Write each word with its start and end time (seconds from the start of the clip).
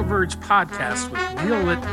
BioVerge 0.00 0.36
podcast 0.36 1.10
with 1.10 1.44
Neil 1.44 1.62
Litton. 1.62 1.84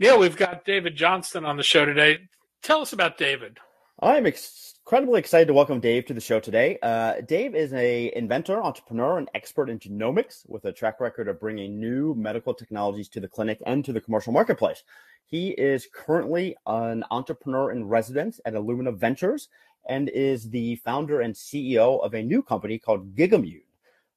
Neil, 0.00 0.18
we've 0.18 0.36
got 0.36 0.64
David 0.64 0.96
Johnston 0.96 1.44
on 1.44 1.56
the 1.56 1.62
show 1.62 1.84
today. 1.84 2.18
Tell 2.64 2.80
us 2.80 2.92
about 2.92 3.16
David. 3.16 3.58
I'm 4.00 4.26
incredibly 4.92 5.18
excited 5.18 5.46
to 5.46 5.54
welcome 5.54 5.80
Dave 5.80 6.04
to 6.04 6.12
the 6.12 6.20
show 6.20 6.38
today. 6.38 6.78
Uh, 6.82 7.22
Dave 7.22 7.54
is 7.54 7.72
a 7.72 8.14
inventor, 8.14 8.62
entrepreneur, 8.62 9.16
and 9.16 9.30
expert 9.34 9.70
in 9.70 9.78
genomics 9.78 10.46
with 10.50 10.66
a 10.66 10.72
track 10.72 11.00
record 11.00 11.28
of 11.28 11.40
bringing 11.40 11.80
new 11.80 12.14
medical 12.14 12.52
technologies 12.52 13.08
to 13.08 13.18
the 13.18 13.26
clinic 13.26 13.58
and 13.64 13.86
to 13.86 13.94
the 13.94 14.02
commercial 14.02 14.34
marketplace. 14.34 14.82
He 15.24 15.52
is 15.52 15.88
currently 15.94 16.58
an 16.66 17.04
entrepreneur 17.10 17.72
in 17.72 17.88
residence 17.88 18.38
at 18.44 18.52
Illumina 18.52 18.94
Ventures 18.94 19.48
and 19.88 20.10
is 20.10 20.50
the 20.50 20.76
founder 20.76 21.22
and 21.22 21.34
CEO 21.34 22.04
of 22.04 22.12
a 22.12 22.22
new 22.22 22.42
company 22.42 22.78
called 22.78 23.16
Gigamune. 23.16 23.62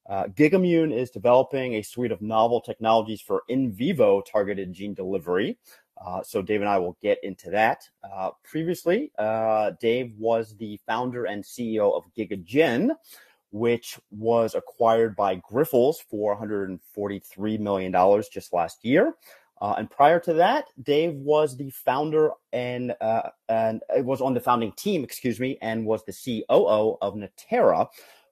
Uh, 0.06 0.24
Gigamune 0.24 0.92
is 0.92 1.08
developing 1.08 1.76
a 1.76 1.82
suite 1.82 2.12
of 2.12 2.20
novel 2.20 2.60
technologies 2.60 3.22
for 3.22 3.44
in 3.48 3.72
vivo 3.72 4.20
targeted 4.20 4.74
gene 4.74 4.92
delivery. 4.92 5.56
Uh, 6.04 6.22
so 6.22 6.42
Dave 6.42 6.60
and 6.60 6.68
I 6.68 6.78
will 6.78 6.96
get 7.02 7.18
into 7.22 7.50
that. 7.50 7.88
Uh, 8.04 8.30
previously, 8.44 9.12
uh, 9.18 9.72
Dave 9.80 10.12
was 10.18 10.56
the 10.56 10.78
founder 10.86 11.24
and 11.24 11.42
CEO 11.42 11.96
of 11.96 12.04
GigaGen, 12.16 12.90
which 13.50 13.98
was 14.10 14.54
acquired 14.54 15.16
by 15.16 15.36
Grifols 15.36 15.96
for 16.10 16.36
$143 16.36 17.58
million 17.60 18.22
just 18.32 18.52
last 18.52 18.84
year. 18.84 19.14
Uh, 19.60 19.74
and 19.78 19.90
prior 19.90 20.20
to 20.20 20.34
that, 20.34 20.66
Dave 20.82 21.14
was 21.14 21.56
the 21.56 21.70
founder 21.70 22.30
and 22.52 22.94
uh, 23.00 23.30
and 23.48 23.80
was 24.00 24.20
on 24.20 24.34
the 24.34 24.40
founding 24.40 24.72
team, 24.72 25.02
excuse 25.02 25.40
me, 25.40 25.56
and 25.62 25.86
was 25.86 26.04
the 26.04 26.12
COO 26.12 26.98
of 27.00 27.14
Natera, 27.14 27.88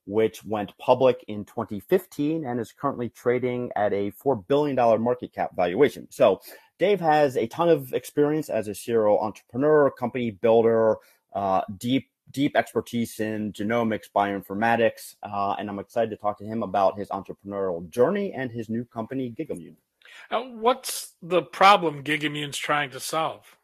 which 0.07 0.45
went 0.45 0.77
public 0.79 1.25
in 1.29 1.45
2015 1.45 2.45
and 2.45 2.61
is 2.61 2.73
currently 2.73 3.09
trading 3.09 3.71
at 3.77 3.93
a 3.93 4.11
$4 4.13 4.47
billion 4.47 4.77
market 5.03 5.33
cap 5.33 5.51
valuation. 5.57 6.07
So, 6.11 6.41
Dave 6.79 7.01
has 7.01 7.37
a 7.37 7.47
ton 7.47 7.69
of 7.69 7.93
experience 7.93 8.49
as 8.49 8.67
a 8.67 8.75
serial 8.75 9.21
entrepreneur, 9.21 9.91
company 9.91 10.33
builder, 10.33 10.97
uh, 11.33 11.63
deep 11.79 12.11
deep 12.31 12.57
expertise 12.57 13.21
in 13.21 13.53
genomics, 13.53 14.07
bioinformatics, 14.15 15.15
uh, 15.23 15.55
and 15.59 15.69
I'm 15.69 15.79
excited 15.79 16.11
to 16.11 16.17
talk 16.17 16.39
to 16.39 16.45
him 16.45 16.63
about 16.63 16.99
his 16.99 17.09
entrepreneurial 17.11 17.89
journey 17.91 18.33
and 18.33 18.51
his 18.51 18.69
new 18.69 18.85
company, 18.85 19.33
Gigamune. 19.39 19.77
What's 20.31 21.13
the 21.23 21.43
problem 21.43 22.03
Gigamune's 22.03 22.59
trying 22.59 22.91
to 22.91 23.01
solve? 23.01 23.57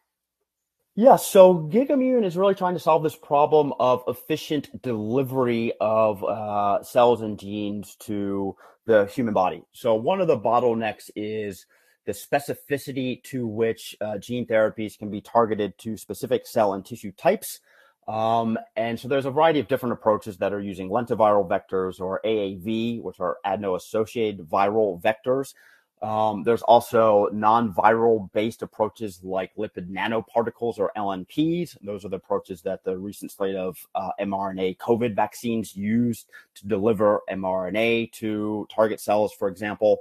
Yeah, 0.96 1.16
so 1.16 1.54
Gigamune 1.54 2.24
is 2.24 2.36
really 2.36 2.54
trying 2.54 2.74
to 2.74 2.80
solve 2.80 3.02
this 3.02 3.16
problem 3.16 3.72
of 3.78 4.02
efficient 4.08 4.82
delivery 4.82 5.72
of 5.80 6.22
uh, 6.24 6.82
cells 6.82 7.20
and 7.22 7.38
genes 7.38 7.96
to 8.00 8.56
the 8.86 9.06
human 9.06 9.32
body. 9.32 9.62
So 9.72 9.94
one 9.94 10.20
of 10.20 10.26
the 10.26 10.38
bottlenecks 10.38 11.08
is 11.14 11.64
the 12.06 12.12
specificity 12.12 13.22
to 13.24 13.46
which 13.46 13.96
uh, 14.00 14.18
gene 14.18 14.46
therapies 14.46 14.98
can 14.98 15.10
be 15.10 15.20
targeted 15.20 15.78
to 15.78 15.96
specific 15.96 16.46
cell 16.46 16.74
and 16.74 16.84
tissue 16.84 17.12
types. 17.12 17.60
Um, 18.08 18.58
and 18.74 18.98
so 18.98 19.06
there's 19.06 19.26
a 19.26 19.30
variety 19.30 19.60
of 19.60 19.68
different 19.68 19.92
approaches 19.92 20.38
that 20.38 20.52
are 20.52 20.60
using 20.60 20.90
lentiviral 20.90 21.48
vectors 21.48 22.00
or 22.00 22.20
AAV, 22.24 23.00
which 23.00 23.20
are 23.20 23.36
adeno-associated 23.44 24.40
viral 24.40 25.00
vectors. 25.00 25.54
Um, 26.02 26.44
there's 26.44 26.62
also 26.62 27.28
non-viral 27.30 28.32
based 28.32 28.62
approaches 28.62 29.20
like 29.22 29.54
lipid 29.56 29.90
nanoparticles 29.90 30.78
or 30.78 30.92
LNPs. 30.96 31.76
Those 31.82 32.04
are 32.04 32.08
the 32.08 32.16
approaches 32.16 32.62
that 32.62 32.84
the 32.84 32.96
recent 32.96 33.30
slate 33.30 33.56
of 33.56 33.76
uh, 33.94 34.10
mRNA 34.20 34.78
COVID 34.78 35.14
vaccines 35.14 35.76
used 35.76 36.28
to 36.54 36.66
deliver 36.66 37.20
mRNA 37.30 38.12
to 38.12 38.66
target 38.74 38.98
cells, 38.98 39.34
for 39.34 39.48
example. 39.48 39.98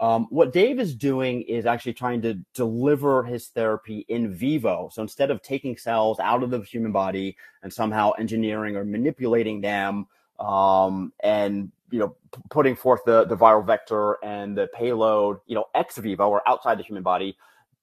Um, 0.00 0.26
what 0.30 0.52
Dave 0.52 0.80
is 0.80 0.94
doing 0.94 1.42
is 1.42 1.66
actually 1.66 1.92
trying 1.92 2.22
to 2.22 2.34
deliver 2.54 3.22
his 3.22 3.48
therapy 3.48 4.06
in 4.08 4.34
vivo. 4.34 4.88
So 4.90 5.02
instead 5.02 5.30
of 5.30 5.42
taking 5.42 5.76
cells 5.76 6.18
out 6.18 6.42
of 6.42 6.50
the 6.50 6.60
human 6.60 6.92
body 6.92 7.36
and 7.62 7.72
somehow 7.72 8.12
engineering 8.12 8.74
or 8.74 8.84
manipulating 8.84 9.60
them 9.60 10.06
um, 10.40 11.12
and 11.22 11.70
you 11.92 11.98
know, 11.98 12.16
putting 12.50 12.74
forth 12.74 13.02
the, 13.04 13.24
the 13.26 13.36
viral 13.36 13.64
vector 13.64 14.16
and 14.24 14.56
the 14.56 14.66
payload, 14.74 15.38
you 15.46 15.54
know, 15.54 15.66
ex 15.74 15.98
vivo 15.98 16.28
or 16.28 16.46
outside 16.48 16.78
the 16.78 16.82
human 16.82 17.02
body. 17.02 17.36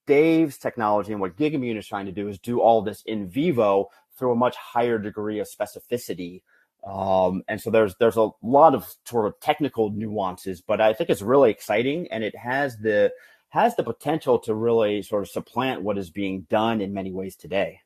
Dave's 0.06 0.58
technology 0.58 1.12
and 1.12 1.20
what 1.20 1.36
Gigamune 1.36 1.78
is 1.78 1.86
trying 1.86 2.06
to 2.06 2.12
do 2.12 2.28
is 2.28 2.38
do 2.40 2.60
all 2.60 2.82
this 2.82 3.02
in 3.06 3.28
vivo 3.28 3.88
through 4.18 4.32
a 4.32 4.36
much 4.36 4.56
higher 4.56 4.98
degree 4.98 5.38
of 5.38 5.48
specificity. 5.48 6.42
Um, 6.84 7.42
and 7.46 7.60
so 7.60 7.70
there's 7.70 7.94
there's 8.00 8.16
a 8.16 8.30
lot 8.42 8.74
of 8.74 8.92
sort 9.04 9.26
of 9.26 9.38
technical 9.38 9.90
nuances, 9.90 10.60
but 10.60 10.80
I 10.80 10.92
think 10.92 11.08
it's 11.08 11.22
really 11.22 11.50
exciting 11.50 12.08
and 12.10 12.24
it 12.24 12.34
has 12.36 12.76
the 12.78 13.12
has 13.50 13.76
the 13.76 13.84
potential 13.84 14.38
to 14.40 14.54
really 14.54 15.02
sort 15.02 15.22
of 15.22 15.28
supplant 15.28 15.82
what 15.82 15.98
is 15.98 16.10
being 16.10 16.46
done 16.50 16.80
in 16.80 16.92
many 16.92 17.12
ways 17.12 17.36
today. 17.36 17.80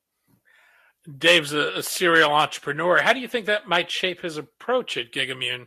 Dave's 1.19 1.53
a, 1.53 1.73
a 1.77 1.83
serial 1.83 2.33
entrepreneur. 2.33 3.03
How 3.03 3.12
do 3.12 3.21
you 3.21 3.29
think 3.29 3.47
that 3.47 3.69
might 3.69 3.91
shape 3.91 4.23
his 4.23 4.39
approach 4.39 4.97
at 4.97 5.12
Gigamune? 5.12 5.67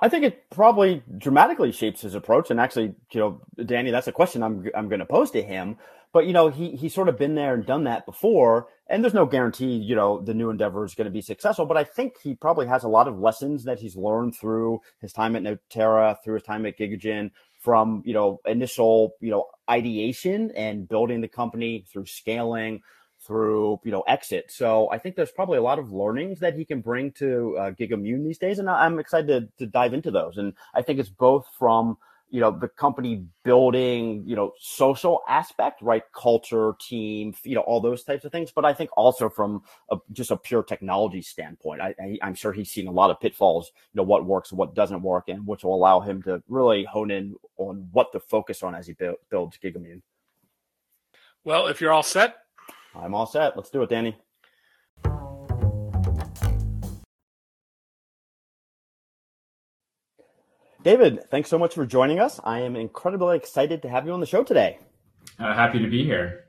I 0.00 0.08
think 0.08 0.24
it 0.24 0.50
probably 0.50 1.02
dramatically 1.16 1.72
shapes 1.72 2.02
his 2.02 2.14
approach. 2.14 2.50
And 2.50 2.60
actually, 2.60 2.94
you 3.12 3.20
know, 3.20 3.40
Danny, 3.64 3.90
that's 3.90 4.08
a 4.08 4.12
question 4.12 4.42
I'm 4.42 4.68
I'm 4.74 4.88
going 4.88 5.00
to 5.00 5.06
pose 5.06 5.30
to 5.32 5.42
him. 5.42 5.78
But 6.12 6.26
you 6.26 6.32
know, 6.32 6.48
he 6.48 6.76
he's 6.76 6.94
sort 6.94 7.08
of 7.08 7.18
been 7.18 7.34
there 7.34 7.54
and 7.54 7.66
done 7.66 7.84
that 7.84 8.06
before, 8.06 8.68
and 8.88 9.02
there's 9.02 9.14
no 9.14 9.26
guarantee, 9.26 9.74
you 9.76 9.94
know, 9.94 10.20
the 10.20 10.34
new 10.34 10.50
endeavor 10.50 10.84
is 10.84 10.94
going 10.94 11.06
to 11.06 11.10
be 11.10 11.20
successful. 11.20 11.66
But 11.66 11.76
I 11.76 11.84
think 11.84 12.14
he 12.22 12.34
probably 12.34 12.66
has 12.66 12.84
a 12.84 12.88
lot 12.88 13.08
of 13.08 13.18
lessons 13.18 13.64
that 13.64 13.80
he's 13.80 13.96
learned 13.96 14.34
through 14.34 14.80
his 15.00 15.12
time 15.12 15.36
at 15.36 15.42
Natera, 15.42 16.16
through 16.24 16.34
his 16.34 16.42
time 16.42 16.64
at 16.64 16.78
GigaGen, 16.78 17.32
from 17.60 18.02
you 18.06 18.14
know 18.14 18.40
initial 18.46 19.14
you 19.20 19.30
know 19.30 19.46
ideation 19.68 20.52
and 20.56 20.88
building 20.88 21.20
the 21.20 21.28
company 21.28 21.84
through 21.92 22.06
scaling 22.06 22.80
through 23.26 23.80
you 23.84 23.92
know 23.92 24.02
exit. 24.02 24.50
So 24.50 24.88
I 24.90 24.98
think 24.98 25.16
there's 25.16 25.32
probably 25.32 25.58
a 25.58 25.62
lot 25.62 25.78
of 25.78 25.92
learnings 25.92 26.40
that 26.40 26.54
he 26.54 26.64
can 26.64 26.80
bring 26.80 27.12
to 27.12 27.56
uh, 27.58 27.70
Gigamune 27.72 28.24
these 28.24 28.38
days, 28.38 28.58
and 28.58 28.68
I'm 28.70 28.98
excited 28.98 29.26
to, 29.26 29.64
to 29.64 29.70
dive 29.70 29.94
into 29.94 30.10
those. 30.10 30.38
And 30.38 30.54
I 30.74 30.82
think 30.82 30.98
it's 30.98 31.08
both 31.08 31.46
from 31.58 31.98
you 32.28 32.40
know 32.40 32.50
the 32.50 32.68
company 32.68 33.24
building 33.44 34.24
you 34.26 34.34
know 34.34 34.52
social 34.58 35.22
aspect 35.28 35.80
right 35.80 36.02
culture 36.12 36.74
team 36.80 37.32
you 37.44 37.54
know 37.54 37.60
all 37.62 37.80
those 37.80 38.02
types 38.02 38.24
of 38.24 38.32
things 38.32 38.50
but 38.50 38.64
i 38.64 38.72
think 38.72 38.90
also 38.96 39.28
from 39.28 39.62
a, 39.90 39.96
just 40.12 40.30
a 40.30 40.36
pure 40.36 40.62
technology 40.62 41.22
standpoint 41.22 41.80
I, 41.80 41.94
I, 42.00 42.26
am 42.26 42.34
sure 42.34 42.52
he's 42.52 42.70
seen 42.70 42.88
a 42.88 42.92
lot 42.92 43.10
of 43.10 43.20
pitfalls 43.20 43.70
you 43.92 43.98
know 43.98 44.02
what 44.02 44.26
works 44.26 44.52
what 44.52 44.74
doesn't 44.74 45.02
work 45.02 45.28
and 45.28 45.46
which 45.46 45.62
will 45.62 45.74
allow 45.74 46.00
him 46.00 46.22
to 46.24 46.42
really 46.48 46.84
hone 46.84 47.10
in 47.10 47.36
on 47.58 47.88
what 47.92 48.10
to 48.12 48.20
focus 48.20 48.62
on 48.62 48.74
as 48.74 48.88
he 48.88 48.94
build, 48.94 49.16
builds 49.30 49.56
gigamune 49.58 50.02
well 51.44 51.68
if 51.68 51.80
you're 51.80 51.92
all 51.92 52.02
set 52.02 52.38
I'm 53.00 53.14
all 53.14 53.26
set. 53.26 53.56
Let's 53.56 53.70
do 53.70 53.82
it, 53.82 53.90
Danny. 53.90 54.16
David, 60.82 61.28
thanks 61.30 61.50
so 61.50 61.58
much 61.58 61.74
for 61.74 61.84
joining 61.84 62.20
us. 62.20 62.38
I 62.44 62.60
am 62.60 62.76
incredibly 62.76 63.36
excited 63.36 63.82
to 63.82 63.88
have 63.88 64.06
you 64.06 64.12
on 64.12 64.20
the 64.20 64.26
show 64.26 64.44
today. 64.44 64.78
Uh, 65.38 65.52
happy 65.52 65.80
to 65.80 65.88
be 65.88 66.04
here. 66.04 66.44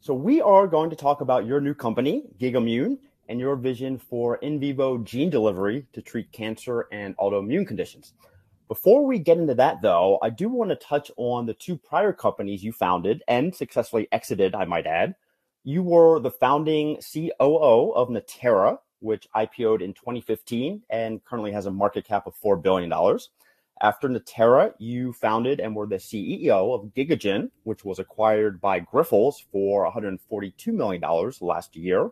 So, 0.00 0.14
we 0.14 0.40
are 0.40 0.68
going 0.68 0.88
to 0.90 0.96
talk 0.96 1.20
about 1.20 1.46
your 1.46 1.60
new 1.60 1.74
company, 1.74 2.22
Gigamune, 2.40 2.98
and 3.28 3.40
your 3.40 3.56
vision 3.56 3.98
for 3.98 4.36
in 4.36 4.60
vivo 4.60 4.98
gene 4.98 5.30
delivery 5.30 5.86
to 5.94 6.02
treat 6.02 6.30
cancer 6.30 6.86
and 6.92 7.16
autoimmune 7.16 7.66
conditions. 7.66 8.14
Before 8.68 9.04
we 9.04 9.18
get 9.18 9.38
into 9.38 9.54
that, 9.54 9.82
though, 9.82 10.18
I 10.22 10.30
do 10.30 10.48
want 10.48 10.70
to 10.70 10.76
touch 10.76 11.10
on 11.16 11.46
the 11.46 11.54
two 11.54 11.76
prior 11.76 12.12
companies 12.12 12.62
you 12.62 12.72
founded 12.72 13.22
and 13.26 13.54
successfully 13.54 14.06
exited, 14.12 14.54
I 14.54 14.64
might 14.64 14.86
add, 14.86 15.14
you 15.64 15.82
were 15.82 16.18
the 16.18 16.30
founding 16.30 16.96
COO 16.96 17.92
of 17.94 18.08
Natera, 18.08 18.78
which 19.00 19.28
IPO'd 19.34 19.82
in 19.82 19.94
2015 19.94 20.82
and 20.90 21.24
currently 21.24 21.52
has 21.52 21.66
a 21.66 21.70
market 21.70 22.04
cap 22.04 22.26
of 22.26 22.34
$4 22.40 22.62
billion. 22.62 22.92
After 23.80 24.08
Natera, 24.08 24.74
you 24.78 25.12
founded 25.12 25.60
and 25.60 25.74
were 25.74 25.86
the 25.86 25.96
CEO 25.96 26.74
of 26.74 26.94
GigaGen, 26.94 27.50
which 27.64 27.84
was 27.84 27.98
acquired 27.98 28.60
by 28.60 28.80
Grifols 28.80 29.36
for 29.50 29.90
$142 29.90 30.66
million 30.68 31.02
last 31.40 31.74
year. 31.74 32.10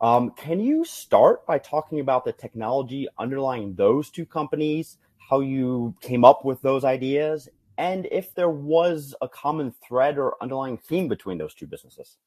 Um, 0.00 0.30
can 0.30 0.60
you 0.60 0.84
start 0.84 1.46
by 1.46 1.58
talking 1.58 2.00
about 2.00 2.24
the 2.24 2.32
technology 2.32 3.08
underlying 3.18 3.74
those 3.74 4.10
two 4.10 4.26
companies, 4.26 4.98
how 5.18 5.40
you 5.40 5.94
came 6.00 6.24
up 6.24 6.44
with 6.44 6.60
those 6.62 6.84
ideas, 6.84 7.48
and 7.78 8.06
if 8.12 8.34
there 8.34 8.50
was 8.50 9.14
a 9.20 9.28
common 9.28 9.74
thread 9.86 10.18
or 10.18 10.36
underlying 10.40 10.76
theme 10.76 11.08
between 11.08 11.38
those 11.38 11.54
two 11.54 11.66
businesses? 11.66 12.18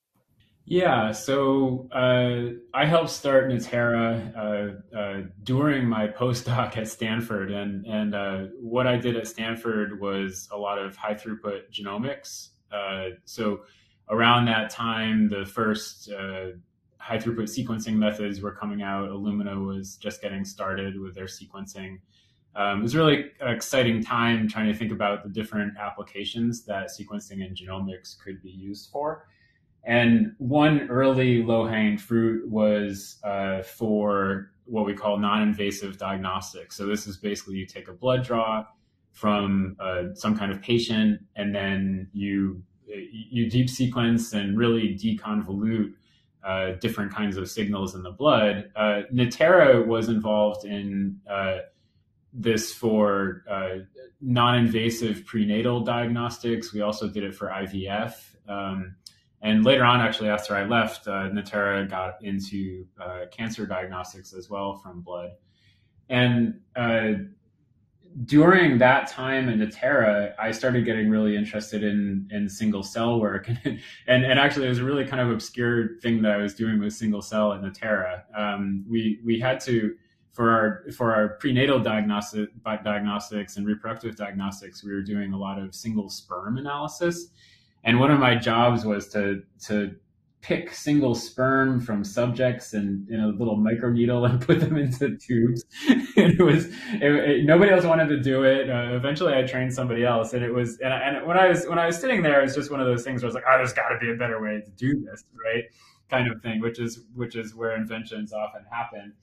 Yeah, 0.69 1.13
so 1.13 1.87
uh, 1.93 2.57
I 2.73 2.85
helped 2.85 3.11
start 3.11 3.47
Natera 3.47 4.81
uh, 4.93 4.97
uh, 4.97 5.21
during 5.43 5.87
my 5.87 6.09
postdoc 6.09 6.75
at 6.75 6.89
Stanford, 6.89 7.51
and 7.51 7.85
and 7.85 8.13
uh, 8.13 8.37
what 8.59 8.85
I 8.85 8.97
did 8.97 9.15
at 9.15 9.29
Stanford 9.29 10.01
was 10.01 10.49
a 10.51 10.57
lot 10.57 10.77
of 10.77 10.97
high 10.97 11.13
throughput 11.13 11.71
genomics. 11.71 12.49
Uh, 12.69 13.15
so 13.23 13.61
around 14.09 14.43
that 14.47 14.69
time, 14.69 15.29
the 15.29 15.45
first 15.45 16.11
uh, 16.11 16.47
high 16.97 17.17
throughput 17.17 17.47
sequencing 17.47 17.95
methods 17.95 18.41
were 18.41 18.51
coming 18.51 18.81
out. 18.81 19.09
Illumina 19.09 19.65
was 19.65 19.95
just 19.95 20.21
getting 20.21 20.43
started 20.43 20.99
with 20.99 21.15
their 21.15 21.27
sequencing. 21.27 21.99
Um, 22.57 22.79
it 22.79 22.83
was 22.83 22.95
really 22.95 23.31
an 23.39 23.55
exciting 23.55 24.03
time 24.03 24.49
trying 24.49 24.69
to 24.69 24.77
think 24.77 24.91
about 24.91 25.23
the 25.23 25.29
different 25.29 25.77
applications 25.77 26.65
that 26.65 26.89
sequencing 26.89 27.45
and 27.45 27.55
genomics 27.55 28.19
could 28.21 28.41
be 28.43 28.51
used 28.51 28.89
for. 28.91 29.27
And 29.88 30.34
one 30.38 30.89
early 30.89 31.42
low 31.42 31.66
hanging 31.66 31.98
fruit 31.98 32.48
was 32.48 33.18
uh, 33.24 33.63
for 33.63 34.51
what 34.66 34.86
we 34.86 34.94
call 34.94 35.18
non 35.18 35.42
invasive 35.42 35.98
diagnostics. 35.98 36.75
So, 36.75 36.86
this 36.86 37.07
is 37.07 37.18
basically 37.18 37.56
you 37.56 37.66
take 37.66 37.88
a 37.88 37.94
blood 37.94 38.24
draw 38.24 38.66
from 39.13 39.78
uh, 39.80 40.13
some 40.13 40.38
kind 40.38 40.51
of 40.51 40.62
patient 40.62 41.22
and 41.36 41.56
then 41.56 42.10
you 42.13 42.62
you 42.88 43.50
deep 43.50 43.69
sequence 43.69 44.34
and 44.34 44.57
really 44.57 44.94
deconvolute 44.94 45.94
uh, 46.44 46.72
different 46.80 47.13
kinds 47.13 47.36
of 47.38 47.50
signals 47.50 47.95
in 47.95 48.04
the 48.04 48.12
blood. 48.12 48.69
Uh, 48.75 49.01
Natera 49.12 49.86
was 49.86 50.07
involved 50.07 50.66
in 50.66 51.19
uh, 51.30 51.60
this 52.31 52.74
for 52.74 53.44
uh, 53.50 53.80
non-invasive 54.22 55.25
prenatal 55.25 55.81
diagnostics. 55.81 56.74
We 56.74 56.81
also 56.81 57.10
did 57.10 57.24
it 57.24 57.36
for 57.36 57.48
IVF. 57.48 58.13
Um, 58.48 58.95
and 59.42 59.63
later 59.63 59.84
on, 59.84 60.01
actually, 60.01 60.30
after 60.30 60.56
I 60.56 60.66
left, 60.66 61.07
uh, 61.07 61.30
Natera 61.30 61.88
got 61.88 62.24
into 62.24 62.88
uh, 63.00 63.25
cancer 63.31 63.66
diagnostics 63.68 64.34
as 64.34 64.50
well 64.50 64.78
from 64.78 65.01
blood. 65.01 65.31
And 66.10 66.60
uh, 66.75 67.12
during 68.25 68.80
that 68.80 69.07
time 69.07 69.48
in 69.50 69.60
Natera, 69.60 70.34
I 70.39 70.51
started 70.51 70.86
getting 70.86 71.10
really 71.10 71.36
interested 71.36 71.84
in 71.84 72.28
in 72.31 72.50
single 72.50 72.81
cell 72.81 73.19
work, 73.19 73.48
and 73.66 73.80
and 74.07 74.39
actually, 74.39 74.66
it 74.66 74.69
was 74.69 74.80
a 74.80 74.84
really 74.84 75.06
kind 75.06 75.22
of 75.22 75.30
obscure 75.30 76.00
thing 76.00 76.22
that 76.24 76.31
I 76.31 76.38
was 76.38 76.56
doing 76.56 76.80
with 76.80 76.94
single 76.94 77.22
cell 77.22 77.51
in 77.51 77.62
Natera. 77.62 78.24
Um, 78.36 78.86
we 78.89 79.19
we 79.24 79.39
had 79.39 79.60
to 79.62 79.95
for 80.31 80.51
our 80.51 80.92
for 80.94 81.13
our 81.13 81.30
prenatal 81.39 81.80
diagnostic 81.80 82.50
diagnostics 82.63 83.57
and 83.57 83.68
reproductive 83.68 84.16
diagnostics, 84.16 84.84
we 84.84 84.94
were 84.94 85.04
doing 85.04 85.34
a 85.34 85.38
lot 85.38 85.60
of 85.60 85.75
single 85.75 86.10
sperm 86.10 86.57
analysis 86.57 87.30
and 87.83 88.00
one 88.00 88.12
of 88.12 88.19
my 88.19 88.35
jobs 88.35 88.85
was 88.85 89.07
to 89.09 89.44
to 89.65 89.95
pick 90.41 90.71
single 90.71 91.15
sperm 91.15 91.81
from 91.81 92.03
subjects 92.03 92.74
and 92.74 93.09
in 93.09 93.19
a 93.19 93.27
little 93.27 93.57
microneedle 93.57 94.29
and 94.29 94.39
put 94.47 94.59
them 94.59 94.77
into 94.77 95.18
tubes. 95.18 95.65
it 96.15 96.41
was 96.41 96.68
it, 96.94 97.03
it, 97.03 97.45
nobody 97.45 97.71
else 97.71 97.83
wanted 97.83 98.07
to 98.07 98.19
do 98.21 98.44
it. 98.44 98.69
Uh, 98.69 98.95
eventually, 98.95 99.33
I 99.33 99.44
trained 99.44 99.74
somebody 99.74 100.06
else, 100.06 100.33
and 100.33 100.44
it 100.44 100.53
was 100.53 100.79
and, 100.79 100.94
and 100.94 101.27
when 101.27 101.38
I 101.38 101.47
was 101.47 101.65
when 101.65 101.79
I 101.79 101.85
was 101.85 102.00
sitting 102.00 102.21
there, 102.21 102.39
it 102.39 102.44
was 102.44 102.56
just 102.56 102.71
one 102.71 102.79
of 102.79 102.88
those 102.88 103.03
things 103.03 103.21
where 103.21 103.27
I 103.27 103.29
was 103.29 103.35
like, 103.35 103.44
oh, 103.50 103.57
there's 103.57 103.74
got 103.74 103.89
to 103.89 103.97
be 104.00 104.12
a 104.12 104.15
better 104.15 104.41
way 104.41 104.62
to 104.63 104.71
do 104.71 105.06
this, 105.06 105.24
right? 105.33 105.63
Kind 106.09 106.31
of 106.31 106.41
thing, 106.41 106.62
which 106.62 106.79
is 106.79 107.06
which 107.15 107.35
is 107.35 107.56
where 107.56 107.75
inventions 107.75 108.31
often 108.31 108.63
happen 108.71 109.13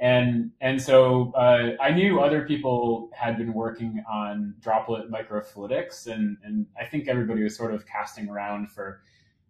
and 0.00 0.50
and 0.62 0.80
so 0.80 1.30
uh, 1.36 1.76
I 1.80 1.90
knew 1.90 2.20
other 2.20 2.46
people 2.46 3.10
had 3.12 3.36
been 3.36 3.52
working 3.52 4.02
on 4.10 4.54
droplet 4.60 5.10
microfluidics, 5.10 6.06
and 6.06 6.38
and 6.42 6.66
I 6.80 6.86
think 6.86 7.06
everybody 7.06 7.42
was 7.42 7.54
sort 7.54 7.74
of 7.74 7.86
casting 7.86 8.28
around 8.28 8.70
for 8.70 9.02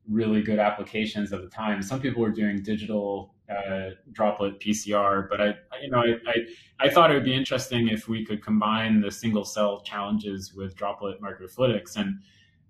really 0.09 0.43
good 0.43 0.59
applications 0.59 1.33
at 1.33 1.41
the 1.41 1.49
time. 1.49 1.83
Some 1.83 2.01
people 2.01 2.21
were 2.21 2.33
doing 2.33 2.63
digital 2.65 3.35
uh, 3.49 3.91
droplet 4.11 4.59
PCR, 4.59 5.29
but 5.29 5.41
I 5.41 5.55
you 5.83 5.91
know 5.91 6.01
I, 6.01 6.15
I, 6.29 6.87
I 6.87 6.91
thought 6.91 7.13
it 7.13 7.15
would 7.15 7.25
be 7.25 7.35
interesting 7.35 7.87
if 7.87 8.09
we 8.09 8.25
could 8.25 8.43
combine 8.43 9.01
the 9.01 9.11
single 9.13 9.45
cell 9.45 9.83
challenges 9.83 10.53
with 10.53 10.75
droplet 10.75 11.23
microfluidics, 11.23 11.97
and 11.97 12.19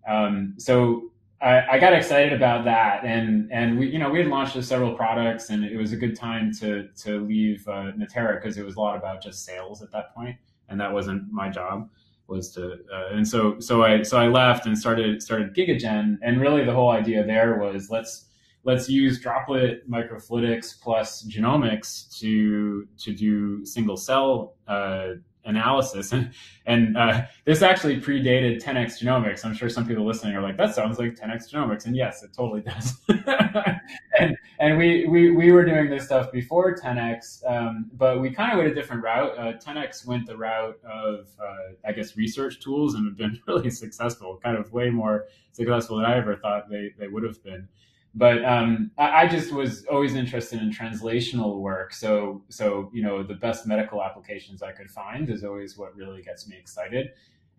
um, 0.06 0.55
so 0.59 1.12
I, 1.42 1.76
I, 1.76 1.78
got 1.78 1.94
excited 1.94 2.34
about 2.34 2.64
that, 2.66 3.04
and 3.04 3.50
and 3.50 3.78
we 3.78 3.88
you 3.88 3.98
know 3.98 4.10
we 4.10 4.19
had 4.19 4.28
launched 4.28 4.62
several 4.62 4.94
products, 4.94 5.50
and 5.50 5.64
it 5.64 5.76
was 5.76 5.92
a 5.92 5.96
good 5.96 6.14
time 6.14 6.52
to 6.60 6.88
to 7.02 7.20
leave 7.26 7.66
uh, 7.66 7.92
Natera 7.96 8.34
because 8.34 8.58
it 8.58 8.64
was 8.64 8.76
a 8.76 8.81
lot 8.81 8.96
about 8.96 9.22
just 9.22 9.44
sales 9.44 9.82
at 9.82 9.90
that 9.92 10.14
point, 10.14 10.37
and 10.69 10.78
that 10.81 10.92
wasn't 10.92 11.31
my 11.32 11.48
job 11.48 11.88
was 12.31 12.52
to 12.52 12.78
uh, 12.92 13.08
and 13.12 13.26
so 13.26 13.58
so 13.58 13.82
I 13.82 14.02
so 14.02 14.19
I 14.19 14.28
left 14.28 14.66
and 14.66 14.78
started 14.78 15.22
started 15.22 15.54
GigaGen, 15.54 16.19
and 16.22 16.40
really 16.40 16.64
the 16.64 16.72
whole 16.72 16.90
idea 16.90 17.25
there 17.25 17.58
was 17.58 17.90
let's 17.90 18.26
let's 18.64 18.88
use 18.88 19.20
droplet 19.20 19.90
microfluidics 19.90 20.81
plus 20.81 21.25
genomics 21.25 22.19
to 22.20 22.86
to 22.98 23.12
do 23.12 23.64
single 23.66 23.96
cell 23.96 24.54
uh, 24.69 25.08
analysis. 25.44 26.12
And, 26.12 26.32
and 26.66 26.96
uh, 26.96 27.22
this 27.44 27.62
actually 27.62 28.00
predated 28.00 28.62
10x 28.62 29.02
genomics. 29.02 29.44
I'm 29.44 29.54
sure 29.54 29.69
some 29.69 29.87
people 29.87 30.06
listening 30.06 30.37
are 30.37 30.42
like, 30.42 30.56
that 30.56 30.75
sounds 30.75 30.98
like 30.98 31.16
10x 31.16 31.52
genomics. 31.52 31.87
And 31.87 31.96
yes, 31.96 32.22
it 32.22 32.32
totally 32.32 32.60
does. 32.60 33.00
and 34.19 34.37
and 34.58 34.76
we, 34.76 35.06
we, 35.06 35.31
we 35.31 35.52
were 35.52 35.64
doing 35.64 35.88
this 35.88 36.04
stuff 36.04 36.31
before 36.31 36.76
10x, 36.76 37.50
um, 37.50 37.90
but 37.94 38.20
we 38.20 38.31
kind 38.31 38.52
of 38.52 38.58
went 38.58 38.70
a 38.70 38.75
different 38.75 39.02
route. 39.02 39.32
Uh, 39.38 39.52
10x 39.54 40.06
went 40.06 40.26
the 40.26 40.37
route 40.37 40.78
of, 40.84 41.28
uh, 41.43 41.72
I 41.86 41.93
guess, 41.93 42.14
research 42.16 42.60
tools 42.60 42.94
and 42.94 43.06
have 43.06 43.16
been 43.16 43.40
really 43.48 43.70
successful, 43.70 44.38
kind 44.43 44.58
of 44.58 44.70
way 44.70 44.90
more 44.90 45.28
successful 45.52 45.96
than 45.96 46.04
I 46.04 46.19
ever 46.19 46.36
thought 46.36 46.69
they, 46.69 46.90
they 46.98 47.08
would 47.08 47.22
have 47.22 47.43
been 47.43 47.69
but 48.14 48.44
um, 48.44 48.90
I, 48.98 49.22
I, 49.22 49.28
just 49.28 49.52
was 49.52 49.84
always 49.84 50.14
interested 50.14 50.60
in 50.60 50.70
translational 50.70 51.60
work. 51.60 51.92
So, 51.94 52.42
so 52.48 52.90
you 52.92 53.02
know, 53.02 53.22
the 53.22 53.34
best 53.34 53.66
medical 53.66 54.02
applications 54.02 54.62
I 54.62 54.72
could 54.72 54.90
find 54.90 55.30
is 55.30 55.44
always 55.44 55.78
what 55.78 55.94
really 55.94 56.22
gets 56.22 56.48
me 56.48 56.56
excited, 56.58 57.10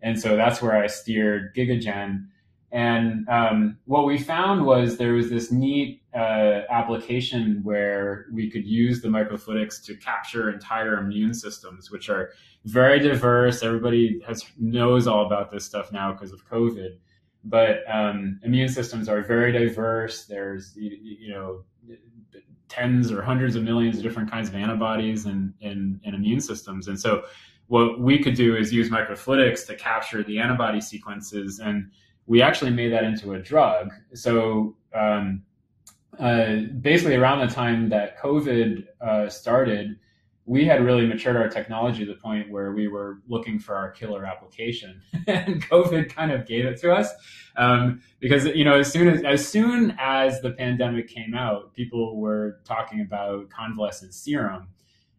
and 0.02 0.18
so 0.18 0.36
that's 0.36 0.60
where 0.60 0.76
I 0.76 0.86
steered 0.88 1.54
GigaGen. 1.54 2.26
And 2.70 3.28
um, 3.28 3.78
what 3.84 4.06
we 4.06 4.16
found 4.18 4.64
was 4.64 4.96
there 4.96 5.12
was 5.12 5.28
this 5.28 5.52
neat 5.52 6.02
uh, 6.14 6.62
application 6.70 7.60
where 7.62 8.26
we 8.32 8.50
could 8.50 8.66
use 8.66 9.02
the 9.02 9.08
microfluidics 9.08 9.84
to 9.84 9.94
capture 9.96 10.50
entire 10.50 10.96
immune 10.96 11.34
systems, 11.34 11.90
which 11.90 12.08
are 12.08 12.30
very 12.64 12.98
diverse. 12.98 13.62
Everybody 13.62 14.22
has 14.26 14.44
knows 14.58 15.06
all 15.06 15.26
about 15.26 15.50
this 15.50 15.66
stuff 15.66 15.92
now 15.92 16.12
because 16.12 16.32
of 16.32 16.48
COVID 16.48 16.96
but 17.44 17.82
um, 17.92 18.40
immune 18.44 18.68
systems 18.68 19.08
are 19.08 19.22
very 19.22 19.52
diverse. 19.52 20.24
There's 20.24 20.76
you, 20.76 20.98
you, 21.00 21.32
know 21.32 21.64
tens 22.68 23.12
or 23.12 23.20
hundreds 23.20 23.54
of 23.54 23.62
millions 23.62 23.98
of 23.98 24.02
different 24.02 24.30
kinds 24.30 24.48
of 24.48 24.54
antibodies 24.54 25.26
and 25.26 25.52
in, 25.60 26.00
immune 26.04 26.40
systems, 26.40 26.88
and 26.88 26.98
so 26.98 27.24
what 27.68 28.00
we 28.00 28.18
could 28.18 28.34
do 28.34 28.56
is 28.56 28.72
use 28.72 28.90
microfluidics 28.90 29.66
to 29.66 29.74
capture 29.74 30.22
the 30.22 30.38
antibody 30.38 30.80
sequences, 30.80 31.58
and 31.58 31.90
we 32.26 32.42
actually 32.42 32.70
made 32.70 32.92
that 32.92 33.04
into 33.04 33.32
a 33.34 33.38
drug. 33.38 33.90
So 34.14 34.76
um, 34.94 35.42
uh, 36.18 36.56
basically, 36.80 37.16
around 37.16 37.46
the 37.46 37.52
time 37.52 37.88
that 37.88 38.18
COVID 38.18 38.86
uh, 39.00 39.28
started 39.28 39.98
we 40.52 40.66
had 40.66 40.84
really 40.84 41.06
matured 41.06 41.36
our 41.36 41.48
technology 41.48 42.04
to 42.04 42.12
the 42.12 42.20
point 42.20 42.50
where 42.50 42.72
we 42.72 42.86
were 42.86 43.22
looking 43.26 43.58
for 43.58 43.74
our 43.74 43.90
killer 43.90 44.26
application, 44.26 45.00
and 45.26 45.66
COVID 45.66 46.14
kind 46.14 46.30
of 46.30 46.46
gave 46.46 46.66
it 46.66 46.78
to 46.82 46.92
us. 46.92 47.08
Um, 47.56 48.02
because 48.20 48.44
you 48.44 48.64
know, 48.64 48.78
as 48.78 48.92
soon 48.92 49.08
as 49.08 49.24
as 49.24 49.48
soon 49.48 49.96
as 49.98 50.42
the 50.42 50.50
pandemic 50.50 51.08
came 51.08 51.34
out, 51.34 51.72
people 51.72 52.20
were 52.20 52.60
talking 52.64 53.00
about 53.00 53.48
convalescent 53.48 54.12
serum, 54.12 54.68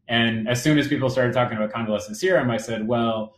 and 0.08 0.48
as 0.48 0.62
soon 0.62 0.78
as 0.78 0.88
people 0.88 1.10
started 1.10 1.34
talking 1.34 1.58
about 1.58 1.74
convalescent 1.74 2.18
serum, 2.18 2.52
I 2.52 2.58
said, 2.58 2.88
well, 2.88 3.36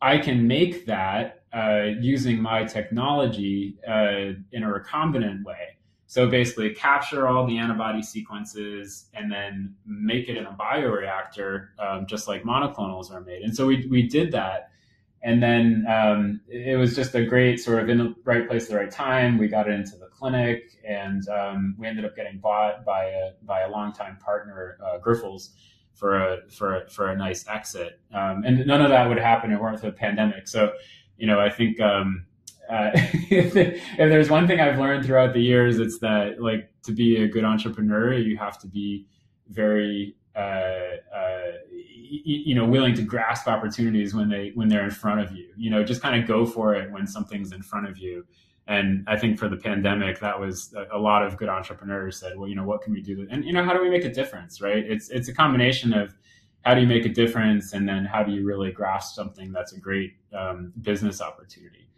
I 0.00 0.16
can 0.16 0.48
make 0.48 0.86
that 0.86 1.42
uh, 1.54 1.90
using 2.00 2.40
my 2.40 2.64
technology 2.64 3.76
uh, 3.86 4.32
in 4.50 4.62
a 4.62 4.68
recombinant 4.68 5.44
way. 5.44 5.76
So 6.14 6.28
basically, 6.28 6.72
capture 6.72 7.26
all 7.26 7.44
the 7.44 7.58
antibody 7.58 8.00
sequences 8.00 9.06
and 9.14 9.32
then 9.32 9.74
make 9.84 10.28
it 10.28 10.36
in 10.36 10.46
a 10.46 10.52
bioreactor, 10.52 11.70
um, 11.80 12.06
just 12.06 12.28
like 12.28 12.44
monoclonals 12.44 13.10
are 13.10 13.20
made. 13.20 13.42
And 13.42 13.52
so 13.52 13.66
we, 13.66 13.88
we 13.90 14.06
did 14.06 14.30
that. 14.30 14.70
And 15.24 15.42
then 15.42 15.84
um, 15.88 16.40
it 16.46 16.78
was 16.78 16.94
just 16.94 17.16
a 17.16 17.24
great 17.24 17.58
sort 17.58 17.82
of 17.82 17.88
in 17.88 17.98
the 17.98 18.14
right 18.22 18.46
place 18.46 18.66
at 18.66 18.70
the 18.70 18.76
right 18.76 18.92
time. 18.92 19.38
We 19.38 19.48
got 19.48 19.68
it 19.68 19.72
into 19.72 19.96
the 19.96 20.06
clinic, 20.06 20.78
and 20.86 21.28
um, 21.30 21.74
we 21.80 21.88
ended 21.88 22.04
up 22.04 22.14
getting 22.14 22.38
bought 22.38 22.84
by 22.84 23.06
a 23.06 23.30
by 23.42 23.62
a 23.62 23.68
longtime 23.68 24.18
partner, 24.24 24.78
uh, 24.86 25.00
Grifols, 25.04 25.48
for 25.94 26.16
a 26.16 26.48
for 26.48 26.76
a, 26.76 26.90
for 26.90 27.08
a 27.08 27.16
nice 27.16 27.44
exit. 27.48 27.98
Um, 28.12 28.44
and 28.46 28.64
none 28.68 28.82
of 28.82 28.90
that 28.90 29.08
would 29.08 29.18
happen 29.18 29.50
if 29.50 29.58
it 29.58 29.60
weren't 29.60 29.80
for 29.80 29.86
the 29.86 29.92
pandemic. 29.92 30.46
So, 30.46 30.74
you 31.16 31.26
know, 31.26 31.40
I 31.40 31.50
think 31.50 31.80
um, 31.80 32.26
uh, 32.68 32.90
if, 32.94 33.54
there's 33.96 34.30
one 34.30 34.46
thing 34.46 34.60
I've 34.60 34.78
learned 34.78 35.04
throughout 35.04 35.32
the 35.32 35.40
years, 35.40 35.78
it's 35.78 35.98
that 36.00 36.40
like 36.40 36.70
to 36.84 36.92
be 36.92 37.22
a 37.22 37.28
good 37.28 37.44
entrepreneur, 37.44 38.14
you 38.14 38.36
have 38.36 38.58
to 38.60 38.66
be 38.66 39.06
very, 39.48 40.16
uh, 40.36 40.38
uh, 41.14 41.52
you 42.08 42.54
know, 42.54 42.64
willing 42.64 42.94
to 42.94 43.02
grasp 43.02 43.46
opportunities 43.46 44.14
when 44.14 44.28
they 44.28 44.52
when 44.54 44.68
they're 44.68 44.84
in 44.84 44.90
front 44.90 45.20
of 45.20 45.32
you. 45.32 45.48
You 45.56 45.70
know, 45.70 45.84
just 45.84 46.00
kind 46.00 46.20
of 46.20 46.26
go 46.26 46.46
for 46.46 46.74
it 46.74 46.90
when 46.90 47.06
something's 47.06 47.52
in 47.52 47.62
front 47.62 47.88
of 47.88 47.98
you. 47.98 48.24
And 48.66 49.04
I 49.06 49.18
think 49.18 49.38
for 49.38 49.48
the 49.48 49.56
pandemic, 49.56 50.20
that 50.20 50.40
was 50.40 50.74
a, 50.90 50.98
lot 50.98 51.22
of 51.22 51.36
good 51.36 51.50
entrepreneurs 51.50 52.18
said, 52.18 52.38
well, 52.38 52.48
you 52.48 52.54
know, 52.54 52.64
what 52.64 52.80
can 52.80 52.94
we 52.94 53.02
do? 53.02 53.26
And, 53.30 53.44
you 53.44 53.52
know, 53.52 53.62
how 53.62 53.74
do 53.74 53.82
we 53.82 53.90
make 53.90 54.04
a 54.04 54.12
difference, 54.12 54.62
right? 54.62 54.78
It's, 54.78 55.10
it's 55.10 55.28
a 55.28 55.34
combination 55.34 55.92
of 55.92 56.14
how 56.62 56.74
do 56.74 56.80
you 56.80 56.86
make 56.86 57.04
a 57.04 57.10
difference? 57.10 57.74
And 57.74 57.86
then 57.86 58.06
how 58.06 58.22
do 58.22 58.32
you 58.32 58.46
really 58.46 58.72
grasp 58.72 59.14
something 59.14 59.52
that's 59.52 59.74
a 59.74 59.80
great 59.80 60.14
um, 60.32 60.72
business 60.80 61.20
opportunity? 61.20 61.88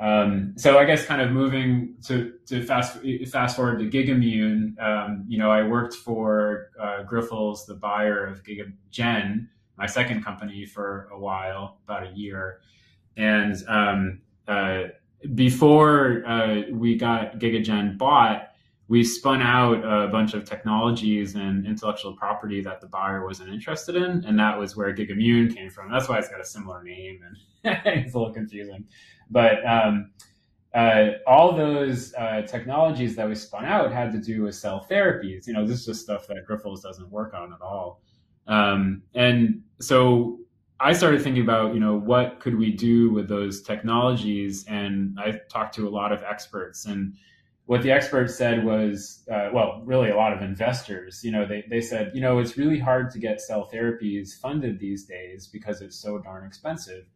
Um, 0.00 0.54
so 0.56 0.78
I 0.78 0.84
guess 0.84 1.06
kind 1.06 1.20
of 1.20 1.30
moving 1.30 1.94
to, 2.06 2.32
to 2.46 2.62
fast 2.64 2.98
fast 3.30 3.56
forward 3.56 3.78
to 3.78 3.88
GigaMune, 3.88 4.80
um, 4.82 5.24
you 5.28 5.38
know, 5.38 5.50
I 5.50 5.62
worked 5.62 5.94
for 5.94 6.70
uh, 6.80 7.02
the 7.02 7.78
buyer 7.80 8.26
of 8.26 8.42
GigaGen, 8.42 9.46
my 9.78 9.86
second 9.86 10.24
company 10.24 10.66
for 10.66 11.08
a 11.12 11.18
while, 11.18 11.78
about 11.84 12.06
a 12.06 12.10
year, 12.10 12.60
and 13.16 13.56
um, 13.68 14.22
uh, 14.48 14.84
before 15.34 16.24
uh, 16.26 16.62
we 16.72 16.96
got 16.96 17.38
GigaGen 17.38 17.96
bought, 17.96 18.48
we 18.88 19.04
spun 19.04 19.40
out 19.40 19.78
a 19.84 20.08
bunch 20.08 20.34
of 20.34 20.44
technologies 20.44 21.34
and 21.34 21.64
intellectual 21.64 22.14
property 22.14 22.60
that 22.60 22.80
the 22.80 22.86
buyer 22.86 23.24
wasn't 23.24 23.48
interested 23.48 23.96
in, 23.96 24.24
and 24.26 24.38
that 24.38 24.58
was 24.58 24.76
where 24.76 24.92
GigaMune 24.92 25.54
came 25.54 25.70
from. 25.70 25.90
That's 25.90 26.08
why 26.08 26.18
it's 26.18 26.28
got 26.28 26.40
a 26.40 26.44
similar 26.44 26.82
name, 26.82 27.20
and 27.24 27.78
it's 27.86 28.14
a 28.14 28.18
little 28.18 28.34
confusing. 28.34 28.84
But 29.30 29.64
um, 29.66 30.10
uh, 30.74 31.12
all 31.26 31.54
those 31.54 32.14
uh, 32.14 32.42
technologies 32.42 33.16
that 33.16 33.28
we 33.28 33.34
spun 33.34 33.64
out 33.64 33.92
had 33.92 34.12
to 34.12 34.18
do 34.18 34.42
with 34.42 34.54
cell 34.54 34.86
therapies. 34.90 35.46
You 35.46 35.52
know, 35.52 35.66
this 35.66 35.80
is 35.80 35.86
just 35.86 36.00
stuff 36.02 36.26
that 36.28 36.46
Grifols 36.48 36.82
doesn't 36.82 37.10
work 37.10 37.34
on 37.34 37.52
at 37.52 37.60
all. 37.60 38.00
Um, 38.46 39.02
and 39.14 39.62
so 39.80 40.38
I 40.80 40.92
started 40.92 41.22
thinking 41.22 41.42
about, 41.42 41.74
you 41.74 41.80
know, 41.80 41.96
what 41.96 42.40
could 42.40 42.56
we 42.56 42.72
do 42.72 43.10
with 43.10 43.28
those 43.28 43.62
technologies? 43.62 44.64
And 44.66 45.18
I 45.18 45.40
talked 45.48 45.74
to 45.76 45.86
a 45.86 45.90
lot 45.90 46.12
of 46.12 46.22
experts, 46.22 46.86
and 46.86 47.14
what 47.66 47.82
the 47.82 47.90
experts 47.90 48.34
said 48.34 48.64
was, 48.64 49.24
uh, 49.30 49.48
well, 49.52 49.82
really 49.84 50.10
a 50.10 50.16
lot 50.16 50.32
of 50.32 50.42
investors, 50.42 51.22
you 51.22 51.30
know, 51.30 51.46
they, 51.46 51.64
they 51.70 51.80
said, 51.80 52.10
you 52.12 52.20
know, 52.20 52.38
it's 52.38 52.58
really 52.58 52.78
hard 52.78 53.10
to 53.10 53.18
get 53.18 53.40
cell 53.40 53.70
therapies 53.72 54.38
funded 54.38 54.80
these 54.80 55.04
days 55.04 55.46
because 55.46 55.80
it's 55.80 55.96
so 55.96 56.18
darn 56.18 56.44
expensive. 56.44 57.06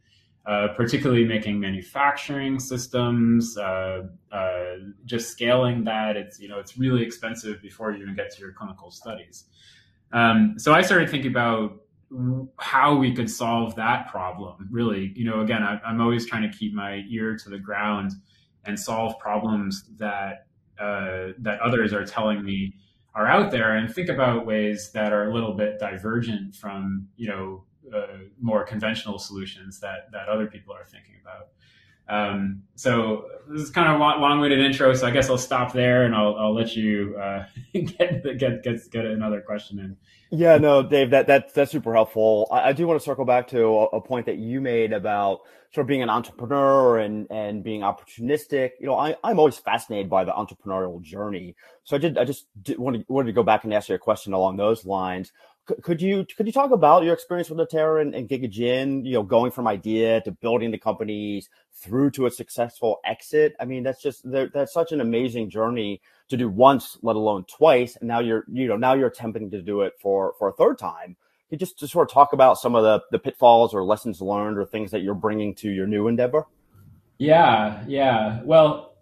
Uh, 0.47 0.69
particularly 0.77 1.25
making 1.25 1.59
manufacturing 1.59 2.61
systems, 2.61 3.59
uh, 3.59 4.03
uh, 4.31 4.75
just 5.05 5.33
scaling 5.33 5.83
that. 5.83 6.17
It's 6.17 6.39
you 6.39 6.47
know 6.47 6.61
it's 6.61 6.79
really 6.79 7.03
expensive 7.03 7.61
before 7.61 7.91
you 7.91 8.03
even 8.03 8.15
get 8.15 8.33
to 8.33 8.41
your 8.41 8.53
clinical 8.53 8.93
studies. 8.93 9.47
Um, 10.13 10.55
so 10.57 10.73
I 10.73 10.83
started 10.83 11.11
thinking 11.11 11.33
about 11.33 11.81
how 12.61 12.95
we 12.95 13.13
could 13.13 13.29
solve 13.29 13.75
that 13.75 14.09
problem. 14.09 14.69
Really, 14.71 15.13
you 15.17 15.29
know, 15.29 15.41
again, 15.41 15.65
I, 15.65 15.81
am 15.85 16.01
always 16.01 16.27
trying 16.27 16.49
to 16.49 16.57
keep 16.57 16.73
my 16.73 17.03
ear 17.11 17.37
to 17.39 17.51
the 17.51 17.59
ground 17.59 18.13
and 18.67 18.79
solve 18.79 19.19
problems 19.19 19.83
that 19.97 20.47
uh, 20.79 21.33
that 21.39 21.59
others 21.61 21.93
are 21.93 22.05
telling 22.05 22.45
me 22.45 22.73
are 23.17 23.27
out 23.27 23.51
there, 23.51 23.79
and 23.79 23.93
think 23.93 24.11
about 24.11 24.47
ways 24.47 24.93
that 24.93 25.13
are 25.13 25.29
a 25.29 25.35
little 25.35 25.55
bit 25.55 25.81
divergent 25.81 26.55
from 26.55 27.09
you 27.17 27.27
know 27.27 27.65
more 28.41 28.65
conventional 28.65 29.19
solutions 29.19 29.81
that 29.81 30.11
that 30.13 30.29
other 30.29 30.47
people 30.47 30.75
are 30.75 30.85
thinking 30.85 31.15
about. 31.23 31.49
Um, 32.09 32.63
so 32.77 33.27
this 33.49 33.63
is 33.63 33.71
kind 33.71 33.89
of 33.89 33.97
a 33.97 33.99
long-winded 33.99 34.61
intro, 34.61 34.95
so 34.95 35.09
I 35.09 35.11
guess 35.11 35.29
I'll 35.29 35.39
stop 35.39 35.73
there 35.73 36.05
and 36.05 36.15
I'll, 36.15 36.37
I'll 36.37 36.55
let 36.55 36.77
you 36.77 37.17
uh, 37.21 37.47
get, 37.73 38.39
get 38.39 38.63
get 38.63 38.91
get 38.91 39.05
another 39.05 39.41
question 39.41 39.79
in. 39.81 39.97
Yeah, 40.31 40.59
no, 40.59 40.83
Dave, 40.83 41.11
that, 41.11 41.27
that 41.29 41.55
that's 41.55 41.71
super 41.71 41.95
helpful. 41.95 42.49
I, 42.51 42.69
I 42.69 42.73
do 42.73 42.87
want 42.87 43.01
to 43.01 43.05
circle 43.05 43.25
back 43.25 43.49
to 43.49 43.65
a, 43.65 43.85
a, 43.87 44.01
point 44.01 44.27
that 44.27 44.39
you 44.39 44.61
made 44.61 44.93
about 44.93 45.41
sort 45.73 45.85
of 45.85 45.89
being 45.89 46.03
an 46.03 46.11
entrepreneur 46.11 46.99
and, 46.99 47.31
and 47.31 47.63
being 47.63 47.83
opportunistic. 47.83 48.71
You 48.81 48.87
know, 48.87 48.97
I, 48.97 49.17
I'm 49.23 49.39
always 49.39 49.59
fascinated 49.59 50.11
by 50.11 50.25
the 50.25 50.33
entrepreneurial 50.33 51.01
journey. 51.01 51.55
So 51.85 51.95
I 51.97 51.99
did, 52.01 52.19
I 52.19 52.25
just 52.25 52.47
did, 52.63 52.79
wanted, 52.79 53.05
wanted 53.09 53.27
to 53.27 53.33
go 53.33 53.45
back 53.45 53.63
and 53.63 53.73
ask 53.73 53.89
you 53.89 53.95
a 53.95 53.99
question 53.99 54.33
along 54.33 54.57
those 54.57 54.85
lines. 54.85 55.33
Could 55.83 56.01
you, 56.01 56.25
could 56.37 56.47
you 56.47 56.53
talk 56.53 56.71
about 56.71 57.03
your 57.03 57.13
experience 57.13 57.51
with 57.51 57.59
Natera 57.59 58.01
and, 58.01 58.15
and 58.15 58.29
GigaGen, 58.29 59.05
you 59.05 59.15
know, 59.15 59.25
going 59.25 59.51
from 59.51 59.67
idea 59.67 60.21
to 60.21 60.31
building 60.31 60.71
the 60.71 60.79
companies 60.79 61.49
through 61.73 62.13
to 62.13 62.27
a 62.27 62.31
successful 62.31 63.01
exit? 63.05 63.57
I 63.59 63.65
mean, 63.65 63.83
that's 63.83 64.01
just, 64.01 64.23
that's 64.25 64.73
such 64.73 64.93
an 64.93 65.01
amazing 65.01 65.51
journey 65.51 66.01
to 66.29 66.37
do 66.37 66.49
once, 66.49 66.97
let 67.03 67.17
alone 67.17 67.45
twice. 67.47 67.97
And 67.97 68.07
now 68.07 68.21
you're, 68.21 68.45
you 68.51 68.69
know, 68.69 68.77
now 68.77 68.95
you're 68.95 69.09
attempting 69.09 69.51
to 69.51 69.61
do 69.61 69.81
it 69.83 69.95
for, 70.01 70.35
for 70.39 70.49
a 70.49 70.53
third 70.53 70.79
time. 70.79 71.17
Could 71.51 71.61
you 71.61 71.67
just, 71.67 71.79
just 71.79 71.93
sort 71.93 72.09
of 72.09 72.15
talk 72.15 72.33
about 72.33 72.59
some 72.59 72.75
of 72.75 72.85
the, 72.85 73.03
the 73.11 73.19
pitfalls 73.19 73.75
or 73.75 73.85
lessons 73.85 74.21
learned 74.21 74.59
or 74.59 74.67
things 74.67 74.93
that 74.93 75.03
you're 75.03 75.15
bringing 75.15 75.55
to 75.57 75.71
your 75.71 75.87
new 75.87 76.07
endeavor? 76.07 76.47
Yeah, 77.19 77.83
yeah. 77.89 78.41
Well, 78.45 78.96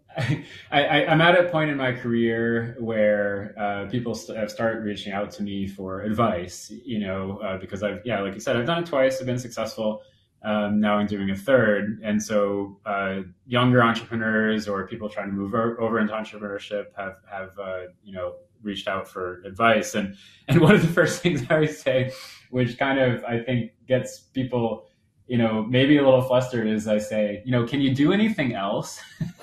I, 0.71 1.05
am 1.09 1.21
at 1.21 1.39
a 1.39 1.49
point 1.49 1.71
in 1.71 1.77
my 1.77 1.93
career 1.93 2.77
where 2.79 3.55
uh, 3.59 3.87
people 3.91 4.15
st- 4.15 4.39
have 4.39 4.51
started 4.51 4.85
reaching 4.85 5.13
out 5.13 5.31
to 5.33 5.43
me 5.43 5.67
for 5.67 6.03
advice, 6.03 6.71
you 6.85 7.01
know, 7.01 7.39
uh, 7.39 7.59
because 7.59 7.83
I've, 7.83 8.01
yeah, 8.05 8.21
like 8.21 8.35
you 8.35 8.41
said, 8.41 8.57
I've 8.57 8.67
done 8.67 8.83
it 8.83 8.87
twice, 8.87 9.21
I've 9.21 9.27
been 9.27 9.39
successful. 9.39 10.03
Um, 10.43 10.79
now 10.79 10.97
I'm 10.97 11.07
doing 11.07 11.31
a 11.31 11.37
third. 11.37 12.01
And 12.05 12.23
so 12.23 12.79
uh, 12.85 13.21
younger 13.47 13.83
entrepreneurs 13.83 14.69
or 14.69 14.87
people 14.87 15.09
trying 15.09 15.29
to 15.29 15.33
move 15.33 15.55
over 15.55 15.99
into 15.99 16.13
entrepreneurship 16.13 16.87
have, 16.97 17.17
have 17.31 17.59
uh, 17.59 17.85
you 18.03 18.13
know, 18.13 18.35
reached 18.63 18.87
out 18.87 19.09
for 19.09 19.43
advice. 19.45 19.95
And, 19.95 20.17
and 20.49 20.61
one 20.61 20.75
of 20.75 20.83
the 20.83 20.89
first 20.93 21.23
things 21.23 21.43
I 21.49 21.55
always 21.55 21.81
say, 21.81 22.13
which 22.51 22.79
kind 22.79 22.99
of, 22.99 23.25
I 23.25 23.41
think 23.41 23.73
gets 23.89 24.21
people, 24.21 24.87
you 25.27 25.39
know, 25.39 25.65
maybe 25.65 25.97
a 25.97 26.05
little 26.05 26.23
flustered 26.23 26.67
as 26.69 26.87
I 26.87 26.99
say, 26.99 27.43
you 27.45 27.53
know, 27.53 27.67
can 27.67 27.81
you 27.81 27.95
do 27.95 28.13
anything 28.13 28.55
else? 28.55 29.01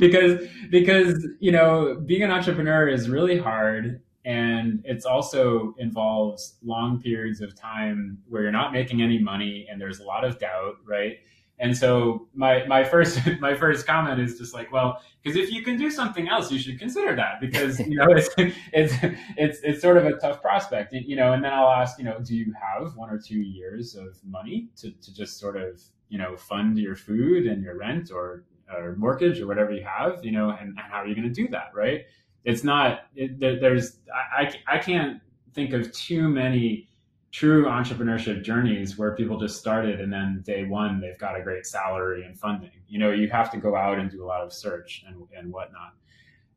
because, 0.00 0.46
because, 0.70 1.26
you 1.40 1.52
know, 1.52 2.00
being 2.06 2.22
an 2.22 2.30
entrepreneur 2.30 2.88
is 2.88 3.10
really 3.10 3.38
hard 3.38 4.00
and 4.24 4.82
it's 4.84 5.04
also 5.06 5.74
involves 5.78 6.56
long 6.64 7.00
periods 7.00 7.40
of 7.40 7.54
time 7.54 8.18
where 8.28 8.42
you're 8.42 8.50
not 8.50 8.72
making 8.72 9.00
any 9.00 9.18
money 9.18 9.66
and 9.70 9.80
there's 9.80 10.00
a 10.00 10.04
lot 10.04 10.24
of 10.24 10.38
doubt 10.38 10.74
right 10.84 11.18
and 11.58 11.76
so 11.76 12.28
my 12.34 12.64
my 12.66 12.84
first 12.84 13.20
my 13.40 13.54
first 13.54 13.86
comment 13.86 14.20
is 14.20 14.38
just 14.38 14.54
like 14.54 14.70
well 14.72 15.00
because 15.22 15.36
if 15.36 15.50
you 15.50 15.62
can 15.62 15.76
do 15.76 15.90
something 15.90 16.28
else 16.28 16.50
you 16.50 16.58
should 16.58 16.78
consider 16.78 17.16
that 17.16 17.40
because 17.40 17.80
you 17.80 17.96
know 17.96 18.06
it's 18.10 18.28
it's 18.72 18.94
it's 19.36 19.58
it's 19.62 19.82
sort 19.82 19.96
of 19.96 20.06
a 20.06 20.12
tough 20.14 20.42
prospect 20.42 20.92
you 20.92 21.16
know 21.16 21.32
and 21.32 21.42
then 21.44 21.52
i'll 21.52 21.70
ask 21.70 21.98
you 21.98 22.04
know 22.04 22.18
do 22.20 22.34
you 22.34 22.52
have 22.60 22.96
one 22.96 23.10
or 23.10 23.18
two 23.18 23.40
years 23.40 23.94
of 23.94 24.18
money 24.24 24.68
to, 24.76 24.90
to 24.92 25.14
just 25.14 25.38
sort 25.38 25.56
of 25.56 25.80
you 26.08 26.18
know 26.18 26.36
fund 26.36 26.78
your 26.78 26.94
food 26.94 27.46
and 27.46 27.62
your 27.62 27.76
rent 27.78 28.10
or 28.10 28.44
or 28.74 28.96
mortgage 28.96 29.40
or 29.40 29.46
whatever 29.46 29.72
you 29.72 29.84
have 29.84 30.24
you 30.24 30.32
know 30.32 30.50
and, 30.50 30.68
and 30.68 30.78
how 30.90 30.98
are 30.98 31.06
you 31.06 31.14
going 31.14 31.26
to 31.26 31.34
do 31.34 31.48
that 31.48 31.70
right? 31.74 32.02
It's 32.44 32.62
not 32.62 33.00
it, 33.14 33.40
there's 33.40 33.98
I, 34.14 34.52
I 34.66 34.78
can't 34.78 35.20
think 35.52 35.72
of 35.72 35.90
too 35.92 36.28
many 36.28 36.88
true 37.36 37.66
entrepreneurship 37.66 38.42
journeys 38.42 38.96
where 38.96 39.14
people 39.14 39.38
just 39.38 39.58
started 39.58 40.00
and 40.00 40.10
then 40.10 40.42
day 40.46 40.64
one 40.64 40.98
they've 41.02 41.18
got 41.18 41.38
a 41.38 41.42
great 41.42 41.66
salary 41.66 42.24
and 42.24 42.38
funding. 42.38 42.70
You 42.88 42.98
know 42.98 43.10
you 43.10 43.28
have 43.28 43.50
to 43.50 43.58
go 43.58 43.76
out 43.76 43.98
and 43.98 44.10
do 44.10 44.24
a 44.24 44.26
lot 44.26 44.40
of 44.40 44.54
search 44.54 45.04
and, 45.06 45.16
and 45.36 45.52
whatnot. 45.52 45.92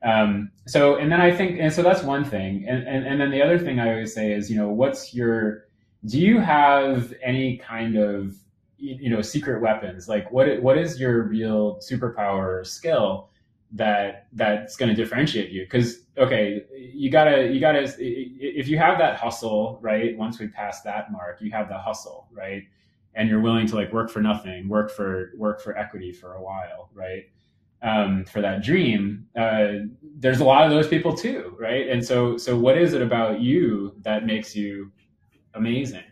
Um, 0.01 0.51
so 0.65 0.95
and 0.95 1.11
then 1.11 1.19
i 1.19 1.35
think 1.35 1.59
and 1.59 1.73
so 1.73 1.83
that's 1.83 2.01
one 2.01 2.23
thing. 2.23 2.65
And, 2.65 2.87
and 2.87 3.05
and 3.05 3.19
then 3.19 3.29
the 3.29 3.41
other 3.41 3.59
thing 3.59 3.81
i 3.81 3.89
always 3.89 4.13
say 4.13 4.31
is 4.31 4.49
you 4.49 4.55
know 4.55 4.69
what's 4.69 5.13
your 5.13 5.65
do 6.05 6.17
you 6.17 6.39
have 6.39 7.13
any 7.21 7.57
kind 7.57 7.97
of 7.97 8.37
you 8.77 9.09
know 9.09 9.21
secret 9.21 9.61
weapons? 9.61 10.07
Like 10.07 10.31
what 10.31 10.61
what 10.61 10.77
is 10.77 10.97
your 10.97 11.23
real 11.23 11.79
superpower 11.79 12.61
or 12.61 12.63
skill 12.63 13.27
that 13.73 14.27
that's 14.31 14.77
going 14.77 14.95
to 14.95 14.95
differentiate 14.95 15.51
you? 15.51 15.63
Because 15.63 16.03
okay 16.19 16.63
you 16.75 17.09
gotta 17.09 17.47
you 17.47 17.59
gotta 17.59 17.81
if 17.97 18.67
you 18.67 18.77
have 18.77 18.97
that 18.97 19.17
hustle 19.17 19.79
right 19.81 20.17
once 20.17 20.39
we 20.39 20.47
pass 20.47 20.81
that 20.81 21.11
mark 21.11 21.41
you 21.41 21.51
have 21.51 21.69
the 21.69 21.77
hustle 21.77 22.27
right? 22.31 22.63
And 23.15 23.27
you're 23.27 23.41
willing 23.41 23.65
to 23.67 23.75
like 23.75 23.91
work 23.91 24.09
for 24.09 24.21
nothing 24.21 24.67
work 24.67 24.91
for 24.91 25.31
work 25.37 25.61
for 25.61 25.77
equity 25.77 26.11
for 26.11 26.33
a 26.33 26.41
while 26.41 26.89
right? 26.93 27.23
Um, 27.81 28.25
for 28.25 28.41
that 28.41 28.61
dream 28.61 29.27
uh, 29.37 29.85
there's 30.17 30.41
a 30.41 30.43
lot 30.43 30.65
of 30.65 30.71
those 30.71 30.87
people 30.87 31.15
too 31.15 31.55
right? 31.57 31.87
And 31.89 32.05
so 32.05 32.37
so 32.37 32.57
what 32.57 32.77
is 32.77 32.93
it 32.93 33.01
about 33.01 33.39
you 33.39 33.95
that 34.01 34.25
makes 34.25 34.55
you 34.55 34.91
amazing? 35.53 36.03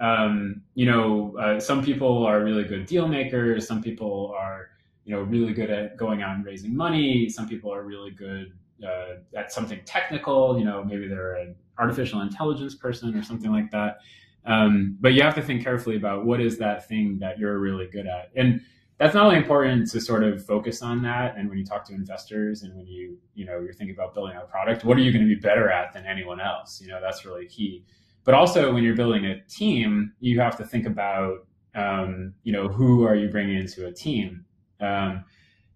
Um, 0.00 0.62
you 0.74 0.86
know 0.86 1.36
uh, 1.38 1.60
some 1.60 1.84
people 1.84 2.24
are 2.26 2.42
really 2.42 2.64
good 2.64 2.86
deal 2.86 3.06
makers 3.06 3.68
some 3.68 3.82
people 3.82 4.34
are 4.34 4.70
you 5.04 5.14
know 5.14 5.22
really 5.22 5.52
good 5.52 5.70
at 5.70 5.96
going 5.96 6.22
out 6.22 6.36
and 6.36 6.44
raising 6.44 6.74
money. 6.74 7.28
Some 7.28 7.48
people 7.48 7.72
are 7.74 7.82
really 7.82 8.12
good 8.12 8.52
uh, 8.84 9.38
at 9.38 9.52
something 9.52 9.80
technical. 9.84 10.58
You 10.58 10.64
know, 10.64 10.84
maybe 10.84 11.08
they're 11.08 11.36
an 11.36 11.54
artificial 11.78 12.20
intelligence 12.20 12.74
person 12.74 13.16
or 13.16 13.22
something 13.22 13.50
like 13.50 13.70
that. 13.70 13.98
Um, 14.46 14.96
but 15.00 15.12
you 15.12 15.22
have 15.22 15.34
to 15.34 15.42
think 15.42 15.62
carefully 15.62 15.96
about 15.96 16.24
what 16.24 16.40
is 16.40 16.58
that 16.58 16.88
thing 16.88 17.18
that 17.20 17.38
you're 17.38 17.58
really 17.58 17.86
good 17.86 18.06
at, 18.06 18.30
and 18.34 18.60
that's 18.98 19.14
not 19.14 19.24
only 19.24 19.36
important 19.36 19.90
to 19.90 20.00
sort 20.00 20.22
of 20.24 20.44
focus 20.44 20.82
on 20.82 21.02
that. 21.02 21.36
And 21.36 21.48
when 21.48 21.56
you 21.58 21.64
talk 21.64 21.84
to 21.86 21.94
investors 21.94 22.62
and 22.62 22.74
when 22.76 22.86
you 22.86 23.18
you 23.34 23.46
know 23.46 23.60
you're 23.60 23.72
thinking 23.72 23.94
about 23.94 24.14
building 24.14 24.36
a 24.36 24.40
product, 24.42 24.84
what 24.84 24.96
are 24.96 25.00
you 25.00 25.12
going 25.12 25.26
to 25.26 25.34
be 25.34 25.40
better 25.40 25.70
at 25.70 25.92
than 25.92 26.06
anyone 26.06 26.40
else? 26.40 26.80
You 26.80 26.88
know, 26.88 27.00
that's 27.00 27.24
really 27.24 27.46
key. 27.46 27.84
But 28.24 28.34
also 28.34 28.72
when 28.72 28.82
you're 28.84 28.96
building 28.96 29.24
a 29.26 29.40
team, 29.48 30.12
you 30.20 30.40
have 30.40 30.56
to 30.58 30.64
think 30.64 30.86
about 30.86 31.46
um, 31.74 32.34
you 32.42 32.52
know 32.52 32.68
who 32.68 33.04
are 33.06 33.14
you 33.14 33.28
bringing 33.28 33.56
into 33.56 33.86
a 33.86 33.92
team 33.92 34.44
Um, 34.80 35.24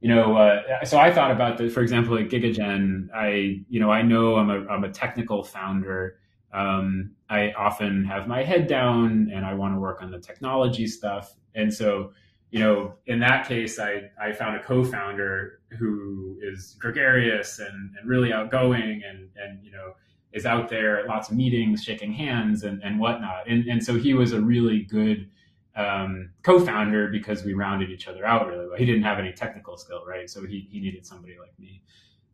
you 0.04 0.14
know, 0.14 0.36
uh, 0.36 0.84
so 0.84 0.98
I 0.98 1.10
thought 1.10 1.30
about 1.30 1.56
this, 1.56 1.72
for 1.72 1.80
example, 1.80 2.18
at 2.18 2.28
GigaGen, 2.28 3.08
I, 3.14 3.64
you 3.70 3.80
know, 3.80 3.90
I 3.90 4.02
know 4.02 4.36
I'm 4.36 4.50
a, 4.50 4.66
I'm 4.66 4.84
a 4.84 4.90
technical 4.90 5.42
founder. 5.42 6.18
Um, 6.52 7.12
I 7.30 7.52
often 7.52 8.04
have 8.04 8.28
my 8.28 8.44
head 8.44 8.66
down 8.66 9.30
and 9.34 9.46
I 9.46 9.54
want 9.54 9.74
to 9.74 9.80
work 9.80 10.02
on 10.02 10.10
the 10.10 10.18
technology 10.18 10.86
stuff. 10.86 11.34
And 11.54 11.72
so, 11.72 12.12
you 12.50 12.58
know, 12.58 12.96
in 13.06 13.18
that 13.20 13.48
case, 13.48 13.78
I, 13.78 14.10
I 14.20 14.32
found 14.32 14.56
a 14.56 14.62
co-founder 14.62 15.60
who 15.78 16.36
is 16.42 16.76
gregarious 16.78 17.58
and, 17.58 17.96
and 17.98 18.06
really 18.06 18.30
outgoing 18.30 19.00
and, 19.08 19.30
and, 19.42 19.64
you 19.64 19.72
know, 19.72 19.94
is 20.34 20.44
out 20.44 20.68
there 20.68 20.98
at 20.98 21.06
lots 21.06 21.30
of 21.30 21.36
meetings, 21.36 21.82
shaking 21.82 22.12
hands 22.12 22.62
and, 22.62 22.82
and 22.82 23.00
whatnot. 23.00 23.48
And, 23.48 23.66
and 23.68 23.82
so 23.82 23.94
he 23.94 24.12
was 24.12 24.32
a 24.32 24.40
really 24.42 24.82
good 24.82 25.30
um, 25.76 26.30
co-founder 26.42 27.08
because 27.08 27.44
we 27.44 27.52
rounded 27.54 27.90
each 27.90 28.06
other 28.06 28.24
out 28.24 28.46
really 28.46 28.66
well. 28.66 28.76
He 28.76 28.86
didn't 28.86 29.02
have 29.02 29.18
any 29.18 29.32
technical 29.32 29.76
skill, 29.76 30.04
right? 30.06 30.28
So 30.30 30.46
he, 30.46 30.68
he 30.70 30.80
needed 30.80 31.04
somebody 31.04 31.36
like 31.38 31.58
me. 31.58 31.82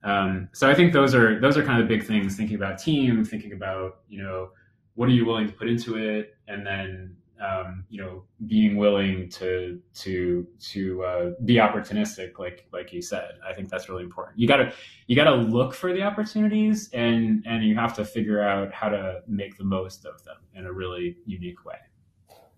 Um, 0.03 0.49
so 0.53 0.69
I 0.69 0.75
think 0.75 0.93
those 0.93 1.15
are 1.15 1.39
those 1.41 1.57
are 1.57 1.65
kind 1.65 1.81
of 1.81 1.89
the 1.89 1.95
big 1.95 2.07
things. 2.07 2.37
Thinking 2.37 2.57
about 2.57 2.79
team, 2.79 3.25
thinking 3.25 3.53
about 3.53 4.01
you 4.09 4.23
know 4.23 4.51
what 4.95 5.09
are 5.09 5.13
you 5.13 5.25
willing 5.25 5.47
to 5.47 5.53
put 5.53 5.69
into 5.69 5.97
it, 5.97 6.37
and 6.49 6.67
then 6.67 7.17
um, 7.41 7.85
you 7.91 8.01
know 8.01 8.25
being 8.47 8.77
willing 8.77 9.29
to 9.31 9.81
to 9.95 10.47
to 10.59 11.05
uh, 11.05 11.31
be 11.45 11.55
opportunistic, 11.55 12.39
like 12.39 12.67
like 12.73 12.93
you 12.93 13.03
said. 13.03 13.33
I 13.47 13.53
think 13.53 13.69
that's 13.69 13.89
really 13.91 14.05
important. 14.05 14.39
You 14.39 14.49
gotta 14.49 14.73
you 15.07 15.17
gotta 15.17 15.35
look 15.35 15.75
for 15.75 15.93
the 15.93 16.03
opportunities, 16.03 16.89
and 16.95 17.45
and 17.47 17.63
you 17.63 17.75
have 17.75 17.95
to 17.97 18.05
figure 18.05 18.43
out 18.43 18.73
how 18.73 18.89
to 18.89 19.21
make 19.27 19.59
the 19.59 19.65
most 19.65 20.07
of 20.07 20.23
them 20.25 20.37
in 20.55 20.65
a 20.65 20.73
really 20.73 21.19
unique 21.27 21.65
way. 21.67 21.77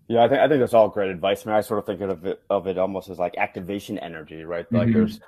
Yeah, 0.07 0.23
I 0.23 0.27
think 0.27 0.41
I 0.41 0.47
think 0.47 0.59
that's 0.59 0.73
all 0.73 0.89
great 0.89 1.09
advice. 1.09 1.45
I 1.45 1.49
mean, 1.49 1.57
I 1.57 1.61
sort 1.61 1.79
of 1.79 1.85
think 1.85 2.01
of 2.01 2.25
it 2.25 2.41
of 2.49 2.67
it 2.67 2.77
almost 2.77 3.09
as 3.09 3.19
like 3.19 3.37
activation 3.37 3.97
energy, 3.99 4.43
right? 4.43 4.65
Like 4.71 4.87
mm-hmm. 4.87 4.93
there's 4.93 5.19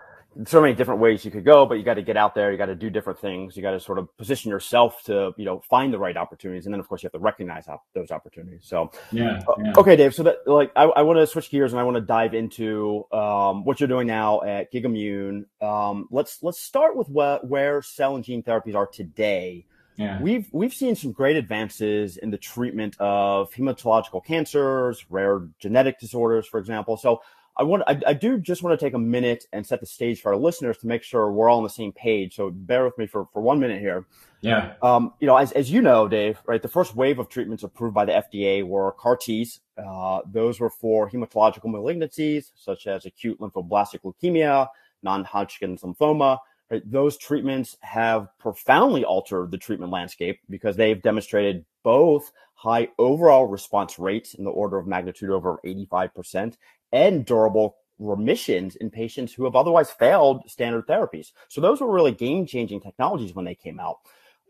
so 0.46 0.62
many 0.62 0.74
different 0.74 1.00
ways 1.00 1.24
you 1.24 1.32
could 1.32 1.46
go, 1.46 1.66
but 1.66 1.76
you 1.76 1.84
got 1.84 1.94
to 1.94 2.02
get 2.02 2.18
out 2.18 2.36
there. 2.36 2.52
You 2.52 2.58
got 2.58 2.66
to 2.66 2.76
do 2.76 2.90
different 2.90 3.20
things. 3.20 3.56
You 3.56 3.64
got 3.64 3.72
to 3.72 3.80
sort 3.80 4.00
of 4.00 4.16
position 4.18 4.52
yourself 4.52 5.02
to, 5.06 5.32
you 5.38 5.46
know, 5.46 5.62
find 5.70 5.94
the 5.94 5.98
right 5.98 6.18
opportunities. 6.18 6.66
And 6.66 6.74
then 6.74 6.82
of 6.82 6.90
course 6.90 7.04
you 7.04 7.08
have 7.08 7.14
to 7.14 7.20
recognize 7.20 7.68
those 7.94 8.12
opportunities. 8.12 8.64
So, 8.64 8.92
yeah, 9.14 9.42
uh, 9.48 9.54
yeah. 9.64 9.74
Okay, 9.78 9.96
Dave. 9.96 10.14
So 10.14 10.24
that 10.24 10.46
like, 10.46 10.74
I, 10.76 10.84
I 10.84 11.04
want 11.04 11.20
to 11.20 11.28
switch 11.28 11.50
gears 11.50 11.72
and 11.72 11.80
I 11.80 11.84
want 11.84 11.96
to 11.96 12.02
dive 12.02 12.34
into, 12.34 13.06
um, 13.14 13.64
what 13.64 13.80
you're 13.80 13.88
doing 13.88 14.08
now 14.08 14.42
at 14.42 14.74
Gigamune. 14.74 15.46
Um, 15.62 16.10
let's, 16.12 16.44
let's 16.44 16.60
start 16.60 16.98
with 16.98 17.08
what, 17.08 17.48
where 17.48 17.82
cell 17.82 18.18
and 18.18 18.26
gene 18.26 18.44
therapies 18.44 18.76
are 18.76 18.88
today. 18.88 19.66
Yeah. 19.96 20.22
We've, 20.22 20.48
we've 20.52 20.74
seen 20.74 20.96
some 20.96 21.12
great 21.12 21.38
advances 21.38 22.18
in 22.18 22.32
the 22.32 22.38
treatment 22.38 22.96
of 23.00 23.52
hematological 23.52 24.26
cancers, 24.26 25.06
rare 25.10 25.48
genetic 25.60 26.00
disorders, 26.00 26.48
for 26.48 26.60
example. 26.60 26.98
So 26.98 27.22
I 27.58 27.64
want 27.64 27.84
I, 27.88 28.00
I, 28.08 28.14
do 28.14 28.38
just 28.38 28.64
want 28.64 28.78
to 28.78 28.86
take 28.86 28.94
a 28.94 29.00
minute 29.00 29.46
and 29.54 29.66
set 29.66 29.80
the 29.80 29.86
stage 29.86 30.22
for 30.22 30.34
our 30.34 30.38
listeners 30.38 30.78
to 30.80 30.88
make 30.88 31.04
sure 31.04 31.32
we're 31.32 31.50
all 31.50 31.60
on 31.60 31.64
the 31.64 31.70
same 31.70 31.94
page. 31.94 32.36
So 32.36 32.50
bear 32.52 32.84
with 32.84 32.98
me 32.98 33.08
for, 33.08 33.28
for 33.32 33.42
one 33.42 33.60
minute 33.60 33.80
here. 33.80 34.06
Yeah. 34.42 34.74
Um, 34.82 35.14
you 35.22 35.28
know, 35.28 35.38
as, 35.38 35.54
as 35.54 35.72
you 35.72 35.82
know, 35.82 36.08
Dave, 36.08 36.40
right, 36.46 36.62
the 36.62 36.68
first 36.68 36.96
wave 36.96 37.18
of 37.18 37.30
treatments 37.30 37.64
approved 37.64 37.96
by 37.96 38.06
the 38.06 38.12
FDA 38.12 38.68
were 38.68 38.92
CAR 38.92 39.16
Ts. 39.16 39.62
Uh, 39.78 40.20
those 40.30 40.60
were 40.60 40.70
for 40.70 41.10
hematological 41.10 41.66
malignancies 41.66 42.52
such 42.56 42.88
as 42.88 43.06
acute 43.06 43.40
lymphoblastic 43.40 44.02
leukemia, 44.04 44.68
non-Hodgkin's 45.02 45.82
lymphoma. 45.82 46.40
Right? 46.70 46.82
Those 46.90 47.18
treatments 47.18 47.78
have 47.82 48.28
profoundly 48.40 49.06
altered 49.06 49.52
the 49.52 49.58
treatment 49.58 49.92
landscape 49.92 50.40
because 50.50 50.76
they've 50.76 51.02
demonstrated 51.02 51.66
both 51.84 52.32
high 52.56 52.88
overall 52.98 53.46
response 53.46 54.00
rates 54.00 54.34
in 54.34 54.44
the 54.44 54.52
order 54.52 54.78
of 54.78 54.88
magnitude 54.88 55.30
over 55.30 55.60
85% 55.66 56.56
and 56.92 57.26
durable 57.26 57.76
remissions 58.00 58.76
in 58.78 58.90
patients 58.90 59.34
who 59.34 59.44
have 59.46 59.56
otherwise 59.56 59.92
failed 59.92 60.50
standard 60.50 60.88
therapies. 60.88 61.32
So 61.50 61.62
those 61.62 61.82
were 61.82 61.92
really 61.92 62.12
game 62.12 62.46
changing 62.46 62.82
technologies 62.82 63.36
when 63.36 63.46
they 63.46 63.56
came 63.56 63.80
out. 63.80 64.00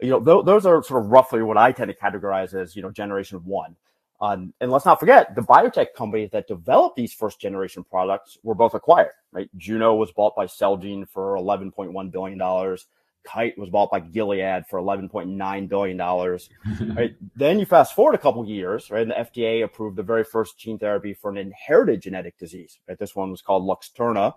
You 0.01 0.10
know, 0.10 0.19
th- 0.19 0.45
those 0.45 0.65
are 0.65 0.83
sort 0.83 1.03
of 1.03 1.09
roughly 1.09 1.42
what 1.44 1.57
I 1.57 1.72
tend 1.72 1.90
to 1.90 1.98
categorize 1.98 2.53
as, 2.53 2.75
you 2.75 2.81
know, 2.81 2.92
generation 2.92 3.40
one. 3.46 3.75
Um, 4.22 4.54
and 4.62 4.72
let's 4.72 4.86
not 4.86 5.00
forget 5.00 5.36
the 5.36 5.42
biotech 5.42 5.88
companies 5.96 6.30
that 6.32 6.48
developed 6.48 6.96
these 6.96 7.14
first 7.14 7.40
generation 7.40 7.84
products 7.84 8.38
were 8.44 8.56
both 8.56 8.74
acquired, 8.74 9.12
right? 9.32 9.50
Juno 9.58 9.96
was 9.96 10.12
bought 10.12 10.36
by 10.36 10.46
Celgene 10.46 11.08
for 11.08 11.36
$11.1 11.36 12.12
billion. 12.12 12.78
Kite 13.25 13.58
was 13.58 13.70
bought 13.70 13.92
by 13.92 14.00
Gilead 14.00 14.68
for 14.68 14.80
$11.9 14.80 15.70
billion. 15.70 15.98
right? 16.96 17.16
Then 17.36 17.60
you 17.60 17.66
fast 17.66 17.96
forward 17.96 18.16
a 18.16 18.20
couple 18.20 18.48
years, 18.48 18.90
right? 18.90 19.01
And 19.01 19.12
the 19.12 19.16
FDA 19.16 19.64
approved 19.64 19.98
the 19.98 20.04
very 20.04 20.24
first 20.24 20.58
gene 20.58 20.80
therapy 20.80 21.14
for 21.14 21.30
an 21.32 21.38
inherited 21.38 22.01
genetic 22.01 22.38
disease, 22.38 22.80
right? 22.88 22.98
This 22.98 23.16
one 23.16 23.32
was 23.32 23.42
called 23.42 23.64
Luxturna. 23.64 24.34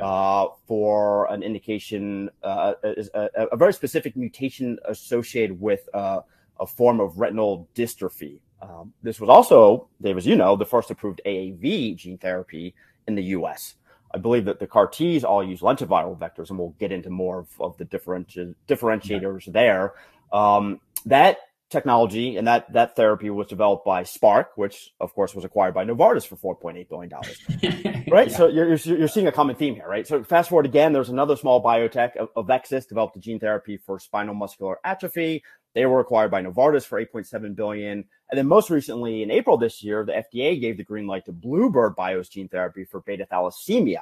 Uh, 0.00 0.48
for 0.66 1.24
an 1.32 1.42
indication, 1.42 2.28
uh, 2.42 2.74
a, 2.84 3.06
a, 3.14 3.46
a, 3.52 3.56
very 3.56 3.72
specific 3.72 4.14
mutation 4.14 4.78
associated 4.86 5.58
with 5.58 5.88
uh, 5.94 6.20
a 6.60 6.66
form 6.66 7.00
of 7.00 7.18
retinal 7.18 7.66
dystrophy. 7.74 8.40
Um, 8.60 8.92
this 9.02 9.20
was 9.20 9.28
also, 9.28 9.88
Dave, 10.00 10.16
as 10.16 10.26
you 10.26 10.36
know, 10.36 10.56
the 10.56 10.64
first 10.64 10.90
approved 10.90 11.20
AAV 11.26 11.96
gene 11.96 12.18
therapy 12.18 12.74
in 13.06 13.14
the 13.14 13.22
U.S. 13.24 13.74
I 14.14 14.18
believe 14.18 14.46
that 14.46 14.60
the 14.60 14.66
CAR 14.66 14.86
Ts 14.86 15.24
all 15.24 15.44
use 15.44 15.60
lentiviral 15.60 16.18
vectors, 16.18 16.50
and 16.50 16.58
we'll 16.58 16.74
get 16.78 16.92
into 16.92 17.10
more 17.10 17.40
of, 17.40 17.48
of 17.60 17.76
the 17.76 17.84
differenti- 17.84 18.54
differentiators 18.66 19.46
yeah. 19.46 19.52
there. 19.52 19.92
Um, 20.32 20.80
that 21.04 21.38
technology 21.68 22.36
and 22.36 22.46
that 22.46 22.72
that 22.72 22.94
therapy 22.94 23.28
was 23.28 23.46
developed 23.48 23.84
by 23.84 24.04
Spark, 24.04 24.52
which 24.56 24.92
of 25.00 25.12
course 25.14 25.34
was 25.34 25.44
acquired 25.44 25.74
by 25.74 25.84
Novartis 25.84 26.26
for 26.26 26.36
four 26.36 26.54
point 26.54 26.78
eight 26.78 26.88
billion 26.88 27.10
dollars. 27.10 27.42
right. 28.08 28.30
Yeah. 28.30 28.36
So 28.36 28.48
you're, 28.48 28.68
you're, 28.68 28.98
you're 28.98 29.08
seeing 29.08 29.26
a 29.26 29.32
common 29.32 29.56
theme 29.56 29.74
here, 29.74 29.88
right? 29.88 30.06
So 30.06 30.22
fast 30.22 30.48
forward 30.48 30.66
again, 30.66 30.92
there's 30.92 31.08
another 31.08 31.36
small 31.36 31.62
biotech, 31.62 32.12
Avexis, 32.36 32.88
developed 32.88 33.16
a 33.16 33.20
gene 33.20 33.40
therapy 33.40 33.76
for 33.76 33.98
spinal 33.98 34.34
muscular 34.34 34.78
atrophy. 34.84 35.42
They 35.76 35.84
were 35.84 36.00
acquired 36.00 36.30
by 36.30 36.42
Novartis 36.42 36.86
for 36.86 37.04
8.7 37.04 37.54
billion. 37.54 38.02
And 38.30 38.38
then 38.38 38.46
most 38.46 38.70
recently 38.70 39.22
in 39.22 39.30
April 39.30 39.58
this 39.58 39.84
year, 39.84 40.06
the 40.06 40.24
FDA 40.24 40.58
gave 40.58 40.78
the 40.78 40.82
green 40.82 41.06
light 41.06 41.26
to 41.26 41.32
Bluebird 41.32 41.94
Bio's 41.94 42.30
gene 42.30 42.48
therapy 42.48 42.86
for 42.86 43.02
beta 43.02 43.28
thalassemia, 43.30 44.00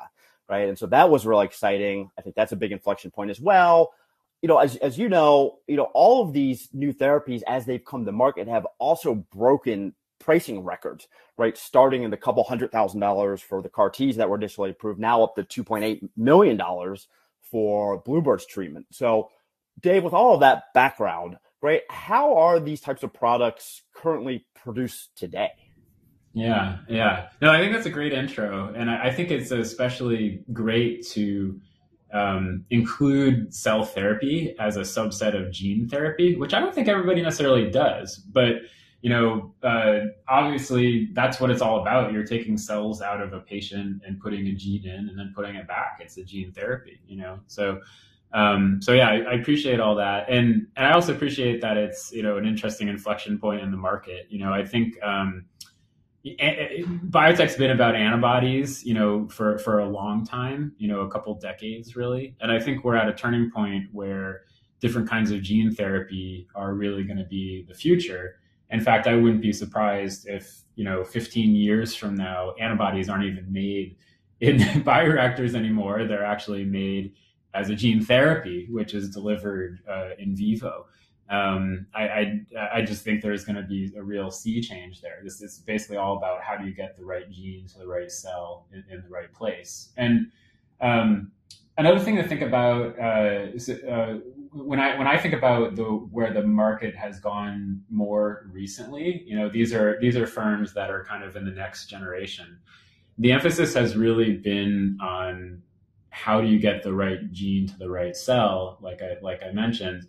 right? 0.49 0.69
And 0.69 0.79
so 0.79 0.87
that 0.87 1.11
was 1.11 1.27
really 1.27 1.47
exciting. 1.47 2.13
I 2.17 2.23
think 2.23 2.37
that's 2.37 2.53
a 2.53 2.57
big 2.57 2.71
inflection 2.71 3.11
point 3.11 3.33
as 3.33 3.41
well. 3.41 3.93
You 4.41 4.47
know, 4.47 4.59
as, 4.59 4.77
as 4.77 4.97
you 4.97 5.09
know, 5.09 5.59
you 5.67 5.77
know, 5.77 5.91
all 5.95 6.23
of 6.23 6.33
these 6.33 6.69
new 6.73 6.95
therapies 6.95 7.43
as 7.49 7.67
they've 7.67 7.85
come 7.85 8.05
to 8.05 8.13
market 8.13 8.47
have 8.47 8.69
also 8.79 9.17
broken 9.35 9.95
pricing 10.21 10.63
records, 10.63 11.09
right? 11.39 11.59
Starting 11.59 12.05
in 12.05 12.11
the 12.13 12.17
couple 12.17 12.45
hundred 12.45 12.71
thousand 12.71 13.01
dollars 13.01 13.43
for 13.43 13.63
the 13.63 13.69
CAR 13.69 13.91
Ts 13.91 14.15
that 14.19 14.31
were 14.31 14.37
initially 14.37 14.71
approved, 14.71 15.01
now 15.01 15.25
up 15.25 15.35
to 15.35 15.65
$2.8 15.65 16.09
million 16.17 16.57
for 17.41 18.01
Bluebird's 18.05 18.47
treatment. 18.47 18.87
So, 18.93 19.31
Dave, 19.81 20.05
with 20.05 20.15
all 20.15 20.35
of 20.35 20.41
that 20.41 20.73
background, 20.73 21.37
right? 21.65 21.81
How 21.89 22.37
are 22.37 22.61
these 22.61 22.83
types 22.83 23.03
of 23.03 23.13
products 23.15 23.83
currently 23.95 24.45
produced 24.55 25.17
today? 25.17 25.49
Yeah, 26.35 26.79
yeah. 26.91 27.29
No, 27.41 27.51
I 27.51 27.59
think 27.59 27.73
that's 27.73 27.87
a 27.87 27.91
great 27.91 28.13
intro. 28.13 28.73
And 28.77 28.91
I, 28.91 29.07
I 29.07 29.15
think 29.15 29.31
it's 29.31 29.51
especially 29.51 30.45
great 30.53 31.07
to 31.13 31.59
um, 32.13 32.67
include 32.69 33.55
cell 33.55 33.83
therapy 33.83 34.55
as 34.61 34.77
a 34.77 34.83
subset 34.83 35.35
of 35.35 35.51
gene 35.53 35.89
therapy, 35.89 36.37
which 36.37 36.53
I 36.53 36.61
don't 36.61 36.75
think 36.75 36.87
everybody 36.87 37.23
necessarily 37.23 37.71
does. 37.71 38.19
But, 38.19 38.57
you 39.01 39.09
know, 39.09 39.55
uh, 39.63 40.01
obviously 40.29 41.09
that's 41.15 41.41
what 41.41 41.51
it's 41.51 41.63
all 41.63 41.81
about. 41.81 42.13
You're 42.13 42.27
taking 42.27 42.59
cells 42.59 43.01
out 43.01 43.23
of 43.23 43.33
a 43.33 43.41
patient 43.41 44.03
and 44.07 44.21
putting 44.21 44.47
a 44.49 44.53
gene 44.53 44.87
in 44.87 45.09
and 45.09 45.19
then 45.19 45.33
putting 45.35 45.55
it 45.55 45.67
back. 45.67 46.01
It's 46.01 46.19
a 46.19 46.25
gene 46.25 46.53
therapy, 46.53 47.01
you 47.07 47.17
know? 47.17 47.41
So, 47.47 47.81
um, 48.35 48.81
so 48.83 48.93
yeah, 48.93 49.09
I, 49.09 49.15
I, 49.19 49.33
appreciate 49.35 49.79
all 49.79 49.95
that, 49.95 50.29
and 50.29 50.67
and 50.77 50.87
I 50.87 50.93
also 50.93 51.15
appreciate 51.15 51.61
that 51.61 51.77
it's 51.77 52.11
you 52.13 52.23
know 52.23 52.37
an 52.37 52.45
interesting 52.45 52.89
inflection 52.89 53.39
point 53.39 53.63
in 53.63 53.71
the 53.71 53.77
market. 53.77 54.27
You 54.29 54.41
know, 54.41 54.53
I 54.53 54.67
think 54.67 55.01
um, 55.05 55.45
biotech's 56.27 57.57
been 57.57 57.71
about 57.71 57.95
antibodies, 57.95 58.85
you 58.85 58.93
know, 58.93 59.29
for 59.29 59.59
for 59.59 59.79
a 59.79 59.89
long 59.89 60.27
time, 60.27 60.73
you 60.79 60.89
know, 60.89 61.03
a 61.03 61.11
couple 61.11 61.33
decades 61.37 61.95
really, 61.95 62.35
and 62.41 62.51
I 62.51 62.59
think 62.59 62.83
we're 62.83 62.97
at 62.97 63.09
a 63.09 63.15
turning 63.15 63.53
point 63.53 63.85
where 63.93 64.43
different 64.81 65.09
kinds 65.09 65.31
of 65.31 65.41
gene 65.41 65.73
therapy 65.73 66.49
are 66.57 66.75
really 66.75 67.05
going 67.05 67.19
to 67.19 67.25
be 67.25 67.65
the 67.69 67.75
future. 67.75 68.41
In 68.71 68.81
fact, 68.81 69.07
I 69.07 69.15
wouldn't 69.15 69.43
be 69.43 69.53
surprised 69.53 70.27
if 70.27 70.63
you 70.75 70.85
know 70.85 71.05
15 71.05 71.55
years 71.55 71.95
from 71.95 72.17
now 72.17 72.55
antibodies 72.59 73.09
aren't 73.09 73.27
even 73.27 73.53
made 73.53 73.97
in 74.41 74.57
bioreactors 74.83 75.55
anymore; 75.55 76.05
they're 76.05 76.25
actually 76.25 76.65
made 76.65 77.15
as 77.55 77.71
a 77.71 77.75
gene 77.75 78.05
therapy, 78.05 78.67
which 78.71 78.95
is 78.95 79.09
delivered 79.11 79.79
uh, 79.89 80.11
in 80.19 80.35
vivo. 80.35 80.87
Um, 81.31 81.87
I, 81.95 82.03
I, 82.03 82.69
I, 82.75 82.83
just 82.83 83.03
think 83.03 83.23
there's 83.23 83.47
going 83.47 83.57
to 83.57 83.63
be 83.63 83.91
a 83.97 84.03
real 84.03 84.31
sea 84.31 84.61
change 84.61 85.01
there. 85.01 85.21
This 85.25 85.41
is 85.41 85.59
basically 85.61 85.97
all 85.97 86.19
about 86.19 86.43
how 86.43 86.55
do 86.55 86.67
you 86.67 86.75
get 86.75 86.99
the 86.99 87.05
right 87.05 87.31
gene 87.31 87.67
to 87.69 87.79
the 87.79 87.87
right 87.87 88.13
cell 88.13 88.67
in, 88.75 88.85
in 88.91 89.03
the 89.03 89.09
right 89.09 89.33
place. 89.33 89.89
And 89.97 90.31
um, 90.83 91.33
another 91.79 91.99
thing 91.99 92.17
to 92.17 92.29
think 92.29 92.43
about 92.43 92.99
uh, 93.01 93.47
is, 93.55 93.71
uh, 93.71 94.19
when 94.53 94.79
I 94.79 94.99
when 94.99 95.07
I 95.07 95.17
think 95.17 95.33
about 95.33 95.77
the 95.77 95.85
where 95.85 96.33
the 96.33 96.43
market 96.43 96.95
has 96.95 97.21
gone 97.21 97.83
more 97.91 98.47
recently, 98.53 99.25
you 99.27 99.35
know, 99.35 99.49
these 99.49 99.73
are 99.73 99.99
these 100.01 100.17
are 100.17 100.27
firms 100.27 100.75
that 100.75 100.91
are 100.91 101.05
kind 101.05 101.25
of 101.25 101.37
in 101.37 101.47
the 101.47 101.51
next 101.51 101.87
generation. 101.87 102.59
the 103.19 103.33
emphasis 103.33 103.73
has 103.75 103.97
really 103.97 104.37
been 104.37 104.99
on 105.01 105.63
how 106.15 106.41
do 106.41 106.47
you 106.47 106.61
get 106.61 106.85
the 106.85 106.95
right 106.95 107.33
gene 107.33 107.67
to 107.67 107.77
the 107.77 107.91
right 107.91 108.17
cell, 108.17 108.79
like 108.81 109.03
I 109.03 109.17
like 109.21 109.43
I 109.43 109.51
mentioned. 109.51 110.07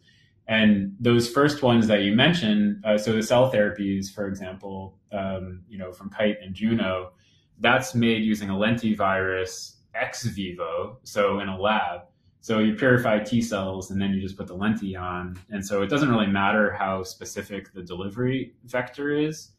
And 0.48 0.96
those 1.00 1.28
first 1.28 1.64
ones 1.64 1.88
that 1.88 2.04
you 2.04 2.14
mentioned, 2.14 2.86
uh, 2.86 2.96
so 3.00 3.14
the 3.14 3.24
cell 3.24 3.52
therapies, 3.52 4.14
for 4.14 4.28
example, 4.28 5.00
um, 5.12 5.64
you 5.68 5.80
know, 5.80 5.92
from 5.92 6.12
Kite 6.12 6.38
and 6.44 6.54
Juno, 6.54 7.14
that's 7.60 7.96
made 7.96 8.24
using 8.24 8.52
a 8.52 8.54
lentivirus 8.54 9.78
ex 9.96 10.26
vivo, 10.26 11.00
so 11.02 11.40
in 11.40 11.50
a 11.50 11.60
lab. 11.60 12.02
So 12.40 12.60
you 12.60 12.76
purify 12.76 13.24
T 13.24 13.42
cells 13.42 13.90
and 13.90 14.00
then 14.00 14.14
you 14.14 14.22
just 14.22 14.38
put 14.38 14.46
the 14.46 14.56
lenti 14.56 14.96
on. 14.96 15.40
And 15.50 15.66
so 15.66 15.82
it 15.82 15.88
doesn't 15.88 16.10
really 16.10 16.28
matter 16.28 16.72
how 16.72 17.02
specific 17.02 17.74
the 17.74 17.82
delivery 17.82 18.54
vector 18.66 19.10
is. 19.10 19.50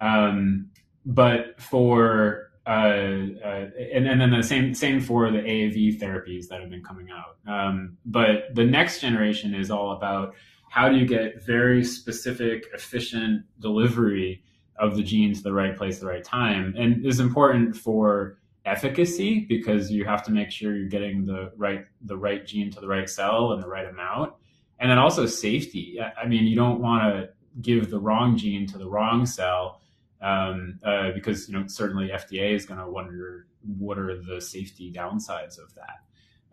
Um, 0.00 0.70
but 1.04 1.60
for 1.60 2.53
uh, 2.66 2.70
uh, 2.70 3.66
and, 3.92 4.08
and 4.08 4.20
then 4.20 4.30
the 4.30 4.42
same 4.42 4.74
same 4.74 5.00
for 5.00 5.30
the 5.30 5.38
AAV 5.38 6.00
therapies 6.00 6.48
that 6.48 6.60
have 6.60 6.70
been 6.70 6.82
coming 6.82 7.08
out. 7.10 7.36
Um, 7.46 7.98
but 8.06 8.54
the 8.54 8.64
next 8.64 9.00
generation 9.00 9.54
is 9.54 9.70
all 9.70 9.92
about 9.92 10.34
how 10.70 10.88
do 10.88 10.96
you 10.96 11.06
get 11.06 11.44
very 11.44 11.84
specific, 11.84 12.66
efficient 12.72 13.44
delivery 13.60 14.42
of 14.76 14.96
the 14.96 15.02
gene 15.02 15.34
to 15.34 15.42
the 15.42 15.52
right 15.52 15.76
place, 15.76 15.98
the 15.98 16.06
right 16.06 16.24
time, 16.24 16.74
and 16.76 17.04
is 17.04 17.20
important 17.20 17.76
for 17.76 18.38
efficacy 18.64 19.40
because 19.40 19.90
you 19.90 20.06
have 20.06 20.24
to 20.24 20.32
make 20.32 20.50
sure 20.50 20.74
you're 20.74 20.88
getting 20.88 21.26
the 21.26 21.52
right 21.56 21.84
the 22.06 22.16
right 22.16 22.46
gene 22.46 22.70
to 22.70 22.80
the 22.80 22.88
right 22.88 23.10
cell 23.10 23.52
and 23.52 23.62
the 23.62 23.68
right 23.68 23.86
amount, 23.86 24.32
and 24.80 24.90
then 24.90 24.98
also 24.98 25.26
safety. 25.26 25.98
I 26.00 26.26
mean, 26.26 26.46
you 26.46 26.56
don't 26.56 26.80
want 26.80 27.02
to 27.02 27.28
give 27.60 27.90
the 27.90 28.00
wrong 28.00 28.36
gene 28.36 28.66
to 28.68 28.78
the 28.78 28.88
wrong 28.88 29.26
cell 29.26 29.80
um, 30.24 30.80
uh, 30.82 31.10
because 31.12 31.48
you 31.48 31.54
know 31.54 31.66
certainly 31.66 32.08
FDA 32.08 32.54
is 32.54 32.64
going 32.64 32.80
to 32.80 32.88
wonder 32.88 33.46
what 33.78 33.98
are 33.98 34.20
the 34.20 34.40
safety 34.40 34.90
downsides 34.90 35.58
of 35.58 35.72
that. 35.74 36.00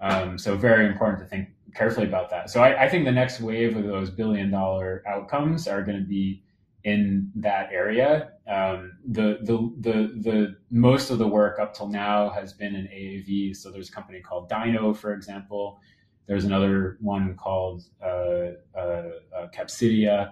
Um, 0.02 0.38
so 0.38 0.58
very 0.58 0.86
important 0.86 1.20
to 1.20 1.26
think 1.26 1.50
carefully 1.74 2.06
about 2.06 2.30
that. 2.32 2.50
So 2.50 2.62
I, 2.62 2.84
I, 2.84 2.90
think 2.90 3.06
the 3.06 3.12
next 3.12 3.40
wave 3.40 3.78
of 3.78 3.84
those 3.84 4.10
billion 4.10 4.50
dollar 4.50 5.04
outcomes 5.08 5.68
are 5.68 5.84
going 5.84 6.00
to 6.00 6.04
be 6.04 6.44
in 6.84 7.32
that 7.36 7.70
area. 7.72 8.32
Um, 8.48 8.94
the, 9.08 9.38
the 9.44 9.72
the 9.80 10.22
the 10.22 10.56
most 10.70 11.10
of 11.10 11.20
the 11.20 11.28
work 11.28 11.60
up 11.60 11.74
till 11.74 11.88
now 11.88 12.30
has 12.30 12.52
been 12.52 12.76
in 12.76 12.88
AAV. 12.88 13.56
So 13.56 13.72
there's 13.72 13.90
a 13.90 13.92
company 13.94 14.20
called 14.20 14.50
Dino, 14.50 14.94
for 14.94 15.14
example. 15.14 15.80
There's 16.28 16.44
another 16.44 16.98
one 17.00 17.36
called 17.38 17.84
uh, 18.04 18.52
uh, 18.76 19.10
uh 19.38 19.48
Capsidia, 19.56 20.32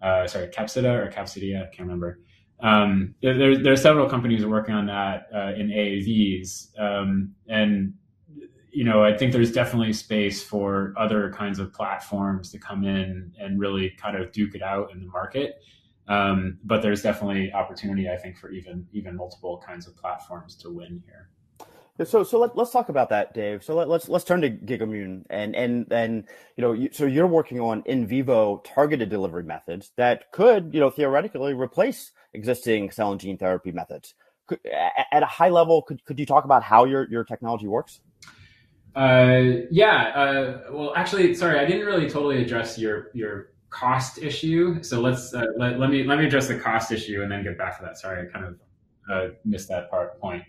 uh, 0.00 0.26
sorry, 0.26 0.48
Capsida 0.48 1.06
or 1.06 1.10
Capsidia, 1.10 1.62
I 1.62 1.66
can't 1.66 1.80
remember. 1.80 2.20
Um, 2.60 3.14
there, 3.22 3.56
there, 3.56 3.72
are 3.72 3.76
several 3.76 4.08
companies 4.08 4.44
working 4.44 4.74
on 4.74 4.86
that 4.86 5.28
uh, 5.32 5.52
in 5.56 5.68
AAVs, 5.68 6.78
um, 6.78 7.34
and 7.46 7.94
you 8.72 8.84
know 8.84 9.04
I 9.04 9.16
think 9.16 9.32
there's 9.32 9.52
definitely 9.52 9.92
space 9.92 10.42
for 10.42 10.92
other 10.96 11.32
kinds 11.32 11.60
of 11.60 11.72
platforms 11.72 12.50
to 12.50 12.58
come 12.58 12.84
in 12.84 13.32
and 13.38 13.60
really 13.60 13.90
kind 13.90 14.16
of 14.16 14.32
duke 14.32 14.56
it 14.56 14.62
out 14.62 14.90
in 14.92 15.00
the 15.00 15.06
market. 15.06 15.60
Um, 16.08 16.58
but 16.64 16.80
there's 16.82 17.02
definitely 17.02 17.52
opportunity, 17.52 18.08
I 18.08 18.16
think, 18.16 18.38
for 18.38 18.50
even 18.50 18.86
even 18.92 19.14
multiple 19.14 19.62
kinds 19.64 19.86
of 19.86 19.96
platforms 19.96 20.56
to 20.56 20.70
win 20.70 21.02
here. 21.06 21.28
So, 22.04 22.22
so 22.22 22.38
let, 22.38 22.56
us 22.56 22.70
talk 22.70 22.90
about 22.90 23.08
that, 23.08 23.34
Dave. 23.34 23.64
So 23.64 23.74
let, 23.74 23.88
let's, 23.88 24.08
let's 24.08 24.24
turn 24.24 24.40
to 24.42 24.50
Gigamune, 24.50 25.24
and 25.30 25.56
and 25.56 25.92
and 25.92 26.24
you 26.56 26.62
know, 26.62 26.72
you, 26.72 26.90
so 26.92 27.06
you're 27.06 27.26
working 27.26 27.60
on 27.60 27.82
in 27.86 28.06
vivo 28.06 28.62
targeted 28.64 29.08
delivery 29.08 29.42
methods 29.42 29.90
that 29.96 30.30
could, 30.30 30.72
you 30.72 30.78
know, 30.78 30.90
theoretically 30.90 31.54
replace 31.54 32.12
existing 32.34 32.90
cell 32.90 33.12
and 33.12 33.20
gene 33.20 33.38
therapy 33.38 33.72
methods. 33.72 34.14
Could, 34.46 34.60
at 35.12 35.22
a 35.22 35.26
high 35.26 35.50
level, 35.50 35.82
could 35.82 36.04
could 36.04 36.18
you 36.18 36.26
talk 36.26 36.44
about 36.44 36.62
how 36.62 36.84
your 36.84 37.08
your 37.10 37.24
technology 37.24 37.66
works? 37.66 38.00
Uh, 38.96 39.66
yeah. 39.70 40.08
Uh, 40.08 40.72
well, 40.72 40.92
actually, 40.96 41.34
sorry, 41.34 41.58
I 41.58 41.66
didn't 41.66 41.86
really 41.86 42.08
totally 42.08 42.42
address 42.42 42.78
your 42.78 43.10
your 43.14 43.50
cost 43.70 44.18
issue. 44.18 44.82
So 44.82 45.00
let's 45.00 45.34
uh, 45.34 45.44
let, 45.58 45.78
let 45.78 45.90
me 45.90 46.04
let 46.04 46.18
me 46.18 46.26
address 46.26 46.48
the 46.48 46.58
cost 46.58 46.90
issue 46.92 47.22
and 47.22 47.30
then 47.30 47.42
get 47.44 47.58
back 47.58 47.78
to 47.78 47.84
that. 47.84 47.98
Sorry, 47.98 48.26
I 48.26 48.32
kind 48.32 48.46
of 48.46 48.60
uh, 49.10 49.34
missed 49.44 49.68
that 49.68 49.90
part 49.90 50.20
point. 50.20 50.42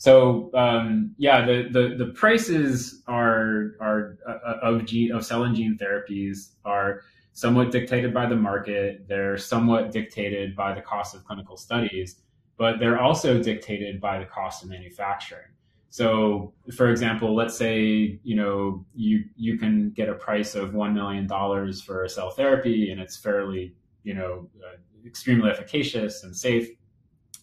So 0.00 0.50
um, 0.54 1.14
yeah, 1.18 1.44
the, 1.44 1.68
the, 1.70 1.94
the 2.02 2.12
prices 2.12 3.02
are 3.06 3.76
are 3.80 4.16
uh, 4.26 4.56
of 4.62 4.86
gene 4.86 5.12
of 5.12 5.26
cell 5.26 5.44
and 5.44 5.54
gene 5.54 5.78
therapies 5.78 6.52
are 6.64 7.02
somewhat 7.32 7.70
dictated 7.70 8.12
by 8.12 8.26
the 8.26 8.36
market. 8.36 9.06
They're 9.08 9.38
somewhat 9.38 9.92
dictated 9.92 10.56
by 10.56 10.74
the 10.74 10.80
cost 10.80 11.14
of 11.14 11.24
clinical 11.24 11.56
studies, 11.56 12.16
but 12.56 12.78
they're 12.78 13.00
also 13.00 13.42
dictated 13.42 14.00
by 14.00 14.18
the 14.18 14.26
cost 14.26 14.62
of 14.62 14.68
manufacturing. 14.68 15.48
So, 15.90 16.52
for 16.76 16.90
example, 16.90 17.34
let's 17.34 17.56
say 17.56 18.20
you 18.22 18.36
know 18.36 18.84
you 18.94 19.24
you 19.36 19.58
can 19.58 19.90
get 19.90 20.08
a 20.08 20.14
price 20.14 20.54
of 20.54 20.74
one 20.74 20.94
million 20.94 21.26
dollars 21.26 21.82
for 21.82 22.04
a 22.04 22.08
cell 22.08 22.30
therapy, 22.30 22.90
and 22.92 23.00
it's 23.00 23.16
fairly 23.16 23.74
you 24.04 24.14
know 24.14 24.48
uh, 24.64 24.76
extremely 25.04 25.50
efficacious 25.50 26.22
and 26.22 26.34
safe. 26.34 26.68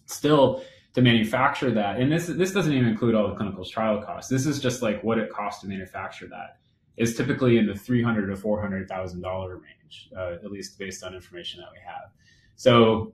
Still, 0.06 0.64
to 0.94 1.02
manufacture 1.02 1.72
that. 1.72 2.00
And 2.00 2.10
this 2.10 2.28
this 2.28 2.54
doesn't 2.54 2.72
even 2.72 2.88
include 2.88 3.16
all 3.16 3.28
the 3.28 3.36
clinical 3.36 3.66
trial 3.66 4.02
costs. 4.02 4.30
This 4.30 4.46
is 4.46 4.62
just 4.62 4.82
like 4.82 5.04
what 5.04 5.18
it 5.18 5.30
costs 5.30 5.62
to 5.62 5.68
manufacture 5.68 6.28
that 6.28 6.60
is 6.98 7.16
typically 7.16 7.58
in 7.58 7.66
the 7.66 7.76
three 7.76 8.04
hundred 8.04 8.28
to 8.28 8.36
four 8.36 8.62
hundred 8.62 8.88
thousand 8.90 9.22
dollar 9.22 9.58
range, 9.58 10.10
uh, 10.18 10.34
at 10.44 10.52
least 10.52 10.78
based 10.78 11.04
on 11.04 11.14
information 11.14 11.62
that 11.62 11.70
we 11.72 11.80
have. 11.86 12.12
So 12.56 13.14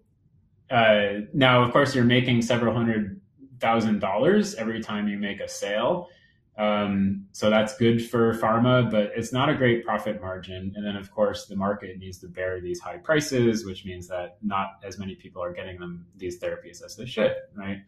uh, 0.72 1.26
now, 1.34 1.62
of 1.62 1.72
course, 1.72 1.94
you're 1.94 2.06
making 2.06 2.42
several 2.42 2.74
hundred 2.74 3.20
thousand 3.60 4.00
dollars 4.00 4.56
every 4.56 4.82
time 4.82 5.08
you 5.08 5.18
make 5.18 5.40
a 5.40 5.48
sale. 5.48 6.10
Um, 6.56 7.26
so 7.32 7.50
that's 7.50 7.76
good 7.78 8.08
for 8.08 8.34
pharma, 8.36 8.90
but 8.90 9.12
it's 9.16 9.34
not 9.34 9.50
a 9.50 9.56
great 9.56 9.84
profit 9.84 10.22
margin. 10.22 10.72
And 10.76 10.86
then, 10.86 10.96
of 10.96 11.12
course, 11.12 11.48
the 11.48 11.56
market 11.56 11.98
needs 11.98 12.20
to 12.20 12.28
bear 12.28 12.62
these 12.62 12.80
high 12.80 12.98
prices, 12.98 13.66
which 13.66 13.86
means 13.86 14.08
that 14.10 14.38
not 14.44 14.74
as 14.84 15.00
many 15.00 15.16
people 15.16 15.44
are 15.44 15.52
getting 15.52 15.80
them 15.80 16.06
these 16.16 16.40
therapies 16.40 16.84
as 16.84 16.96
they 16.96 17.08
should, 17.08 17.36
right? 17.56 17.80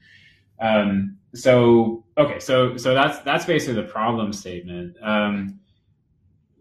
Um, 0.59 1.17
so 1.33 2.05
okay, 2.17 2.39
so 2.39 2.77
so 2.77 2.93
that's 2.93 3.19
that's 3.19 3.45
basically 3.45 3.81
the 3.81 3.87
problem 3.87 4.33
statement. 4.33 4.95
Um, 5.01 5.59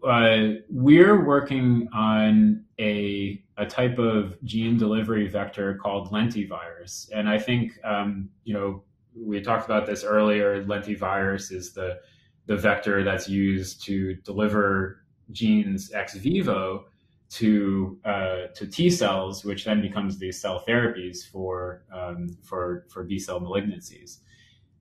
uh, 0.05 0.53
we're 0.69 1.25
working 1.25 1.87
on 1.93 2.63
a 2.79 3.41
a 3.57 3.65
type 3.65 3.97
of 3.97 4.37
gene 4.43 4.77
delivery 4.77 5.27
vector 5.27 5.75
called 5.75 6.11
lentivirus, 6.11 7.09
and 7.13 7.27
I 7.27 7.39
think 7.39 7.73
um, 7.83 8.29
you 8.43 8.53
know 8.53 8.83
we 9.15 9.41
talked 9.41 9.65
about 9.65 9.85
this 9.85 10.03
earlier. 10.03 10.63
Lentivirus 10.63 11.51
is 11.51 11.73
the 11.73 11.99
the 12.45 12.55
vector 12.55 13.03
that's 13.03 13.27
used 13.27 13.83
to 13.85 14.15
deliver 14.17 15.01
genes 15.31 15.91
ex 15.93 16.15
vivo 16.15 16.85
to 17.29 17.99
uh, 18.05 18.47
to 18.53 18.67
T 18.67 18.89
cells, 18.89 19.43
which 19.43 19.65
then 19.65 19.81
becomes 19.81 20.19
these 20.19 20.39
cell 20.39 20.63
therapies 20.67 21.27
for 21.27 21.83
um, 21.91 22.37
for 22.43 22.85
for 22.89 23.03
B 23.03 23.17
cell 23.17 23.41
malignancies, 23.41 24.19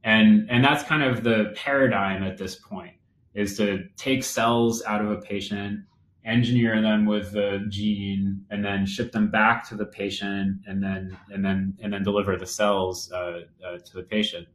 and 0.03 0.47
and 0.51 0.63
that's 0.63 0.85
kind 0.85 1.03
of 1.03 1.25
the 1.25 1.55
paradigm 1.57 2.23
at 2.23 2.37
this 2.37 2.57
point 2.57 2.95
is 3.35 3.57
to 3.57 3.85
take 3.97 4.23
cells 4.23 4.83
out 4.85 5.01
of 5.01 5.11
a 5.11 5.17
patient 5.17 5.81
engineer 6.25 6.81
them 6.81 7.05
with 7.05 7.33
the 7.33 7.67
gene 7.69 8.45
and 8.51 8.65
then 8.65 8.87
ship 8.87 9.13
them 9.13 9.31
back 9.31 9.69
to 9.69 9.75
the 9.75 9.85
patient 9.85 10.59
and 10.67 10.83
then 10.83 11.17
and 11.31 11.45
then 11.45 11.77
and 11.83 11.93
then 11.93 12.03
deliver 12.03 12.37
the 12.37 12.47
cells 12.47 13.13
uh, 13.13 13.41
uh, 13.67 13.79
to 13.79 13.95
the 13.95 14.03
patient. 14.03 14.47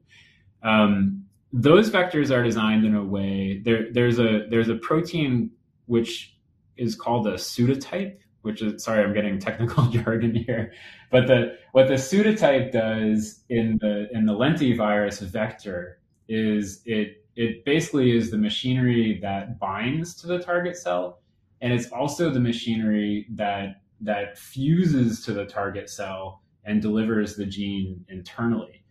Um, 0.63 1.25
those 1.53 1.89
vectors 1.89 2.35
are 2.35 2.43
designed 2.43 2.85
in 2.85 2.95
a 2.95 3.03
way 3.03 3.61
there, 3.65 3.91
there's 3.91 4.19
a 4.19 4.45
there's 4.49 4.69
a 4.69 4.75
protein 4.75 5.49
which 5.87 6.37
is 6.77 6.95
called 6.95 7.25
a 7.27 7.33
pseudotype 7.33 8.19
which 8.43 8.61
is 8.61 8.83
sorry 8.83 9.03
i'm 9.03 9.13
getting 9.13 9.39
technical 9.39 9.83
jargon 9.89 10.35
here 10.35 10.71
but 11.09 11.25
the 11.25 11.55
what 11.71 11.87
the 11.87 11.95
pseudotype 11.95 12.71
does 12.71 13.43
in 13.49 13.79
the 13.81 14.07
in 14.13 14.25
the 14.25 14.33
lentivirus 14.33 15.21
vector 15.21 15.99
is 16.27 16.81
it 16.85 17.18
it 17.35 17.63
basically 17.65 18.15
is 18.15 18.31
the 18.31 18.37
machinery 18.37 19.19
that 19.21 19.59
binds 19.59 20.15
to 20.15 20.27
the 20.27 20.39
target 20.39 20.77
cell 20.77 21.19
and 21.61 21.73
it's 21.73 21.91
also 21.91 22.29
the 22.29 22.39
machinery 22.39 23.27
that 23.31 23.81
that 24.01 24.37
fuses 24.37 25.23
to 25.25 25.33
the 25.33 25.45
target 25.45 25.89
cell 25.89 26.41
and 26.63 26.81
delivers 26.81 27.35
the 27.35 27.45
gene 27.45 28.05
internally. 28.09 28.83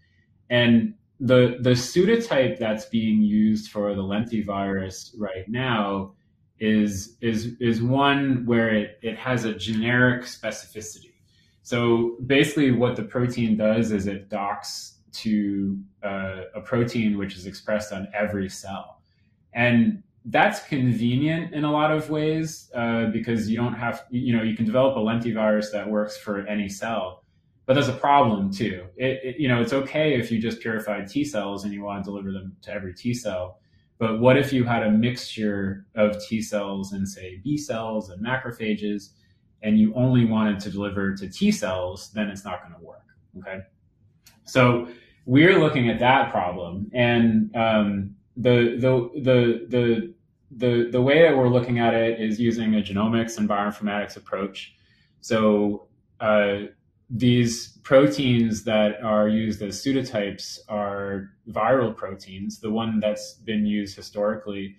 And 0.50 0.94
the 1.20 1.58
the 1.60 1.70
pseudotype 1.70 2.58
that's 2.58 2.84
being 2.86 3.22
used 3.22 3.70
for 3.70 3.94
the 3.94 4.02
lentivirus 4.02 5.12
right 5.16 5.48
now 5.48 6.12
is 6.60 7.16
is 7.20 7.56
is 7.60 7.82
one 7.82 8.44
where 8.44 8.74
it, 8.74 8.98
it 9.02 9.16
has 9.16 9.44
a 9.44 9.54
generic 9.54 10.22
specificity. 10.22 11.12
So 11.62 12.16
basically, 12.26 12.70
what 12.70 12.96
the 12.96 13.02
protein 13.02 13.56
does 13.56 13.92
is 13.92 14.06
it 14.06 14.28
docks 14.28 14.97
to 15.12 15.78
uh, 16.02 16.42
a 16.54 16.60
protein 16.60 17.18
which 17.18 17.36
is 17.36 17.46
expressed 17.46 17.92
on 17.92 18.08
every 18.14 18.48
cell, 18.48 19.00
and 19.52 20.02
that's 20.26 20.60
convenient 20.64 21.54
in 21.54 21.64
a 21.64 21.72
lot 21.72 21.90
of 21.90 22.10
ways 22.10 22.70
uh, 22.74 23.06
because 23.06 23.48
you 23.48 23.56
don't 23.56 23.74
have 23.74 24.04
you 24.10 24.36
know 24.36 24.42
you 24.42 24.56
can 24.56 24.66
develop 24.66 24.96
a 24.96 25.00
lentivirus 25.00 25.72
that 25.72 25.88
works 25.88 26.16
for 26.16 26.46
any 26.46 26.68
cell 26.68 27.24
but 27.68 27.74
there's 27.74 27.88
a 27.88 27.92
problem 27.92 28.50
too. 28.50 28.86
It, 28.96 29.20
it, 29.22 29.36
you 29.38 29.46
know, 29.46 29.60
it's 29.60 29.74
okay 29.74 30.18
if 30.18 30.32
you 30.32 30.40
just 30.40 30.58
purified 30.58 31.06
T 31.06 31.22
cells 31.22 31.64
and 31.64 31.72
you 31.72 31.82
want 31.82 32.02
to 32.02 32.10
deliver 32.10 32.32
them 32.32 32.56
to 32.62 32.72
every 32.72 32.94
T 32.94 33.12
cell. 33.12 33.60
But 33.98 34.20
what 34.20 34.38
if 34.38 34.54
you 34.54 34.64
had 34.64 34.84
a 34.84 34.90
mixture 34.90 35.84
of 35.94 36.16
T 36.26 36.40
cells 36.40 36.92
and 36.92 37.06
say 37.06 37.42
B 37.44 37.58
cells 37.58 38.08
and 38.08 38.24
macrophages, 38.24 39.10
and 39.62 39.78
you 39.78 39.92
only 39.94 40.24
wanted 40.24 40.60
to 40.60 40.70
deliver 40.70 41.14
to 41.14 41.28
T 41.28 41.52
cells? 41.52 42.10
Then 42.14 42.28
it's 42.28 42.42
not 42.42 42.62
going 42.62 42.72
to 42.72 42.82
work. 42.82 43.04
Okay. 43.38 43.58
So 44.48 44.88
we're 45.26 45.58
looking 45.58 45.88
at 45.90 45.98
that 45.98 46.30
problem, 46.30 46.90
and 46.92 47.54
um, 47.54 48.16
the 48.36 48.76
the 48.78 49.20
the 49.20 49.66
the 49.68 50.14
the 50.50 50.88
the 50.90 51.02
way 51.02 51.22
that 51.22 51.36
we're 51.36 51.48
looking 51.48 51.78
at 51.78 51.94
it 51.94 52.20
is 52.20 52.40
using 52.40 52.74
a 52.74 52.78
genomics 52.78 53.38
and 53.38 53.48
bioinformatics 53.48 54.16
approach. 54.16 54.74
So 55.20 55.88
uh, 56.20 56.68
these 57.10 57.78
proteins 57.82 58.64
that 58.64 59.02
are 59.02 59.28
used 59.28 59.60
as 59.62 59.82
pseudotypes 59.82 60.60
are 60.68 61.30
viral 61.50 61.94
proteins. 61.94 62.60
The 62.60 62.70
one 62.70 63.00
that's 63.00 63.34
been 63.34 63.66
used 63.66 63.96
historically 63.96 64.76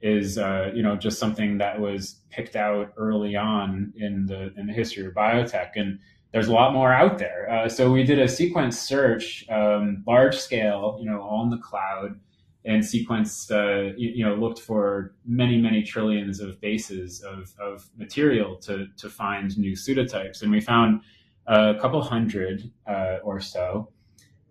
is 0.00 0.38
uh, 0.38 0.70
you 0.74 0.82
know 0.82 0.96
just 0.96 1.18
something 1.18 1.58
that 1.58 1.80
was 1.80 2.20
picked 2.30 2.56
out 2.56 2.92
early 2.96 3.36
on 3.36 3.92
in 3.96 4.26
the 4.26 4.52
in 4.56 4.66
the 4.66 4.72
history 4.72 5.06
of 5.06 5.14
biotech, 5.14 5.70
and 5.76 5.98
there's 6.34 6.48
a 6.48 6.52
lot 6.52 6.72
more 6.72 6.92
out 6.92 7.18
there. 7.18 7.48
Uh, 7.48 7.68
so 7.68 7.92
we 7.92 8.02
did 8.02 8.18
a 8.18 8.26
sequence 8.26 8.76
search, 8.76 9.48
um, 9.48 10.02
large 10.04 10.36
scale, 10.36 10.98
you 11.00 11.08
know, 11.08 11.22
on 11.22 11.48
the 11.48 11.58
cloud 11.58 12.18
and 12.64 12.82
sequenced, 12.82 13.52
uh, 13.52 13.94
you, 13.96 14.10
you, 14.16 14.26
know, 14.26 14.34
looked 14.34 14.58
for 14.58 15.14
many, 15.24 15.60
many 15.60 15.84
trillions 15.84 16.40
of 16.40 16.60
bases 16.60 17.22
of, 17.22 17.54
of 17.60 17.88
material 17.96 18.56
to, 18.56 18.88
to 18.96 19.08
find 19.08 19.56
new 19.56 19.74
pseudotypes. 19.74 20.42
And 20.42 20.50
we 20.50 20.60
found 20.60 21.02
a 21.46 21.76
couple 21.80 22.02
hundred 22.02 22.68
uh, 22.84 23.18
or 23.22 23.38
so 23.38 23.92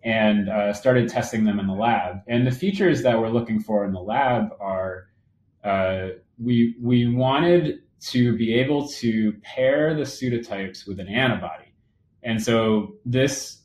and 0.02 0.48
uh, 0.48 0.72
started 0.72 1.10
testing 1.10 1.44
them 1.44 1.60
in 1.60 1.66
the 1.66 1.74
lab. 1.74 2.22
And 2.26 2.46
the 2.46 2.50
features 2.50 3.02
that 3.02 3.18
we're 3.18 3.28
looking 3.28 3.60
for 3.60 3.84
in 3.84 3.92
the 3.92 4.00
lab 4.00 4.52
are 4.58 5.08
uh, 5.62 6.08
we, 6.42 6.76
we 6.80 7.14
wanted 7.14 7.82
to 8.06 8.34
be 8.38 8.54
able 8.54 8.88
to 8.88 9.34
pair 9.42 9.94
the 9.94 10.02
pseudotypes 10.02 10.88
with 10.88 10.98
an 10.98 11.08
antibody. 11.08 11.63
And 12.24 12.42
so 12.42 12.96
this 13.04 13.60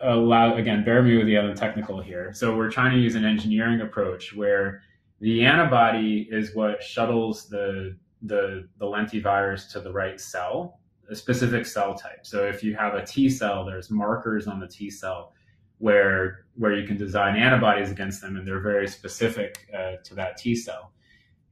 allow 0.00 0.56
again 0.56 0.84
bear 0.84 1.02
me 1.02 1.16
with 1.16 1.26
the 1.26 1.36
other 1.36 1.54
technical 1.54 2.00
here. 2.00 2.32
So 2.34 2.56
we're 2.56 2.70
trying 2.70 2.92
to 2.92 2.98
use 2.98 3.14
an 3.14 3.24
engineering 3.24 3.80
approach 3.80 4.34
where 4.34 4.82
the 5.20 5.44
antibody 5.44 6.28
is 6.30 6.54
what 6.54 6.82
shuttles 6.82 7.48
the 7.48 7.96
the 8.22 8.68
the 8.78 8.86
lentivirus 8.86 9.70
to 9.72 9.80
the 9.80 9.92
right 9.92 10.20
cell 10.20 10.78
a 11.10 11.16
specific 11.16 11.66
cell 11.66 11.94
type. 11.94 12.24
So 12.24 12.46
if 12.46 12.62
you 12.62 12.74
have 12.76 12.94
a 12.94 13.04
t 13.04 13.28
cell 13.28 13.64
there's 13.64 13.90
markers 13.90 14.46
on 14.46 14.60
the 14.60 14.68
t 14.68 14.90
cell 14.90 15.32
where 15.78 16.46
where 16.54 16.72
you 16.72 16.86
can 16.86 16.96
design 16.96 17.36
antibodies 17.36 17.90
against 17.90 18.20
them 18.20 18.36
and 18.36 18.46
they're 18.46 18.60
very 18.60 18.88
specific 18.88 19.68
uh, 19.76 19.96
to 20.04 20.14
that 20.14 20.36
t 20.36 20.54
cell. 20.54 20.92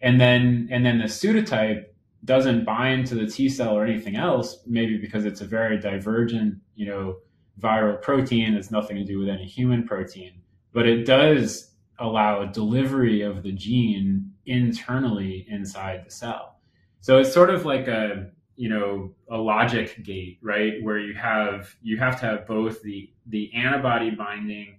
And 0.01 0.20
then 0.20 0.68
and 0.70 0.85
then 0.85 0.99
the 0.99 1.05
pseudotype 1.05 1.87
doesn't 2.24 2.64
bind 2.64 3.06
to 3.06 3.14
the 3.14 3.26
t 3.26 3.48
cell 3.48 3.76
or 3.76 3.85
anything 3.85 4.16
else 4.16 4.59
maybe 4.66 4.98
because 4.98 5.24
it's 5.24 5.40
a 5.40 5.46
very 5.46 5.78
divergent 5.78 6.54
you 6.74 6.87
know 6.87 7.16
viral 7.61 8.00
protein. 8.00 8.54
It's 8.54 8.70
nothing 8.70 8.96
to 8.96 9.04
do 9.04 9.18
with 9.18 9.28
any 9.28 9.44
human 9.44 9.87
protein, 9.87 10.40
but 10.72 10.87
it 10.87 11.04
does 11.04 11.72
allow 11.98 12.46
delivery 12.46 13.20
of 13.20 13.42
the 13.42 13.52
gene 13.52 14.33
internally 14.46 15.46
inside 15.48 16.04
the 16.06 16.11
cell. 16.11 16.56
So 17.00 17.18
it's 17.18 17.33
sort 17.33 17.50
of 17.50 17.64
like 17.64 17.88
a 17.88 18.30
you 18.56 18.68
know 18.68 19.14
a 19.30 19.37
logic 19.37 20.02
gate, 20.02 20.38
right? 20.42 20.74
Where 20.83 20.98
you 20.98 21.14
have 21.14 21.74
you 21.83 21.98
have 21.98 22.18
to 22.20 22.26
have 22.26 22.46
both 22.46 22.83
the 22.83 23.11
the 23.26 23.52
antibody 23.54 24.11
binding 24.11 24.78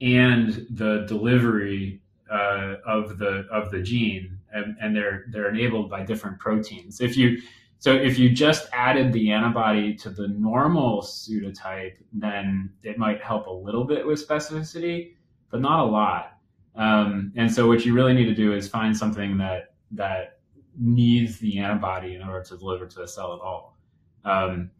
and 0.00 0.66
the 0.70 1.04
delivery 1.06 2.00
uh, 2.30 2.76
of 2.86 3.18
the 3.18 3.46
of 3.52 3.70
the 3.70 3.82
gene, 3.82 4.38
and, 4.52 4.76
and 4.80 4.94
they're 4.94 5.26
they're 5.30 5.48
enabled 5.48 5.90
by 5.90 6.02
different 6.02 6.38
proteins. 6.38 7.00
If 7.00 7.16
you 7.16 7.40
so 7.78 7.94
if 7.94 8.18
you 8.18 8.30
just 8.30 8.68
added 8.72 9.12
the 9.12 9.32
antibody 9.32 9.94
to 9.96 10.10
the 10.10 10.28
normal 10.28 11.02
pseudotype, 11.02 11.96
then 12.12 12.70
it 12.82 12.98
might 12.98 13.22
help 13.22 13.46
a 13.46 13.52
little 13.52 13.84
bit 13.84 14.06
with 14.06 14.26
specificity, 14.26 15.14
but 15.50 15.60
not 15.60 15.80
a 15.80 15.88
lot. 15.88 16.36
Um, 16.76 17.32
and 17.36 17.52
so 17.52 17.66
what 17.66 17.84
you 17.84 17.94
really 17.94 18.12
need 18.12 18.26
to 18.26 18.34
do 18.34 18.52
is 18.52 18.68
find 18.68 18.96
something 18.96 19.38
that 19.38 19.74
that 19.92 20.40
needs 20.78 21.38
the 21.38 21.58
antibody 21.58 22.14
in 22.14 22.22
order 22.22 22.42
to 22.44 22.56
deliver 22.56 22.86
to 22.86 22.98
the 23.00 23.08
cell 23.08 23.34
at 23.34 23.40
all. 23.40 23.76
Um, 24.24 24.70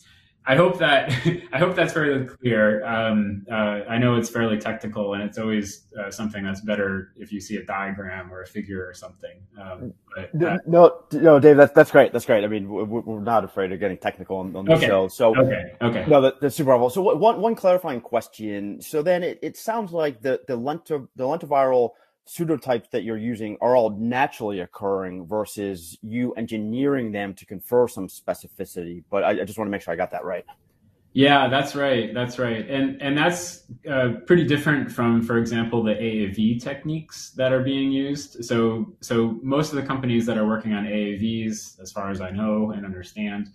I 0.47 0.57
hope 0.57 0.79
that 0.79 1.11
I 1.53 1.59
hope 1.59 1.77
that's 1.77 1.93
fairly 1.93 2.27
clear. 2.27 2.85
Um, 2.85 3.47
uh, 3.51 3.83
I 3.89 3.99
know 3.99 4.17
it's 4.17 4.31
fairly 4.31 4.59
technical, 4.59 5.15
and 5.15 5.23
it's 5.23 5.39
always 5.39 5.87
uh, 5.99 6.11
something 6.11 6.43
that's 6.43 6.61
better 6.63 7.13
if 7.17 7.33
you 7.33 7.41
see 7.41 7.57
a 7.57 7.65
diagram 7.65 8.33
or 8.33 8.43
a 8.43 8.47
figure 8.47 8.87
or 8.87 8.95
something. 8.95 9.39
Um, 9.61 9.93
but, 10.15 10.43
uh, 10.43 10.59
no, 10.67 11.05
no, 11.13 11.39
Dave, 11.39 11.57
that's 11.57 11.73
that's 11.73 11.91
great. 11.91 12.13
That's 12.13 12.25
great. 12.25 12.43
I 12.43 12.47
mean, 12.47 12.69
we're 12.69 13.21
not 13.21 13.45
afraid 13.45 13.71
of 13.73 13.81
getting 13.81 13.99
technical 13.99 14.39
on, 14.39 14.57
on 14.57 14.65
the 14.65 14.75
okay. 14.75 14.87
show. 14.87 15.09
So, 15.09 15.37
okay, 15.37 15.75
okay, 15.81 16.07
no, 16.09 16.21
that, 16.23 16.41
that's 16.41 16.57
super 16.57 16.71
helpful. 16.71 16.91
So, 16.91 17.15
one 17.15 17.41
one 17.41 17.55
clarifying 17.55 18.01
question. 18.01 18.81
So 18.81 19.03
then, 19.03 19.23
it, 19.23 19.39
it 19.43 19.57
sounds 19.57 19.93
like 19.93 20.23
the 20.23 20.41
the 20.49 20.59
lentiviral 20.59 21.91
pseudotypes 22.31 22.91
that 22.91 23.03
you're 23.03 23.17
using 23.17 23.57
are 23.61 23.75
all 23.75 23.91
naturally 23.99 24.61
occurring 24.61 25.27
versus 25.27 25.99
you 26.03 26.33
engineering 26.35 27.11
them 27.11 27.35
to 27.35 27.45
confer 27.45 27.89
some 27.89 28.07
specificity. 28.07 29.03
But 29.11 29.25
I, 29.25 29.31
I 29.31 29.45
just 29.45 29.59
want 29.59 29.67
to 29.67 29.71
make 29.71 29.83
sure 29.83 29.93
I 29.93 29.97
got 29.97 30.13
that 30.13 30.25
right. 30.25 30.45
Yeah, 31.13 31.49
that's 31.49 31.75
right. 31.75 32.15
That's 32.15 32.39
right. 32.39 32.69
And 32.71 33.03
and 33.03 33.19
that's 33.19 33.65
uh, 33.91 34.11
pretty 34.27 34.45
different 34.45 34.93
from, 34.93 35.23
for 35.23 35.39
example, 35.39 35.83
the 35.83 35.95
AAV 35.95 36.63
techniques 36.63 37.31
that 37.31 37.53
are 37.53 37.65
being 37.65 37.91
used. 37.91 38.45
So 38.45 38.95
so 39.01 39.41
most 39.43 39.73
of 39.73 39.77
the 39.77 39.83
companies 39.83 40.25
that 40.27 40.39
are 40.39 40.47
working 40.47 40.73
on 40.73 40.85
AAVs, 40.85 41.81
as 41.81 41.91
far 41.91 42.11
as 42.11 42.21
I 42.21 42.31
know 42.31 42.71
and 42.71 42.87
understand, 42.87 43.49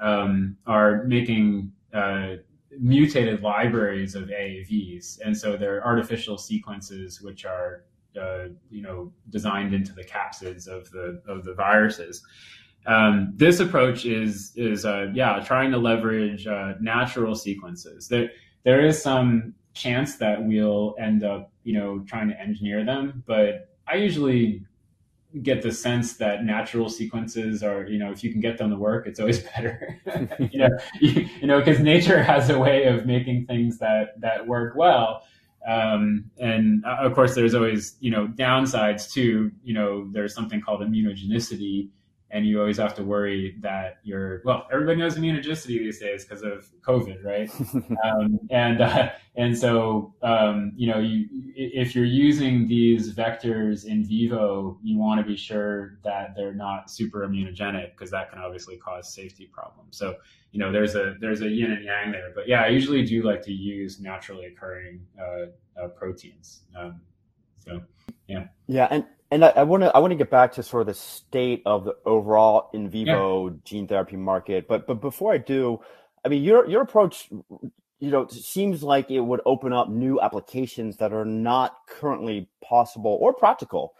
um, 0.00 0.56
are 0.66 1.04
making 1.04 1.72
uh, 1.92 2.36
mutated 2.80 3.42
libraries 3.42 4.14
of 4.14 4.24
AAVs, 4.24 5.20
and 5.22 5.36
so 5.36 5.58
they're 5.58 5.84
artificial 5.84 6.38
sequences 6.38 7.20
which 7.20 7.44
are 7.44 7.84
uh, 8.20 8.48
you 8.70 8.82
know 8.82 9.12
designed 9.30 9.74
into 9.74 9.92
the 9.92 10.04
capsids 10.04 10.66
of 10.66 10.90
the 10.90 11.22
of 11.26 11.44
the 11.44 11.54
viruses. 11.54 12.22
Um, 12.86 13.32
this 13.36 13.60
approach 13.60 14.04
is 14.04 14.52
is 14.56 14.84
uh, 14.84 15.06
yeah 15.14 15.40
trying 15.40 15.70
to 15.72 15.78
leverage 15.78 16.46
uh, 16.46 16.74
natural 16.80 17.34
sequences. 17.34 18.08
There 18.08 18.30
there 18.64 18.84
is 18.84 19.02
some 19.02 19.54
chance 19.72 20.16
that 20.16 20.42
we'll 20.42 20.94
end 20.98 21.24
up 21.24 21.52
you 21.64 21.74
know 21.74 22.04
trying 22.06 22.28
to 22.28 22.40
engineer 22.40 22.84
them, 22.84 23.22
but 23.26 23.76
I 23.86 23.96
usually 23.96 24.64
get 25.42 25.62
the 25.62 25.72
sense 25.72 26.16
that 26.16 26.44
natural 26.44 26.88
sequences 26.88 27.62
are 27.62 27.86
you 27.86 27.98
know 27.98 28.12
if 28.12 28.22
you 28.22 28.30
can 28.30 28.40
get 28.40 28.56
them 28.56 28.70
to 28.70 28.76
work 28.76 29.06
it's 29.06 29.18
always 29.18 29.40
better 29.56 29.98
you 30.52 30.58
know 30.58 30.68
you, 31.00 31.28
you 31.40 31.46
know 31.46 31.58
because 31.58 31.80
nature 31.80 32.22
has 32.22 32.50
a 32.50 32.58
way 32.58 32.84
of 32.84 33.04
making 33.04 33.44
things 33.46 33.78
that 33.78 34.20
that 34.20 34.46
work 34.46 34.74
well 34.76 35.24
um, 35.66 36.30
and 36.38 36.84
uh, 36.84 36.96
of 37.00 37.14
course, 37.14 37.34
there's 37.34 37.54
always 37.54 37.96
you 38.00 38.10
know 38.10 38.26
downsides 38.28 39.10
too. 39.10 39.50
You 39.62 39.74
know, 39.74 40.08
there's 40.10 40.34
something 40.34 40.60
called 40.60 40.80
immunogenicity, 40.80 41.88
and 42.34 42.44
you 42.44 42.58
always 42.58 42.78
have 42.78 42.96
to 42.96 43.04
worry 43.04 43.54
that 43.60 44.00
you're 44.02 44.42
well. 44.44 44.66
Everybody 44.72 44.98
knows 44.98 45.16
immunogenicity 45.16 45.78
these 45.78 46.00
days 46.00 46.24
because 46.24 46.42
of 46.42 46.66
COVID, 46.82 47.24
right? 47.24 47.48
um, 48.04 48.40
and 48.50 48.80
uh, 48.80 49.10
and 49.36 49.56
so 49.56 50.12
um, 50.20 50.72
you 50.76 50.88
know, 50.88 50.98
you 50.98 51.26
if 51.54 51.94
you're 51.94 52.04
using 52.04 52.66
these 52.66 53.14
vectors 53.14 53.84
in 53.86 54.04
vivo, 54.04 54.76
you 54.82 54.98
want 54.98 55.20
to 55.20 55.24
be 55.26 55.36
sure 55.36 56.00
that 56.02 56.34
they're 56.34 56.52
not 56.52 56.90
super 56.90 57.20
immunogenic 57.20 57.92
because 57.92 58.10
that 58.10 58.30
can 58.30 58.40
obviously 58.40 58.76
cause 58.78 59.14
safety 59.14 59.48
problems. 59.52 59.96
So 59.96 60.16
you 60.50 60.58
know, 60.58 60.72
there's 60.72 60.96
a 60.96 61.14
there's 61.20 61.40
a 61.40 61.48
yin 61.48 61.70
and 61.70 61.84
yang 61.84 62.10
there. 62.10 62.32
But 62.34 62.48
yeah, 62.48 62.62
I 62.62 62.68
usually 62.68 63.04
do 63.04 63.22
like 63.22 63.42
to 63.42 63.52
use 63.52 64.00
naturally 64.00 64.46
occurring 64.46 65.06
uh, 65.20 65.80
uh, 65.80 65.88
proteins. 65.88 66.62
Um, 66.76 67.00
so 67.60 67.80
yeah, 68.26 68.46
yeah, 68.66 68.88
and 68.90 69.04
and 69.30 69.44
I 69.44 69.62
want 69.62 69.82
to 69.82 69.94
I 69.94 69.98
want 69.98 70.12
to 70.12 70.16
get 70.16 70.30
back 70.30 70.52
to 70.54 70.62
sort 70.62 70.82
of 70.82 70.86
the 70.86 70.94
state 70.94 71.62
of 71.66 71.84
the 71.84 71.96
overall 72.04 72.70
in 72.72 72.88
vivo 72.88 73.48
yeah. 73.48 73.54
gene 73.64 73.88
therapy 73.88 74.16
market. 74.16 74.68
But 74.68 74.86
but 74.86 75.00
before 75.00 75.32
I 75.32 75.38
do, 75.38 75.80
I 76.24 76.28
mean 76.28 76.42
your 76.42 76.68
your 76.68 76.82
approach, 76.82 77.30
you 78.00 78.10
know, 78.10 78.26
seems 78.28 78.82
like 78.82 79.10
it 79.10 79.20
would 79.20 79.40
open 79.46 79.72
up 79.72 79.88
new 79.88 80.20
applications 80.20 80.98
that 80.98 81.12
are 81.12 81.24
not 81.24 81.76
currently 81.88 82.48
possible 82.62 83.18
or 83.20 83.32
practical 83.32 83.94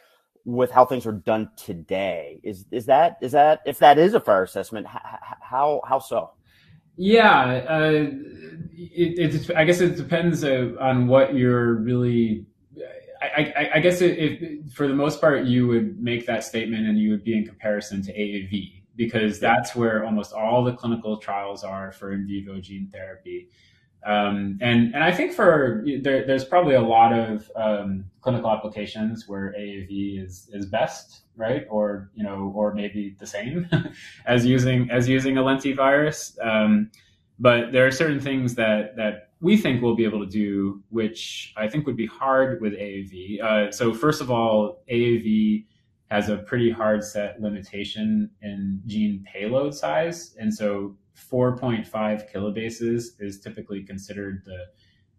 with 0.45 0.71
how 0.71 0.85
things 0.85 1.07
are 1.07 1.13
done 1.13 1.51
today. 1.57 2.41
Is 2.43 2.67
is 2.71 2.87
that 2.87 3.19
is 3.21 3.33
that 3.33 3.61
if 3.67 3.79
that 3.79 3.99
is 3.99 4.15
a 4.15 4.21
fair 4.21 4.43
assessment? 4.43 4.87
How 4.87 5.81
how 5.87 5.99
so? 5.99 6.31
Yeah, 6.97 7.65
uh, 7.69 8.07
it, 8.73 9.35
it, 9.35 9.57
I 9.57 9.65
guess 9.65 9.81
it 9.81 9.97
depends 9.97 10.45
uh, 10.45 10.73
on 10.79 11.09
what 11.09 11.35
you're 11.35 11.75
really. 11.75 12.47
I, 13.37 13.53
I, 13.57 13.71
I 13.75 13.81
guess 13.81 14.01
it, 14.01 14.71
for 14.73 14.89
the 14.89 14.95
most 14.95 15.21
part, 15.21 15.45
you 15.45 15.67
would 15.69 16.01
make 16.01 16.27
that 16.27 16.45
statement 16.45 16.87
and 16.87 16.99
you 16.99 17.11
would 17.11 17.25
be 17.25 17.37
in 17.37 17.47
comparison 17.47 18.03
to 18.03 18.13
AAV. 18.13 18.83
because 18.97 19.41
that's 19.41 19.75
where 19.75 20.05
almost 20.05 20.33
all 20.33 20.65
the 20.65 20.73
clinical 20.73 21.17
trials 21.17 21.65
are 21.65 21.93
for 21.93 22.13
in 22.13 22.27
vivo 22.27 22.61
gene 22.61 22.89
therapy. 22.93 23.49
Um, 24.07 24.59
and 24.61 24.95
and 24.95 25.03
I 25.03 25.11
think 25.11 25.33
for 25.33 25.83
there, 26.03 26.27
there's 26.27 26.45
probably 26.45 26.75
a 26.75 26.83
lot 26.83 27.13
of 27.13 27.51
um, 27.57 28.05
clinical 28.21 28.51
applications 28.51 29.27
where 29.27 29.55
AAV 29.59 30.23
is 30.23 30.51
is 30.53 30.67
best, 30.67 31.23
right? 31.37 31.67
Or 31.71 32.11
you 32.15 32.23
know, 32.23 32.53
or 32.55 32.75
maybe 32.75 33.17
the 33.19 33.27
same 33.27 33.67
as 34.27 34.45
using 34.45 34.91
as 34.91 35.09
using 35.09 35.39
a 35.39 35.43
lentivirus. 35.43 36.37
Um, 36.45 36.91
but 37.39 37.73
there 37.73 37.87
are 37.87 37.91
certain 37.91 38.21
things 38.21 38.55
that 38.57 38.95
that 38.97 39.31
we 39.44 39.59
think 39.59 39.83
we'll 39.83 39.94
be 39.94 40.07
able 40.07 40.24
to 40.24 40.30
do, 40.30 40.83
which 40.88 41.52
I 41.54 41.68
think 41.68 41.85
would 41.85 41.98
be 41.98 42.07
hard 42.07 42.62
with 42.62 42.72
AAV. 42.72 43.42
Uh, 43.42 43.70
so 43.70 43.92
first 43.92 44.22
of 44.22 44.30
all, 44.30 44.83
AAV 44.90 45.66
has 46.07 46.30
a 46.30 46.38
pretty 46.38 46.70
hard 46.70 47.04
set 47.04 47.42
limitation 47.42 48.30
in 48.40 48.80
gene 48.87 49.22
payload 49.30 49.74
size, 49.74 50.35
and 50.40 50.52
so 50.52 50.96
4.5 51.30 51.87
kilobases 52.33 53.20
is 53.20 53.38
typically 53.38 53.83
considered 53.83 54.42
the 54.46 54.64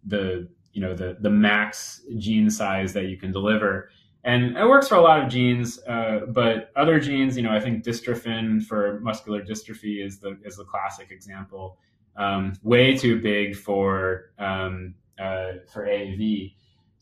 the 0.08 0.50
you 0.74 0.82
know 0.82 0.96
the 0.96 1.18
the 1.22 1.30
max 1.30 2.02
gene 2.18 2.50
size 2.50 2.94
that 2.94 3.06
you 3.06 3.18
can 3.18 3.32
deliver. 3.32 3.92
And 4.24 4.58
it 4.58 4.68
works 4.68 4.88
for 4.88 4.96
a 4.96 5.02
lot 5.02 5.24
of 5.24 5.30
genes 5.30 5.80
uh, 5.88 6.22
but 6.30 6.72
other 6.76 7.00
genes 7.00 7.38
you 7.38 7.44
know 7.44 7.52
i 7.52 7.60
think 7.60 7.84
dystrophin 7.84 8.60
for 8.64 9.00
muscular 9.02 9.44
dystrophy 9.44 10.04
is 10.04 10.18
the 10.18 10.36
is 10.44 10.56
the 10.56 10.66
classic 10.66 11.12
example 11.12 11.78
um, 12.18 12.54
way 12.64 12.96
too 12.96 13.22
big 13.22 13.56
for 13.56 14.32
um, 14.40 14.96
uh, 15.20 15.54
for 15.72 15.86
AAV 15.86 16.54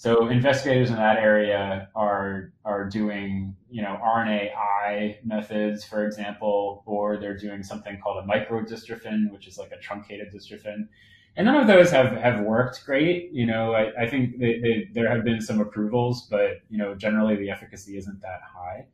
so 0.04 0.28
investigators 0.28 0.90
in 0.90 0.98
that 0.98 1.16
area 1.16 1.88
are 1.96 2.52
are 2.66 2.90
doing 2.90 3.56
you 3.70 3.82
know 3.82 3.98
RNAi 4.04 5.24
methods, 5.24 5.86
for 5.86 6.06
example, 6.06 6.84
or 6.86 7.16
they're 7.16 7.38
doing 7.38 7.64
something 7.64 7.98
called 8.04 8.22
a 8.22 8.28
microdystrophin, 8.28 9.32
which 9.32 9.48
is 9.48 9.58
like 9.58 9.72
a 9.72 9.78
truncated 9.78 10.34
dystrophin. 10.34 10.90
And 11.38 11.46
none 11.46 11.56
of 11.56 11.68
those 11.68 11.90
have, 11.92 12.18
have 12.18 12.42
worked 12.42 12.86
great. 12.86 13.32
You 13.32 13.46
know, 13.46 13.74
I, 13.74 14.04
I 14.04 14.10
think 14.10 14.40
they, 14.40 14.60
they, 14.60 14.90
there 14.94 15.10
have 15.10 15.24
been 15.24 15.40
some 15.40 15.62
approvals, 15.62 16.28
but 16.30 16.60
you 16.70 16.78
know, 16.78 16.96
generally 16.96 17.38
the 17.38 17.50
efficacy 17.50 17.98
isn't 17.98 18.20
that 18.20 18.42
high. 18.46 18.86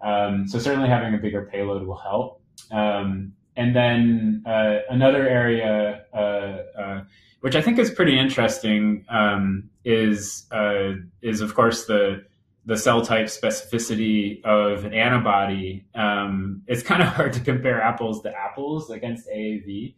Um, 0.00 0.48
so 0.48 0.58
certainly 0.58 0.88
having 0.88 1.12
a 1.12 1.18
bigger 1.18 1.50
payload 1.52 1.86
will 1.86 1.98
help. 1.98 2.40
Um, 2.70 3.34
and 3.56 3.74
then 3.74 4.42
uh, 4.46 4.78
another 4.90 5.28
area 5.28 6.04
uh, 6.12 6.80
uh, 6.80 7.04
which 7.46 7.54
I 7.54 7.62
think 7.62 7.78
is 7.78 7.92
pretty 7.92 8.18
interesting, 8.18 9.04
um, 9.08 9.70
is 9.84 10.46
uh, 10.50 10.94
is 11.22 11.40
of 11.40 11.54
course 11.54 11.86
the 11.86 12.24
the 12.64 12.76
cell 12.76 13.02
type 13.02 13.26
specificity 13.26 14.44
of 14.44 14.84
an 14.84 14.92
antibody. 14.92 15.84
Um, 15.94 16.62
it's 16.66 16.82
kind 16.82 17.02
of 17.02 17.08
hard 17.14 17.32
to 17.34 17.40
compare 17.40 17.80
apples 17.80 18.22
to 18.22 18.36
apples 18.36 18.90
against 18.90 19.28
AAV. 19.28 19.94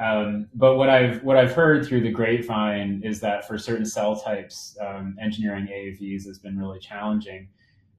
Um, 0.00 0.48
but 0.54 0.76
what 0.76 0.88
I've 0.88 1.22
what 1.24 1.36
I've 1.36 1.52
heard 1.52 1.84
through 1.86 2.02
the 2.02 2.12
grapevine 2.12 3.02
is 3.04 3.18
that 3.20 3.48
for 3.48 3.58
certain 3.58 3.86
cell 3.86 4.14
types, 4.20 4.76
um, 4.80 5.16
engineering 5.20 5.66
AAVs 5.66 6.26
has 6.26 6.38
been 6.38 6.56
really 6.56 6.78
challenging. 6.78 7.48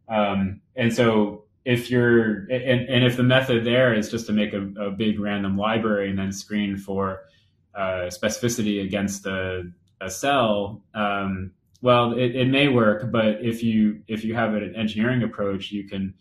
Um, 0.07 0.61
and 0.75 0.93
so 0.93 1.43
if 1.65 1.89
you're 1.89 2.45
and, 2.45 2.87
and, 2.87 3.03
if 3.03 3.17
the 3.17 3.23
method 3.23 3.65
there 3.65 3.93
is 3.93 4.09
just 4.09 4.27
to 4.27 4.33
make 4.33 4.53
a, 4.53 4.61
a 4.79 4.91
big 4.91 5.19
random 5.19 5.57
library 5.57 6.09
and 6.09 6.17
then 6.17 6.31
screen 6.31 6.77
for 6.77 7.23
uh, 7.73 8.07
specificity 8.07 8.85
against 8.85 9.25
a, 9.25 9.63
a 9.99 10.09
cell, 10.09 10.83
um, 10.93 11.51
well, 11.81 12.13
it, 12.13 12.35
it, 12.35 12.47
may 12.47 12.67
work. 12.67 13.11
But 13.11 13.41
if 13.41 13.63
you 13.63 14.01
if 14.07 14.23
you 14.23 14.35
have 14.35 14.53
an 14.53 14.75
engineering 14.75 15.23
approach, 15.23 15.71
you 15.71 15.87
can 15.87 16.13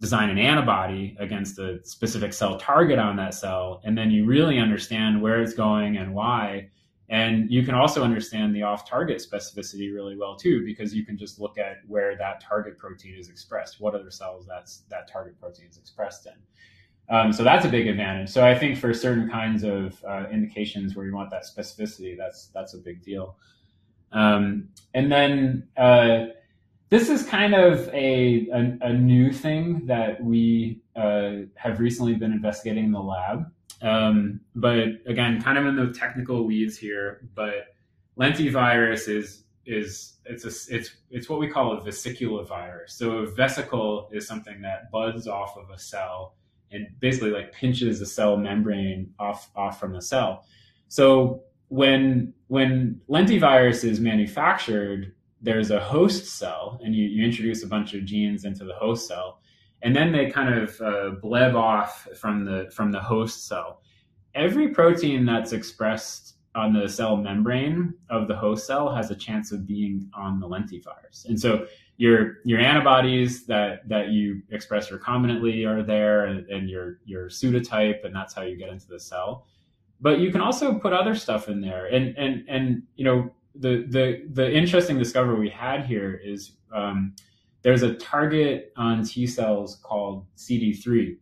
design 0.00 0.28
an 0.28 0.38
antibody 0.38 1.16
against 1.20 1.58
a 1.58 1.84
specific 1.84 2.32
cell 2.32 2.58
target 2.58 2.98
on 2.98 3.16
that 3.16 3.34
cell, 3.34 3.80
and 3.84 3.96
then 3.96 4.10
you 4.10 4.26
really 4.26 4.58
understand 4.58 5.22
where 5.22 5.40
it's 5.40 5.54
going 5.54 5.96
and 5.98 6.14
why. 6.14 6.68
And 7.10 7.50
you 7.50 7.64
can 7.64 7.74
also 7.74 8.04
understand 8.04 8.54
the 8.54 8.62
off-target 8.62 9.18
specificity 9.18 9.92
really 9.92 10.16
well 10.16 10.36
too, 10.36 10.64
because 10.64 10.94
you 10.94 11.04
can 11.04 11.18
just 11.18 11.40
look 11.40 11.58
at 11.58 11.78
where 11.88 12.16
that 12.16 12.40
target 12.40 12.78
protein 12.78 13.16
is 13.18 13.28
expressed, 13.28 13.80
what 13.80 13.94
other 13.96 14.12
cells 14.12 14.46
that's 14.46 14.84
that 14.90 15.10
target 15.10 15.38
protein 15.40 15.66
is 15.68 15.76
expressed 15.76 16.26
in. 16.26 16.34
Um, 17.14 17.32
so 17.32 17.42
that's 17.42 17.64
a 17.64 17.68
big 17.68 17.88
advantage. 17.88 18.30
So 18.30 18.46
I 18.46 18.56
think 18.56 18.78
for 18.78 18.94
certain 18.94 19.28
kinds 19.28 19.64
of 19.64 20.02
uh, 20.04 20.26
indications 20.30 20.94
where 20.94 21.04
you 21.04 21.12
want 21.12 21.30
that 21.30 21.44
specificity, 21.44 22.16
that's 22.16 22.46
that's 22.54 22.74
a 22.74 22.78
big 22.78 23.02
deal. 23.02 23.36
Um, 24.12 24.68
and 24.94 25.10
then 25.10 25.66
uh, 25.76 26.26
this 26.90 27.08
is 27.08 27.24
kind 27.24 27.54
of 27.54 27.88
a, 27.88 28.48
a, 28.52 28.78
a 28.82 28.92
new 28.92 29.32
thing 29.32 29.86
that 29.86 30.22
we 30.22 30.80
uh, 30.94 31.32
have 31.56 31.80
recently 31.80 32.14
been 32.14 32.32
investigating 32.32 32.84
in 32.84 32.92
the 32.92 33.00
lab. 33.00 33.50
Um, 33.82 34.40
but 34.54 34.88
again, 35.06 35.40
kind 35.42 35.58
of 35.58 35.66
in 35.66 35.76
the 35.76 35.92
technical 35.92 36.46
weeds 36.46 36.76
here. 36.76 37.28
But 37.34 37.74
lentivirus 38.18 39.08
is 39.08 39.44
is 39.66 40.14
it's 40.24 40.44
a, 40.44 40.74
it's 40.74 40.96
it's 41.10 41.28
what 41.28 41.40
we 41.40 41.48
call 41.48 41.72
a 41.72 41.80
vesicular 41.80 42.44
virus. 42.44 42.94
So 42.94 43.18
a 43.18 43.26
vesicle 43.26 44.08
is 44.12 44.26
something 44.26 44.60
that 44.62 44.90
buds 44.90 45.26
off 45.26 45.56
of 45.56 45.70
a 45.70 45.78
cell 45.78 46.34
and 46.72 46.86
basically 47.00 47.30
like 47.30 47.52
pinches 47.52 47.98
the 47.98 48.06
cell 48.06 48.36
membrane 48.36 49.12
off 49.18 49.50
off 49.56 49.80
from 49.80 49.92
the 49.92 50.02
cell. 50.02 50.44
So 50.88 51.42
when 51.68 52.34
when 52.48 53.00
lentivirus 53.08 53.84
is 53.84 54.00
manufactured, 54.00 55.14
there's 55.40 55.70
a 55.70 55.80
host 55.80 56.26
cell, 56.26 56.80
and 56.84 56.94
you, 56.94 57.06
you 57.06 57.24
introduce 57.24 57.62
a 57.62 57.66
bunch 57.66 57.94
of 57.94 58.04
genes 58.04 58.44
into 58.44 58.64
the 58.64 58.74
host 58.74 59.08
cell, 59.08 59.39
and 59.82 59.94
then 59.94 60.12
they 60.12 60.30
kind 60.30 60.54
of 60.54 60.80
uh, 60.80 61.10
bleb 61.22 61.54
off 61.54 62.06
from 62.16 62.44
the 62.44 62.70
from 62.72 62.90
the 62.92 63.00
host 63.00 63.46
cell. 63.46 63.82
Every 64.34 64.68
protein 64.68 65.24
that's 65.24 65.52
expressed 65.52 66.36
on 66.54 66.72
the 66.72 66.88
cell 66.88 67.16
membrane 67.16 67.94
of 68.08 68.26
the 68.28 68.36
host 68.36 68.66
cell 68.66 68.94
has 68.94 69.10
a 69.10 69.16
chance 69.16 69.52
of 69.52 69.66
being 69.66 70.10
on 70.14 70.40
the 70.40 70.48
lentivirus, 70.48 71.26
and 71.26 71.38
so 71.38 71.66
your 72.00 72.38
your 72.46 72.58
antibodies 72.58 73.44
that 73.44 73.86
that 73.86 74.08
you 74.08 74.40
express 74.50 74.88
recombinantly 74.88 75.68
are 75.68 75.82
there 75.82 76.24
and, 76.24 76.48
and, 76.48 76.70
your 76.70 76.98
your 77.04 77.28
pseudotype 77.28 78.06
and 78.06 78.16
that's 78.16 78.32
how 78.32 78.40
you 78.40 78.56
get 78.56 78.70
into 78.70 78.88
the 78.88 78.98
cell. 78.98 79.46
But 80.00 80.18
you 80.18 80.32
can 80.32 80.40
also 80.40 80.78
put 80.78 80.94
other 80.94 81.14
stuff 81.14 81.50
in 81.50 81.60
there. 81.60 81.86
And 81.86 82.16
and 82.16 82.44
and 82.48 82.82
you 82.96 83.04
know 83.04 83.30
the 83.54 83.84
the 83.86 84.22
the 84.32 84.50
interesting 84.50 84.98
discovery 84.98 85.38
we 85.38 85.50
had 85.50 85.84
here 85.84 86.18
is 86.24 86.52
um, 86.74 87.14
there's 87.62 87.82
a 87.82 87.94
target 87.94 88.72
on 88.76 89.04
T 89.04 89.26
cells 89.26 89.76
called 89.82 90.26
CD3 90.36 91.16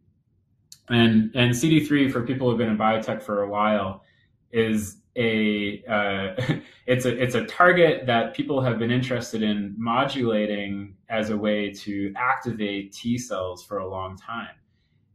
and 0.91 1.31
and 1.35 1.53
CD3 1.53 2.11
for 2.11 2.23
people 2.23 2.49
who've 2.49 2.59
been 2.59 2.69
in 2.69 2.79
biotech 2.79 3.23
for 3.23 3.43
a 3.43 3.49
while 3.49 4.03
is 4.51 4.99
a 5.17 5.83
uh, 5.89 6.57
it's 6.87 7.05
a 7.05 7.23
it's 7.23 7.35
a 7.35 7.45
target 7.47 8.07
that 8.07 8.35
people 8.35 8.61
have 8.61 8.79
been 8.79 8.91
interested 8.91 9.43
in 9.43 9.75
modulating 9.77 10.95
as 11.09 11.31
a 11.31 11.37
way 11.37 11.71
to 11.71 12.13
activate 12.17 12.93
T 12.93 13.19
cells 13.19 13.65
for 13.65 13.79
a 13.79 13.89
long 13.89 14.17
time. 14.17 14.55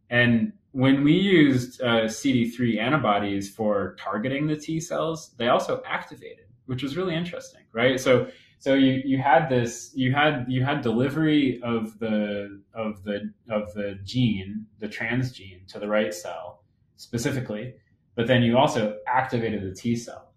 And 0.10 0.54
when 0.72 1.04
we 1.04 1.14
used 1.14 1.82
uh, 1.82 2.06
CD3 2.06 2.80
antibodies 2.80 3.50
for 3.50 3.96
targeting 4.00 4.48
the 4.48 4.56
T 4.56 4.80
cells, 4.80 5.32
they 5.38 5.48
also 5.48 5.82
activated, 5.88 6.46
which 6.66 6.84
was 6.84 6.98
really 6.98 7.16
interesting, 7.16 7.62
right? 7.74 8.00
So 8.00 8.28
so 8.64 8.76
you, 8.76 9.02
you 9.04 9.18
had 9.18 9.50
this 9.50 9.92
you 9.94 10.14
had 10.14 10.46
you 10.48 10.64
had 10.64 10.82
delivery 10.82 11.62
of 11.64 12.00
the 12.00 12.62
of 12.74 13.04
the 13.04 13.32
of 13.50 13.74
the 13.74 14.00
gene 14.04 14.66
the 14.80 14.88
transgene 14.88 15.68
to 15.68 15.80
the 15.80 15.88
right 15.88 16.14
cell 16.14 16.64
specifically 16.96 17.74
but 18.16 18.28
then 18.28 18.44
you 18.44 18.58
also 18.58 18.98
activated 19.08 19.64
the 19.64 19.74
T 19.74 19.96
cell. 19.96 20.34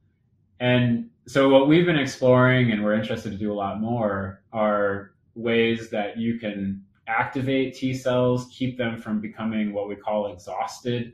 And 0.61 1.11
so 1.27 1.49
what 1.49 1.69
we've 1.69 1.85
been 1.85 1.99
exploring 1.99 2.73
and 2.73 2.83
we're 2.83 2.95
interested 2.95 3.33
to 3.33 3.39
do 3.39 3.53
a 3.53 3.55
lot 3.55 3.81
more 3.81 4.43
are 4.53 5.13
ways 5.35 5.91
that 5.91 6.17
you 6.17 6.39
can 6.39 6.83
activate 7.07 7.75
T 7.75 7.93
cells, 7.93 8.49
keep 8.51 8.79
them 8.79 8.97
from 8.97 9.21
becoming 9.21 9.73
what 9.73 9.89
we 9.89 9.97
call 9.97 10.33
exhausted 10.33 11.13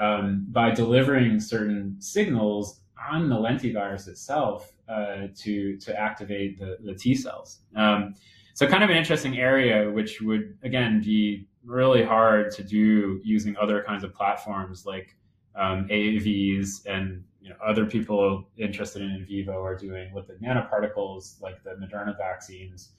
um, 0.00 0.46
by 0.50 0.70
delivering 0.70 1.40
certain 1.40 1.96
signals 2.00 2.80
on 3.10 3.28
the 3.28 3.36
lentivirus 3.36 4.08
itself 4.08 4.72
uh, 4.88 5.28
to 5.36 5.76
to 5.78 5.98
activate 5.98 6.58
the, 6.58 6.78
the 6.82 6.94
T 6.94 7.14
cells. 7.14 7.60
Um, 7.76 8.14
so 8.54 8.66
kind 8.66 8.82
of 8.82 8.90
an 8.90 8.96
interesting 8.96 9.38
area, 9.38 9.90
which 9.90 10.20
would 10.20 10.56
again 10.62 11.00
be 11.00 11.48
really 11.64 12.02
hard 12.02 12.50
to 12.52 12.62
do 12.62 13.20
using 13.22 13.56
other 13.56 13.82
kinds 13.82 14.04
of 14.04 14.14
platforms 14.14 14.86
like 14.86 15.16
um, 15.54 15.86
AAVs 15.88 16.86
and 16.86 17.22
you 17.40 17.50
know, 17.50 17.56
other 17.64 17.86
people 17.86 18.48
interested 18.56 19.02
in 19.02 19.10
in 19.10 19.26
vivo 19.26 19.62
are 19.62 19.76
doing 19.76 20.10
lipid 20.14 20.40
nanoparticles 20.42 21.40
like 21.40 21.62
the 21.62 21.70
Moderna 21.70 22.16
vaccines. 22.16 22.90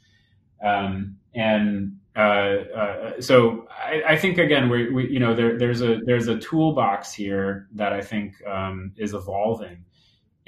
Um, 0.64 1.18
and 1.36 1.98
uh, 2.16 2.20
uh, 2.20 3.22
so 3.22 3.68
I, 3.70 4.04
I, 4.10 4.18
think 4.18 4.38
again, 4.38 4.70
we, 4.70 4.90
we, 4.92 5.10
you 5.10 5.20
know, 5.20 5.34
there, 5.34 5.58
there's 5.58 5.82
a 5.82 6.00
there's 6.06 6.28
a 6.28 6.38
toolbox 6.38 7.14
here 7.14 7.68
that 7.76 7.94
I 7.94 8.02
think 8.02 8.46
um, 8.46 8.92
is 8.98 9.14
evolving, 9.14 9.86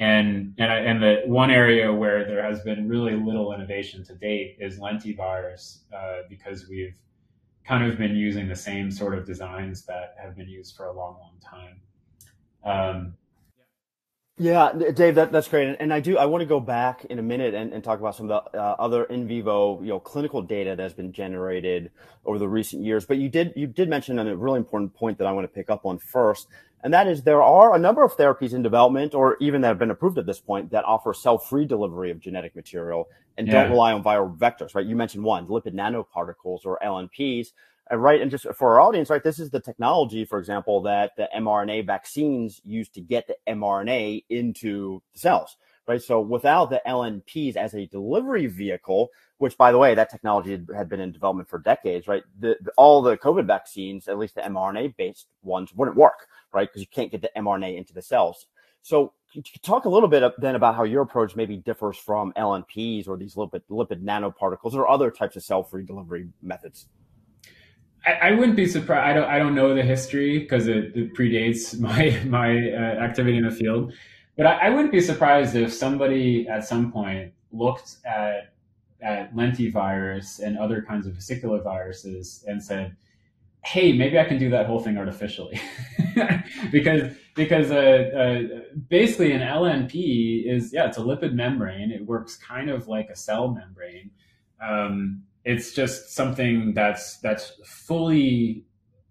and 0.01 0.55
and 0.57 0.71
I, 0.71 0.77
and 0.79 1.01
the 1.01 1.21
one 1.25 1.51
area 1.51 1.93
where 1.93 2.25
there 2.25 2.43
has 2.43 2.61
been 2.61 2.89
really 2.89 3.15
little 3.15 3.53
innovation 3.53 4.03
to 4.05 4.15
date 4.15 4.57
is 4.59 4.79
lentivirus, 4.79 5.83
uh, 5.95 6.23
because 6.27 6.67
we've 6.67 6.95
kind 7.63 7.89
of 7.89 7.99
been 7.99 8.15
using 8.15 8.49
the 8.49 8.55
same 8.55 8.89
sort 8.89 9.15
of 9.15 9.25
designs 9.25 9.83
that 9.85 10.15
have 10.19 10.35
been 10.35 10.49
used 10.49 10.75
for 10.75 10.87
a 10.87 10.93
long, 10.93 11.17
long 11.19 11.35
time. 11.39 11.79
Um, 12.63 13.13
yeah, 14.41 14.71
Dave, 14.93 15.15
that, 15.15 15.31
that's 15.31 15.47
great. 15.47 15.77
And, 15.79 15.93
I 15.93 15.99
do, 15.99 16.17
I 16.17 16.25
want 16.25 16.41
to 16.41 16.47
go 16.47 16.59
back 16.59 17.05
in 17.05 17.19
a 17.19 17.21
minute 17.21 17.53
and, 17.53 17.71
and 17.71 17.83
talk 17.83 17.99
about 17.99 18.15
some 18.15 18.29
of 18.29 18.43
the 18.51 18.59
uh, 18.59 18.75
other 18.79 19.03
in 19.03 19.27
vivo, 19.27 19.79
you 19.81 19.89
know, 19.89 19.99
clinical 19.99 20.41
data 20.41 20.75
that 20.75 20.81
has 20.81 20.93
been 20.93 21.11
generated 21.11 21.91
over 22.25 22.39
the 22.39 22.47
recent 22.47 22.83
years. 22.83 23.05
But 23.05 23.17
you 23.17 23.29
did, 23.29 23.53
you 23.55 23.67
did 23.67 23.87
mention 23.87 24.17
a 24.17 24.35
really 24.35 24.57
important 24.57 24.95
point 24.95 25.19
that 25.19 25.27
I 25.27 25.31
want 25.31 25.43
to 25.43 25.47
pick 25.47 25.69
up 25.69 25.85
on 25.85 25.99
first. 25.99 26.47
And 26.83 26.91
that 26.91 27.07
is 27.07 27.21
there 27.21 27.43
are 27.43 27.75
a 27.75 27.77
number 27.77 28.03
of 28.03 28.17
therapies 28.17 28.53
in 28.53 28.63
development 28.63 29.13
or 29.13 29.37
even 29.39 29.61
that 29.61 29.67
have 29.67 29.79
been 29.79 29.91
approved 29.91 30.17
at 30.17 30.25
this 30.25 30.39
point 30.39 30.71
that 30.71 30.85
offer 30.85 31.13
cell-free 31.13 31.67
delivery 31.67 32.09
of 32.09 32.19
genetic 32.19 32.55
material 32.55 33.09
and 33.37 33.45
yeah. 33.47 33.61
don't 33.61 33.69
rely 33.71 33.93
on 33.93 34.03
viral 34.03 34.35
vectors, 34.35 34.73
right? 34.73 34.87
You 34.87 34.95
mentioned 34.95 35.23
one, 35.23 35.45
lipid 35.45 35.75
nanoparticles 35.75 36.65
or 36.65 36.79
LNPs. 36.83 37.49
And 37.89 38.01
right, 38.01 38.21
and 38.21 38.31
just 38.31 38.45
for 38.55 38.73
our 38.73 38.81
audience, 38.81 39.09
right, 39.09 39.23
this 39.23 39.39
is 39.39 39.49
the 39.49 39.59
technology, 39.59 40.23
for 40.23 40.39
example, 40.39 40.81
that 40.83 41.11
the 41.17 41.27
mRNA 41.35 41.85
vaccines 41.85 42.61
use 42.63 42.87
to 42.89 43.01
get 43.01 43.27
the 43.27 43.35
mRNA 43.47 44.23
into 44.29 45.01
the 45.13 45.19
cells, 45.19 45.57
right? 45.87 46.01
So 46.01 46.21
without 46.21 46.69
the 46.69 46.81
LNPs 46.87 47.57
as 47.57 47.73
a 47.73 47.87
delivery 47.87 48.47
vehicle, 48.47 49.09
which 49.39 49.57
by 49.57 49.71
the 49.71 49.77
way, 49.77 49.95
that 49.95 50.09
technology 50.09 50.51
had 50.73 50.87
been 50.87 51.01
in 51.01 51.11
development 51.11 51.49
for 51.49 51.59
decades, 51.59 52.07
right? 52.07 52.23
The, 52.39 52.55
the, 52.61 52.71
all 52.77 53.01
the 53.01 53.17
COVID 53.17 53.45
vaccines, 53.45 54.07
at 54.07 54.17
least 54.17 54.35
the 54.35 54.41
mRNA 54.41 54.95
based 54.95 55.27
ones, 55.41 55.73
wouldn't 55.73 55.97
work, 55.97 56.27
right? 56.53 56.69
Because 56.69 56.81
you 56.81 56.87
can't 56.87 57.11
get 57.11 57.21
the 57.21 57.31
mRNA 57.35 57.77
into 57.77 57.93
the 57.93 58.01
cells. 58.01 58.45
So 58.83 59.13
talk 59.61 59.85
a 59.85 59.89
little 59.89 60.09
bit 60.09 60.23
then 60.39 60.55
about 60.55 60.75
how 60.75 60.83
your 60.83 61.01
approach 61.01 61.35
maybe 61.35 61.57
differs 61.57 61.97
from 61.97 62.33
LNPs 62.33 63.07
or 63.07 63.17
these 63.17 63.35
lipid, 63.35 63.61
lipid 63.69 64.03
nanoparticles 64.03 64.73
or 64.73 64.87
other 64.87 65.11
types 65.11 65.35
of 65.35 65.43
cell-free 65.43 65.85
delivery 65.85 66.29
methods. 66.41 66.87
I, 68.05 68.11
I, 68.11 68.31
wouldn't 68.31 68.55
be 68.55 68.67
surprised. 68.67 69.09
I 69.09 69.13
don't. 69.13 69.29
I 69.29 69.37
don't 69.37 69.55
know 69.55 69.75
the 69.75 69.83
history 69.83 70.39
because 70.39 70.67
it, 70.67 70.95
it, 70.95 71.13
predates 71.13 71.79
my 71.87 72.19
my 72.25 72.71
uh, 72.71 73.03
activity 73.03 73.37
in 73.37 73.43
the 73.43 73.51
field. 73.51 73.93
But 74.37 74.47
I, 74.47 74.67
I, 74.67 74.69
wouldn't 74.69 74.91
be 74.91 75.01
surprised 75.01 75.55
if 75.55 75.73
somebody 75.73 76.47
at 76.47 76.65
some 76.65 76.91
point 76.91 77.33
looked 77.51 77.97
at 78.05 78.53
at 79.01 79.35
lentivirus 79.35 80.39
and 80.39 80.57
other 80.57 80.81
kinds 80.81 81.07
of 81.07 81.13
vesicular 81.13 81.61
viruses 81.61 82.43
and 82.47 82.63
said, 82.63 82.95
"Hey, 83.63 83.93
maybe 83.93 84.19
I 84.19 84.25
can 84.25 84.39
do 84.39 84.49
that 84.49 84.65
whole 84.65 84.79
thing 84.79 84.97
artificially," 84.97 85.59
because 86.71 87.13
because 87.35 87.71
uh, 87.71 87.75
uh, 87.75 88.59
basically 88.89 89.31
an 89.31 89.41
LNP 89.41 90.45
is 90.45 90.73
yeah, 90.73 90.87
it's 90.87 90.97
a 90.97 91.01
lipid 91.01 91.33
membrane. 91.33 91.91
It 91.91 92.05
works 92.05 92.35
kind 92.35 92.69
of 92.69 92.87
like 92.87 93.09
a 93.09 93.15
cell 93.15 93.49
membrane. 93.49 94.11
Um, 94.59 95.23
it's 95.43 95.73
just 95.73 96.13
something 96.13 96.73
that's 96.73 97.17
that's 97.17 97.53
fully 97.65 98.65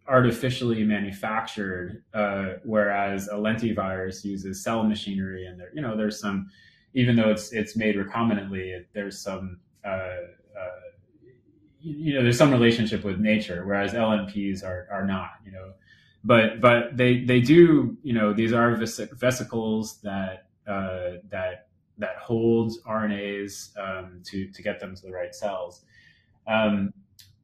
artificially 0.07 0.83
manufactured, 0.85 2.03
uh, 2.15 2.55
whereas 2.65 3.29
a 3.29 3.35
lentivirus 3.35 4.25
uses 4.25 4.63
cell 4.63 4.83
machinery, 4.83 5.47
and 5.47 5.59
there, 5.59 5.71
you 5.75 5.81
know, 5.81 5.97
there's 5.97 6.19
some, 6.19 6.51
even 6.95 7.17
though 7.17 7.31
it's 7.31 7.53
it's 7.53 7.77
made 7.77 7.97
recombinantly, 7.97 8.85
there's 8.93 9.21
some, 9.21 9.59
uh, 9.85 9.89
uh, 9.89 10.81
you 11.81 12.15
know, 12.15 12.23
there's 12.23 12.39
some 12.39 12.51
relationship 12.51 13.05
with 13.05 13.19
nature, 13.19 13.65
whereas 13.65 13.93
lmps 13.95 14.65
are 14.65 14.89
are 14.91 15.07
not, 15.07 15.31
you 15.45 15.53
know, 15.53 15.73
but 16.25 16.61
but 16.61 16.97
they 16.97 17.25
they 17.25 17.41
do, 17.41 17.97
you 18.03 18.13
know, 18.13 18.33
these 18.33 18.53
are 18.53 18.75
vesicles 18.77 20.01
that 20.03 20.49
uh, 20.67 21.19
that 21.29 21.69
that 21.99 22.17
hold 22.17 22.73
RNAs 22.87 23.77
um, 23.79 24.23
to 24.25 24.51
to 24.51 24.63
get 24.63 24.81
them 24.81 24.95
to 24.97 25.03
the 25.03 25.13
right 25.13 25.35
cells. 25.35 25.85
Um, 26.51 26.93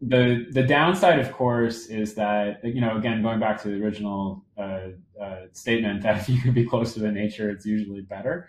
the 0.03 0.47
the 0.51 0.63
downside, 0.63 1.19
of 1.19 1.33
course, 1.33 1.87
is 1.87 2.15
that 2.15 2.63
you 2.65 2.81
know 2.81 2.97
again 2.97 3.23
going 3.23 3.41
back 3.41 3.63
to 3.63 3.69
the 3.69 3.83
original 3.83 4.45
uh, 4.59 4.89
uh, 5.21 5.47
statement 5.53 6.03
that 6.03 6.17
if 6.21 6.29
you 6.29 6.41
can 6.41 6.53
be 6.53 6.67
close 6.67 6.93
to 6.95 7.01
the 7.01 7.11
nature, 7.11 7.49
it's 7.51 7.65
usually 7.65 8.03
better. 8.03 8.49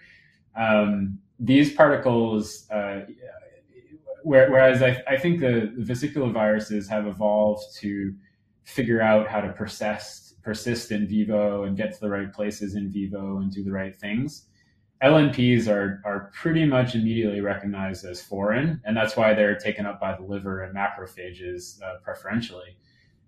Um, 0.56 1.20
these 1.40 1.74
particles, 1.74 2.68
uh, 2.72 3.02
whereas 4.24 4.82
I, 4.82 5.04
I 5.08 5.18
think 5.18 5.40
the, 5.40 5.72
the, 5.78 5.84
vesicular 5.84 6.32
viruses 6.32 6.90
have 6.90 7.06
evolved 7.06 7.64
to 7.78 8.16
figure 8.64 9.02
out 9.02 9.28
how 9.28 9.40
to 9.40 9.54
persist 9.54 10.42
persist 10.42 10.92
in 10.92 11.08
vivo 11.08 11.64
and 11.64 11.78
get 11.78 11.94
to 11.94 12.00
the 12.00 12.10
right 12.10 12.34
places 12.34 12.76
in 12.76 12.90
vivo 12.90 13.38
and 13.38 13.52
do 13.52 13.64
the 13.64 13.72
right 13.72 13.96
things. 13.96 14.48
LNPs 15.04 15.68
are 15.68 16.02
are 16.06 16.32
pretty 16.34 16.66
much 16.66 16.96
immediately 16.96 17.42
recognized 17.42 18.06
as 18.06 18.22
foreign, 18.22 18.82
and 18.84 18.98
that's 18.98 19.16
why 19.16 19.34
they're 19.34 19.58
taken 19.58 19.86
up 19.86 20.00
by 20.00 20.16
the 20.16 20.24
liver 20.24 20.64
and 20.64 20.76
macrophages 20.76 21.82
uh, 21.84 21.98
preferentially. 22.04 22.78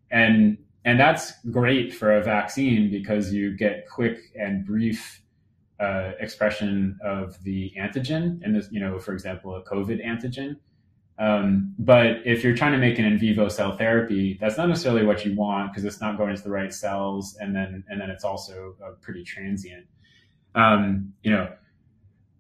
And 0.09 0.57
and 0.85 0.99
that's 0.99 1.33
great 1.51 1.93
for 1.93 2.15
a 2.15 2.23
vaccine 2.23 2.89
because 2.89 3.31
you 3.33 3.55
get 3.55 3.87
quick 3.87 4.17
and 4.35 4.65
brief 4.65 5.21
uh, 5.79 6.13
expression 6.19 6.97
of 7.03 7.41
the 7.43 7.71
antigen, 7.77 8.41
and 8.43 8.55
this, 8.55 8.67
you 8.71 8.79
know, 8.79 8.97
for 8.97 9.13
example, 9.13 9.55
a 9.55 9.63
COVID 9.63 10.03
antigen. 10.05 10.57
Um, 11.19 11.75
but 11.77 12.21
if 12.25 12.43
you're 12.43 12.55
trying 12.55 12.71
to 12.71 12.77
make 12.77 12.97
an 12.97 13.05
in 13.05 13.19
vivo 13.19 13.49
cell 13.49 13.75
therapy, 13.75 14.37
that's 14.39 14.57
not 14.57 14.69
necessarily 14.69 15.05
what 15.05 15.25
you 15.25 15.35
want 15.35 15.71
because 15.71 15.83
it's 15.83 15.99
not 15.99 16.17
going 16.17 16.35
to 16.35 16.41
the 16.41 16.49
right 16.49 16.73
cells, 16.73 17.37
and 17.39 17.55
then 17.55 17.83
and 17.89 18.01
then 18.01 18.09
it's 18.09 18.23
also 18.23 18.75
uh, 18.83 18.91
pretty 19.01 19.23
transient. 19.23 19.85
Um, 20.55 21.13
you 21.23 21.31
know, 21.31 21.51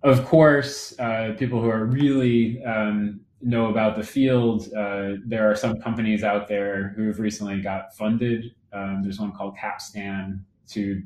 of 0.03 0.25
course, 0.25 0.97
uh, 0.99 1.33
people 1.37 1.61
who 1.61 1.69
are 1.69 1.85
really 1.85 2.63
um, 2.63 3.21
know 3.41 3.67
about 3.67 3.95
the 3.95 4.03
field, 4.03 4.71
uh, 4.73 5.15
there 5.25 5.49
are 5.49 5.55
some 5.55 5.79
companies 5.81 6.23
out 6.23 6.47
there 6.47 6.93
who 6.95 7.07
have 7.07 7.19
recently 7.19 7.61
got 7.61 7.95
funded. 7.95 8.55
Um, 8.71 9.01
there's 9.03 9.19
one 9.19 9.31
called 9.31 9.57
Capstan 9.57 10.45
to 10.69 11.03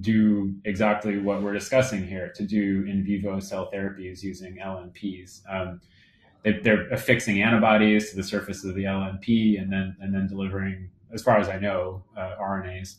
do 0.00 0.54
exactly 0.64 1.18
what 1.18 1.42
we're 1.42 1.52
discussing 1.52 2.06
here, 2.06 2.32
to 2.36 2.44
do 2.44 2.84
in 2.88 3.04
vivo 3.04 3.40
cell 3.40 3.70
therapies 3.72 4.22
using 4.22 4.58
LNPs. 4.58 5.40
Um, 5.50 5.80
they, 6.44 6.70
are 6.70 6.88
affixing 6.90 7.42
antibodies 7.42 8.10
to 8.10 8.16
the 8.16 8.22
surface 8.22 8.64
of 8.64 8.74
the 8.74 8.84
LNP 8.84 9.60
and 9.60 9.72
then 9.72 9.96
and 10.00 10.14
then 10.14 10.28
delivering, 10.28 10.90
as 11.12 11.22
far 11.22 11.38
as 11.38 11.48
I 11.48 11.58
know, 11.58 12.04
uh, 12.16 12.36
RNAs. 12.40 12.96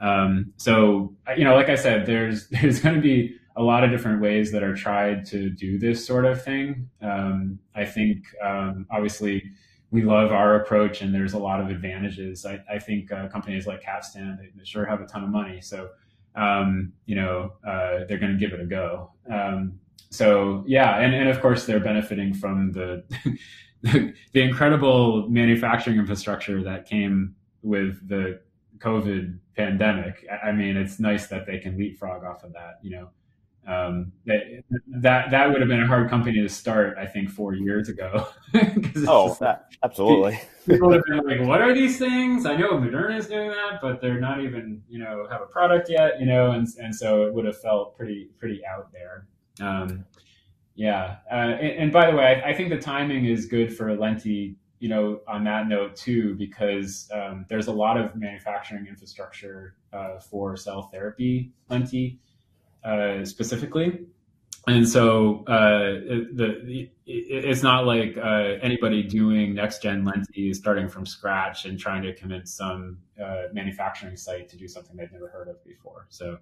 Um, 0.00 0.52
so 0.56 1.14
you 1.36 1.44
know, 1.44 1.54
like 1.54 1.68
I 1.68 1.74
said, 1.74 2.06
there's 2.06 2.48
there's 2.50 2.80
going 2.80 2.94
to 2.94 3.00
be 3.00 3.36
a 3.56 3.62
lot 3.62 3.82
of 3.82 3.90
different 3.90 4.22
ways 4.22 4.52
that 4.52 4.62
are 4.62 4.74
tried 4.74 5.26
to 5.26 5.50
do 5.50 5.78
this 5.78 6.06
sort 6.06 6.24
of 6.24 6.42
thing. 6.42 6.88
Um, 7.02 7.58
I 7.74 7.84
think 7.84 8.24
um, 8.42 8.86
obviously 8.90 9.42
we 9.90 10.02
love 10.02 10.30
our 10.30 10.54
approach, 10.56 11.00
and 11.00 11.14
there's 11.14 11.32
a 11.32 11.38
lot 11.38 11.60
of 11.60 11.68
advantages. 11.68 12.46
I, 12.46 12.60
I 12.70 12.78
think 12.78 13.10
uh, 13.10 13.28
companies 13.28 13.66
like 13.66 13.82
Capstan 13.82 14.38
they, 14.56 14.64
sure 14.64 14.84
have 14.84 15.00
a 15.00 15.06
ton 15.06 15.24
of 15.24 15.30
money, 15.30 15.60
so 15.60 15.88
um, 16.36 16.92
you 17.06 17.16
know 17.16 17.52
uh, 17.66 18.04
they're 18.08 18.18
going 18.18 18.32
to 18.32 18.38
give 18.38 18.52
it 18.52 18.60
a 18.60 18.66
go. 18.66 19.12
Um, 19.30 19.80
so 20.10 20.62
yeah, 20.66 20.98
and, 20.98 21.14
and 21.14 21.28
of 21.28 21.40
course 21.40 21.66
they're 21.66 21.80
benefiting 21.80 22.34
from 22.34 22.72
the 22.72 23.02
the 24.32 24.40
incredible 24.40 25.28
manufacturing 25.28 25.98
infrastructure 25.98 26.62
that 26.62 26.86
came 26.86 27.34
with 27.62 28.08
the 28.08 28.40
COVID 28.78 29.38
pandemic. 29.56 30.26
I 30.42 30.52
mean, 30.52 30.76
it's 30.76 31.00
nice 31.00 31.26
that 31.28 31.46
they 31.46 31.58
can 31.58 31.76
leapfrog 31.76 32.24
off 32.24 32.44
of 32.44 32.52
that, 32.52 32.78
you 32.82 32.90
know. 32.90 33.10
Um, 33.66 34.12
that 34.24 34.64
that 34.88 35.30
that 35.30 35.50
would 35.50 35.60
have 35.60 35.68
been 35.68 35.82
a 35.82 35.86
hard 35.86 36.08
company 36.08 36.40
to 36.40 36.48
start, 36.48 36.96
I 36.96 37.04
think, 37.04 37.28
four 37.28 37.52
years 37.54 37.90
ago. 37.90 38.26
oh, 39.06 39.36
that, 39.40 39.66
absolutely. 39.84 40.40
People 40.66 40.90
have 40.90 41.04
been 41.04 41.18
like, 41.18 41.46
"What 41.46 41.60
are 41.60 41.74
these 41.74 41.98
things?" 41.98 42.46
I 42.46 42.56
know 42.56 42.70
Moderna 42.70 43.18
is 43.18 43.26
doing 43.26 43.50
that, 43.50 43.80
but 43.82 44.00
they're 44.00 44.20
not 44.20 44.42
even, 44.42 44.82
you 44.88 44.98
know, 44.98 45.26
have 45.30 45.42
a 45.42 45.46
product 45.46 45.90
yet, 45.90 46.18
you 46.18 46.24
know, 46.24 46.52
and 46.52 46.66
and 46.80 46.94
so 46.94 47.26
it 47.26 47.34
would 47.34 47.44
have 47.44 47.60
felt 47.60 47.94
pretty 47.94 48.30
pretty 48.38 48.62
out 48.64 48.90
there. 48.90 49.26
Um, 49.60 50.06
yeah, 50.74 51.16
uh, 51.30 51.34
and, 51.34 51.78
and, 51.78 51.92
by 51.92 52.08
the 52.08 52.16
way, 52.16 52.40
I, 52.42 52.50
I, 52.50 52.54
think 52.54 52.70
the 52.70 52.78
timing 52.78 53.24
is 53.24 53.46
good 53.46 53.76
for 53.76 53.86
Lenti. 53.96 54.54
You 54.80 54.88
know, 54.88 55.20
on 55.26 55.44
that 55.44 55.68
note 55.68 55.96
too, 55.96 56.34
because 56.36 57.08
um, 57.12 57.46
there's 57.48 57.66
a 57.66 57.72
lot 57.72 57.96
of 57.96 58.14
manufacturing 58.14 58.86
infrastructure 58.86 59.74
uh, 59.92 60.18
for 60.20 60.56
cell 60.56 60.82
therapy 60.92 61.52
Lenti 61.70 62.18
uh, 62.84 63.24
specifically. 63.24 64.06
And 64.66 64.86
so 64.86 65.44
uh, 65.46 66.00
the, 66.32 66.90
it's 67.06 67.62
not 67.62 67.86
like 67.86 68.18
uh, 68.18 68.58
anybody 68.60 69.02
doing 69.02 69.54
next 69.54 69.82
gen 69.82 70.04
Lenti 70.04 70.50
is 70.50 70.58
starting 70.58 70.88
from 70.88 71.06
scratch 71.06 71.64
and 71.64 71.78
trying 71.78 72.02
to 72.02 72.14
convince 72.14 72.52
some 72.52 72.98
uh, 73.22 73.44
manufacturing 73.52 74.16
site 74.16 74.48
to 74.50 74.56
do 74.56 74.68
something 74.68 74.94
they've 74.94 75.10
never 75.10 75.28
heard 75.28 75.48
of 75.48 75.64
before. 75.64 76.06
So 76.10 76.38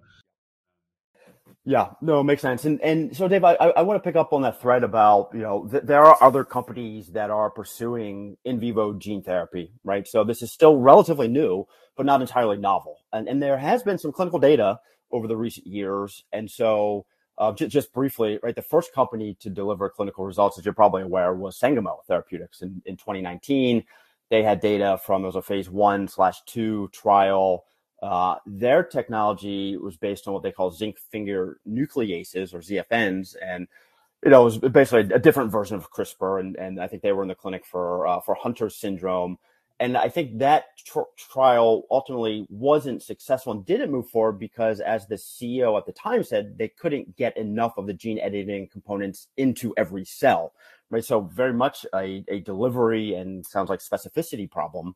yeah, 1.65 1.89
no, 2.01 2.21
it 2.21 2.23
makes 2.25 2.41
sense. 2.41 2.65
And 2.65 2.81
and 2.81 3.15
so, 3.15 3.27
Dave, 3.27 3.43
I, 3.43 3.53
I 3.55 3.83
want 3.83 4.01
to 4.01 4.07
pick 4.07 4.15
up 4.15 4.33
on 4.33 4.41
that 4.43 4.61
thread 4.61 4.83
about 4.83 5.29
you 5.33 5.41
know 5.41 5.67
th- 5.69 5.83
there 5.83 6.03
are 6.03 6.17
other 6.21 6.43
companies 6.43 7.09
that 7.09 7.29
are 7.29 7.51
pursuing 7.51 8.37
in 8.45 8.59
vivo 8.59 8.93
gene 8.93 9.21
therapy, 9.23 9.71
right? 9.83 10.07
So 10.07 10.23
this 10.23 10.41
is 10.41 10.51
still 10.51 10.77
relatively 10.77 11.27
new, 11.27 11.67
but 11.97 12.05
not 12.05 12.21
entirely 12.21 12.57
novel. 12.57 12.97
And 13.13 13.29
and 13.29 13.41
there 13.43 13.59
has 13.59 13.83
been 13.83 13.99
some 13.99 14.11
clinical 14.11 14.39
data 14.39 14.79
over 15.11 15.27
the 15.27 15.37
recent 15.37 15.67
years. 15.67 16.23
And 16.33 16.49
so, 16.49 17.05
uh, 17.37 17.53
j- 17.53 17.67
just 17.67 17.93
briefly, 17.93 18.39
right, 18.43 18.55
the 18.55 18.63
first 18.63 18.93
company 18.93 19.37
to 19.41 19.49
deliver 19.49 19.89
clinical 19.89 20.25
results, 20.25 20.57
as 20.57 20.65
you're 20.65 20.73
probably 20.73 21.03
aware, 21.03 21.33
was 21.33 21.59
Sangamo 21.59 22.01
Therapeutics 22.07 22.61
in, 22.61 22.81
in 22.85 22.97
2019. 22.97 23.85
they 24.31 24.43
had 24.43 24.61
data 24.61 24.99
from 25.05 25.23
it 25.23 25.27
was 25.27 25.35
a 25.35 25.41
phase 25.43 25.69
one 25.69 26.07
slash 26.07 26.41
two 26.47 26.89
trial. 26.93 27.65
Uh, 28.01 28.35
their 28.45 28.83
technology 28.83 29.77
was 29.77 29.97
based 29.97 30.27
on 30.27 30.33
what 30.33 30.43
they 30.43 30.51
call 30.51 30.71
zinc 30.71 30.97
finger 31.11 31.59
nucleases 31.67 32.53
or 32.53 32.59
ZFNs, 32.59 33.35
and 33.41 33.67
you 34.23 34.31
know 34.31 34.41
it 34.41 34.45
was 34.45 34.57
basically 34.57 35.13
a 35.13 35.19
different 35.19 35.51
version 35.51 35.75
of 35.75 35.91
CRISPR. 35.91 36.39
And, 36.39 36.55
and 36.57 36.81
I 36.81 36.87
think 36.87 37.01
they 37.01 37.11
were 37.11 37.23
in 37.23 37.29
the 37.29 37.35
clinic 37.35 37.65
for 37.65 38.07
uh, 38.07 38.19
for 38.21 38.35
Hunter 38.35 38.69
syndrome. 38.69 39.37
And 39.79 39.95
I 39.95 40.09
think 40.09 40.39
that 40.39 40.75
tr- 40.87 41.01
trial 41.17 41.83
ultimately 41.91 42.47
wasn't 42.49 43.03
successful 43.03 43.53
and 43.53 43.63
didn't 43.63 43.91
move 43.91 44.09
forward 44.09 44.39
because, 44.39 44.79
as 44.79 45.05
the 45.05 45.15
CEO 45.15 45.77
at 45.77 45.85
the 45.85 45.91
time 45.91 46.23
said, 46.23 46.57
they 46.57 46.67
couldn't 46.67 47.15
get 47.15 47.37
enough 47.37 47.77
of 47.77 47.85
the 47.85 47.93
gene 47.93 48.17
editing 48.17 48.67
components 48.67 49.27
into 49.37 49.75
every 49.77 50.03
cell 50.03 50.53
right? 50.89 51.03
So 51.03 51.21
very 51.21 51.53
much 51.53 51.85
a, 51.93 52.23
a 52.27 52.39
delivery 52.39 53.13
and 53.15 53.45
sounds 53.45 53.69
like 53.69 53.79
specificity 53.79 54.49
problem. 54.49 54.95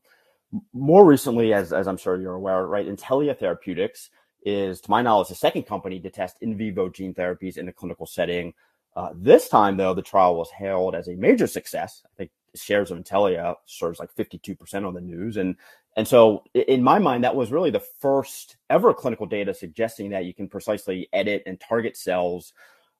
More 0.72 1.04
recently, 1.04 1.54
as, 1.54 1.72
as 1.72 1.88
I'm 1.88 1.96
sure 1.96 2.20
you're 2.20 2.34
aware, 2.34 2.66
right, 2.66 2.86
Intellia 2.86 3.38
Therapeutics 3.38 4.10
is, 4.44 4.80
to 4.82 4.90
my 4.90 5.02
knowledge, 5.02 5.28
the 5.28 5.34
second 5.34 5.64
company 5.64 6.00
to 6.00 6.10
test 6.10 6.36
in 6.40 6.56
vivo 6.56 6.88
gene 6.88 7.14
therapies 7.14 7.56
in 7.56 7.68
a 7.68 7.72
clinical 7.72 8.06
setting. 8.06 8.52
Uh, 8.94 9.10
this 9.14 9.48
time, 9.48 9.76
though, 9.76 9.94
the 9.94 10.02
trial 10.02 10.36
was 10.36 10.50
hailed 10.50 10.94
as 10.94 11.08
a 11.08 11.14
major 11.14 11.46
success. 11.46 12.02
I 12.04 12.10
think 12.16 12.30
shares 12.54 12.90
of 12.90 12.98
Intellia 12.98 13.54
serves 13.64 13.98
like 13.98 14.14
52% 14.14 14.86
on 14.86 14.92
the 14.92 15.00
news. 15.00 15.38
And, 15.38 15.56
and 15.96 16.06
so 16.06 16.44
in 16.54 16.82
my 16.82 16.98
mind, 16.98 17.24
that 17.24 17.34
was 17.34 17.50
really 17.50 17.70
the 17.70 17.80
first 18.00 18.56
ever 18.68 18.92
clinical 18.92 19.24
data 19.26 19.54
suggesting 19.54 20.10
that 20.10 20.26
you 20.26 20.34
can 20.34 20.48
precisely 20.48 21.08
edit 21.14 21.42
and 21.46 21.58
target 21.58 21.96
cells, 21.96 22.52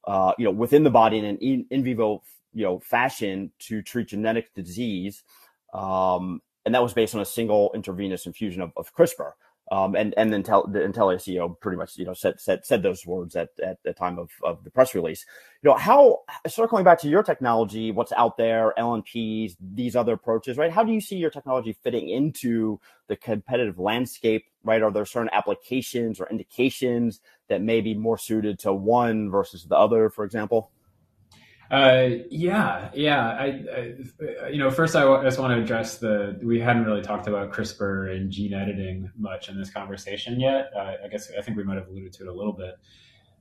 uh, 0.07 0.33
you 0.39 0.47
know, 0.47 0.51
within 0.51 0.83
the 0.83 0.91
body 0.91 1.19
in 1.19 1.25
an 1.27 1.37
in, 1.39 1.67
in 1.71 1.85
vivo 1.85 2.23
you 2.55 2.65
know 2.65 2.79
fashion 2.81 3.51
to 3.59 3.83
treat 3.83 4.09
genetic 4.09 4.53
disease, 4.55 5.23
um, 5.73 6.41
and 6.65 6.75
that 6.75 6.83
was 6.83 6.93
based 6.93 7.15
on 7.15 7.21
a 7.21 7.27
single 7.27 7.71
intravenous 7.75 8.27
infusion 8.27 8.63
of, 8.63 8.73
of 8.77 8.95
CRISPR. 8.95 9.33
Um, 9.71 9.95
and 9.95 10.13
and 10.19 10.45
tell 10.45 10.67
the 10.67 10.81
Intellia 10.81 11.17
CEO 11.17 11.59
pretty 11.59 11.79
much 11.79 11.97
you 11.97 12.05
know 12.05 12.13
said 12.13 12.39
said 12.41 12.67
said 12.67 12.83
those 12.83 13.07
words 13.07 13.37
at, 13.37 13.49
at 13.65 13.79
the 13.85 13.95
time 13.95 14.19
of, 14.19 14.29
of 14.45 14.65
the 14.65 14.71
press 14.71 14.95
release. 14.95 15.25
You 15.63 15.71
know 15.71 15.77
how 15.77 16.19
circling 16.47 16.85
back 16.85 17.01
to 17.01 17.09
your 17.09 17.23
technology, 17.23 17.91
what's 17.91 18.13
out 18.13 18.37
there, 18.37 18.75
LNPs, 18.77 19.57
these 19.61 19.97
other 19.97 20.15
approaches, 20.15 20.59
right? 20.59 20.71
How 20.71 20.85
do 20.85 20.93
you 20.93 21.01
see 21.01 21.17
your 21.17 21.31
technology 21.31 21.75
fitting 21.83 22.11
into 22.11 22.81
the 23.07 23.17
competitive 23.17 23.79
landscape? 23.79 24.45
Right? 24.63 24.83
Are 24.83 24.91
there 24.91 25.07
certain 25.07 25.31
applications 25.33 26.21
or 26.21 26.29
indications 26.29 27.21
that 27.49 27.63
may 27.63 27.81
be 27.81 27.95
more 27.95 28.19
suited 28.19 28.59
to 28.61 28.75
one 28.75 29.31
versus 29.31 29.65
the 29.65 29.77
other, 29.77 30.11
for 30.11 30.25
example? 30.25 30.71
Uh, 31.73 32.19
yeah, 32.31 32.91
yeah. 32.93 33.31
I, 33.31 33.65
I, 34.45 34.49
you 34.49 34.59
know, 34.59 34.71
first 34.71 34.95
I 34.95 35.23
just 35.23 35.39
want 35.39 35.57
to 35.57 35.63
address 35.63 35.97
the 35.97 36.39
we 36.43 36.61
hadn't 36.61 36.85
really 36.85 37.01
talked 37.01 37.29
about 37.29 37.51
CRISPR 37.51 38.15
and 38.15 38.31
gene 38.31 38.53
editing 38.53 39.11
much 39.17 39.49
in 39.49 39.59
this 39.59 39.71
conversation 39.71 40.39
yet. 40.39 40.71
Uh, 40.77 40.97
I 41.03 41.09
guess 41.11 41.31
I 41.37 41.41
think 41.41 41.57
we 41.57 41.65
might 41.65 41.79
have 41.79 41.89
alluded 41.89 42.13
to 42.13 42.25
it 42.25 42.29
a 42.29 42.33
little 42.33 42.53
bit, 42.53 42.75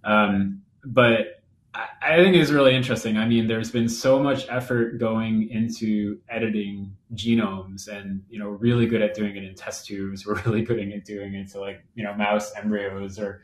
um, 0.05 0.61
but 0.85 1.43
I, 1.73 1.87
I 2.01 2.15
think 2.23 2.37
it's 2.37 2.51
really 2.51 2.73
interesting. 2.73 3.17
I 3.17 3.27
mean, 3.27 3.47
there's 3.47 3.69
been 3.69 3.89
so 3.89 4.17
much 4.23 4.47
effort 4.47 4.97
going 4.97 5.49
into 5.49 6.19
editing 6.29 6.95
genomes, 7.15 7.89
and 7.89 8.23
you 8.29 8.39
know, 8.39 8.47
really 8.47 8.85
good 8.85 9.01
at 9.01 9.13
doing 9.13 9.35
it 9.35 9.43
in 9.43 9.55
test 9.55 9.87
tubes. 9.87 10.25
We're 10.25 10.41
really 10.43 10.61
good 10.61 10.79
at 10.79 11.03
doing 11.03 11.33
it 11.33 11.49
to 11.49 11.59
like 11.59 11.83
you 11.95 12.05
know 12.05 12.13
mouse 12.13 12.53
embryos 12.55 13.19
or 13.19 13.41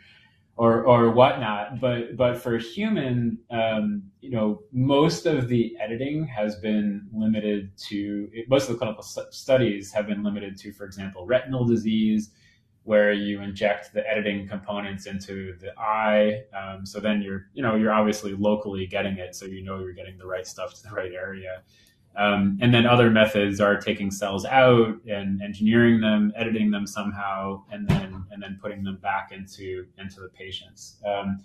or 0.58 0.84
or 0.84 1.12
whatnot. 1.12 1.80
But 1.80 2.18
but 2.18 2.38
for 2.38 2.58
human, 2.58 3.38
um, 3.50 4.04
you 4.22 4.32
know, 4.32 4.64
most 4.74 5.26
of 5.26 5.48
the 5.48 5.78
editing 5.80 6.26
has 6.28 6.56
been 6.58 7.08
limited 7.14 7.72
to 7.90 8.30
most 8.50 8.68
of 8.68 8.74
the 8.74 8.78
clinical 8.80 9.04
studies 9.04 9.94
have 9.94 10.08
been 10.08 10.24
limited 10.24 10.58
to, 10.58 10.74
for 10.74 10.86
example, 10.86 11.26
retinal 11.26 11.66
disease, 11.66 12.32
where 12.84 13.14
you 13.14 13.42
inject 13.42 13.94
the 13.94 14.08
editing 14.10 14.48
components 14.48 15.06
into 15.06 15.56
the 15.60 15.78
eye. 15.80 16.42
Um, 16.58 16.86
so 16.86 17.00
then 17.00 17.22
you're 17.22 17.48
you 17.54 17.62
know 17.62 17.76
you're 17.76 17.94
obviously 17.94 18.34
locally 18.34 18.88
getting 18.88 19.18
it, 19.18 19.36
so 19.36 19.46
you 19.46 19.64
know 19.64 19.80
you're 19.80 19.94
getting 19.94 20.18
the 20.18 20.28
right 20.28 20.48
stuff 20.48 20.74
to 20.74 20.84
the 20.84 20.96
right 20.96 21.14
area. 21.14 21.62
Um, 22.18 22.58
and 22.62 22.74
then 22.74 22.88
other 22.88 23.12
methods 23.12 23.62
are 23.62 23.78
taking 23.78 24.10
cells 24.10 24.44
out 24.46 24.96
and 25.08 25.40
engineering 25.42 26.02
them, 26.02 26.34
editing 26.36 26.72
them 26.72 26.88
somehow, 26.88 27.64
and 27.72 27.88
then 27.88 28.26
and 28.32 28.42
then 28.42 28.58
putting 28.60 28.84
them 28.84 28.98
back 28.98 29.32
into 29.32 29.86
into 30.00 30.22
the 30.22 30.30
patients. 30.30 30.98
Um, 31.06 31.44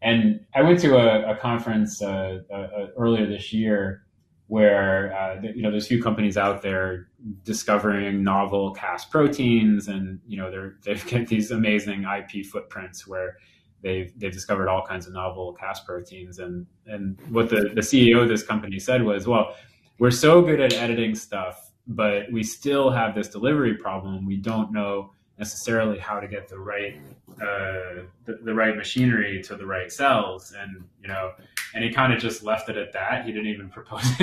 and 0.00 0.40
I 0.54 0.62
went 0.62 0.80
to 0.80 0.96
a, 0.96 1.32
a 1.32 1.36
conference 1.36 2.00
uh, 2.02 2.40
uh, 2.50 2.54
uh 2.54 2.86
earlier 2.96 3.26
this 3.26 3.52
year 3.52 4.04
where 4.46 5.14
uh, 5.14 5.42
you 5.42 5.60
know 5.60 5.70
there's 5.70 5.84
a 5.84 5.88
few 5.88 6.02
companies 6.02 6.38
out 6.38 6.62
there 6.62 7.08
discovering 7.44 8.24
novel 8.24 8.72
Cas 8.72 9.04
proteins, 9.04 9.88
and 9.88 10.20
you 10.26 10.38
know 10.38 10.50
they're 10.50 10.76
they've 10.84 11.06
got 11.10 11.26
these 11.26 11.50
amazing 11.50 12.04
IP 12.04 12.46
footprints 12.46 13.06
where 13.06 13.36
they've 13.82 14.10
they've 14.18 14.32
discovered 14.32 14.68
all 14.68 14.86
kinds 14.86 15.06
of 15.06 15.12
novel 15.12 15.52
Cas 15.52 15.80
proteins. 15.80 16.38
And 16.38 16.66
and 16.86 17.20
what 17.28 17.50
the 17.50 17.72
the 17.74 17.82
CEO 17.82 18.22
of 18.22 18.28
this 18.30 18.42
company 18.42 18.78
said 18.78 19.02
was, 19.02 19.26
well 19.26 19.54
we're 19.98 20.10
so 20.10 20.42
good 20.42 20.60
at 20.60 20.72
editing 20.74 21.14
stuff, 21.14 21.70
but 21.86 22.30
we 22.32 22.42
still 22.42 22.90
have 22.90 23.14
this 23.14 23.28
delivery 23.28 23.74
problem. 23.74 24.26
We 24.26 24.36
don't 24.36 24.72
know 24.72 25.10
necessarily 25.38 25.98
how 25.98 26.20
to 26.20 26.28
get 26.28 26.48
the 26.48 26.58
right 26.58 26.96
uh, 27.42 28.04
the, 28.24 28.38
the, 28.44 28.54
right 28.54 28.76
machinery 28.76 29.42
to 29.42 29.56
the 29.56 29.66
right 29.66 29.90
cells, 29.90 30.54
and 30.56 30.84
you 31.02 31.08
know, 31.08 31.32
and 31.74 31.82
he 31.82 31.90
kind 31.90 32.12
of 32.12 32.20
just 32.20 32.44
left 32.44 32.68
it 32.68 32.76
at 32.76 32.92
that. 32.92 33.24
He 33.24 33.32
didn't 33.32 33.48
even 33.48 33.68
propose 33.70 34.04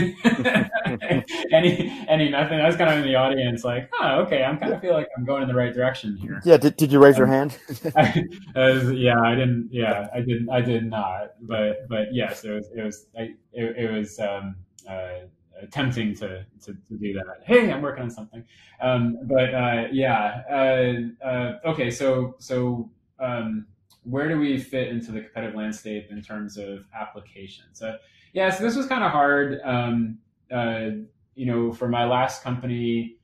any 1.51 2.05
any 2.07 2.30
method. 2.30 2.61
I 2.61 2.67
was 2.67 2.78
kind 2.78 2.91
of 2.91 2.99
in 2.99 3.03
the 3.03 3.15
audience, 3.15 3.65
like, 3.65 3.91
oh, 3.99 4.22
okay, 4.22 4.43
I'm 4.43 4.57
kind 4.57 4.72
of 4.72 4.80
feel 4.80 4.93
like 4.93 5.09
I'm 5.17 5.26
going 5.26 5.41
in 5.41 5.49
the 5.49 5.55
right 5.55 5.74
direction 5.74 6.15
here. 6.15 6.41
Yeah. 6.45 6.55
Did, 6.55 6.78
did 6.78 6.91
you 6.91 7.03
raise 7.03 7.15
um, 7.15 7.19
your 7.19 7.28
hand? 7.28 7.57
I, 7.97 8.24
was, 8.55 8.91
yeah, 8.93 9.19
I 9.19 9.36
didn't. 9.36 9.69
Yeah, 9.72 10.07
I 10.13 10.22
didn't. 10.22 10.49
I 10.49 10.61
did 10.61 10.86
not. 10.86 11.34
But 11.41 11.89
but 11.89 12.13
yes, 12.13 12.45
it 12.45 12.51
was 12.51 12.69
it 12.74 12.82
was 12.82 13.07
I, 13.17 13.34
it, 13.51 13.78
it 13.78 13.91
was. 13.91 14.19
Um, 14.19 14.55
uh, 14.89 15.26
tempting 15.68 16.16
to, 16.16 16.45
to, 16.64 16.74
to, 16.74 16.97
do 16.97 17.14
that. 17.14 17.41
Hey, 17.45 17.72
I'm 17.72 17.82
working 17.82 18.03
on 18.03 18.09
something. 18.09 18.43
Um, 18.82 19.20
but 19.24 19.53
uh, 19.53 19.88
yeah, 19.91 20.41
uh, 20.49 21.26
uh, 21.26 21.59
okay. 21.66 21.91
So 21.91 22.36
so 22.39 22.89
um, 23.20 23.68
where 24.03 24.28
do 24.28 24.39
we 24.39 24.59
fit 24.59 24.88
into 24.89 25.12
the 25.12 25.22
competitive 25.22 25.55
landscape 25.55 26.07
in 26.12 26.22
terms 26.22 26.57
of 26.57 26.86
applications? 26.99 27.82
Uh, 27.82 27.97
yeah, 28.34 28.49
so 28.49 28.64
this 28.64 28.76
was 28.76 28.88
kind 28.88 29.03
of 29.03 29.12
hard. 29.12 29.59
Um, 29.64 30.20
uh, 30.51 30.89
you 31.36 31.45
know, 31.45 31.72
for 31.72 31.88
my 31.88 32.05
last 32.05 32.43
company 32.43 33.18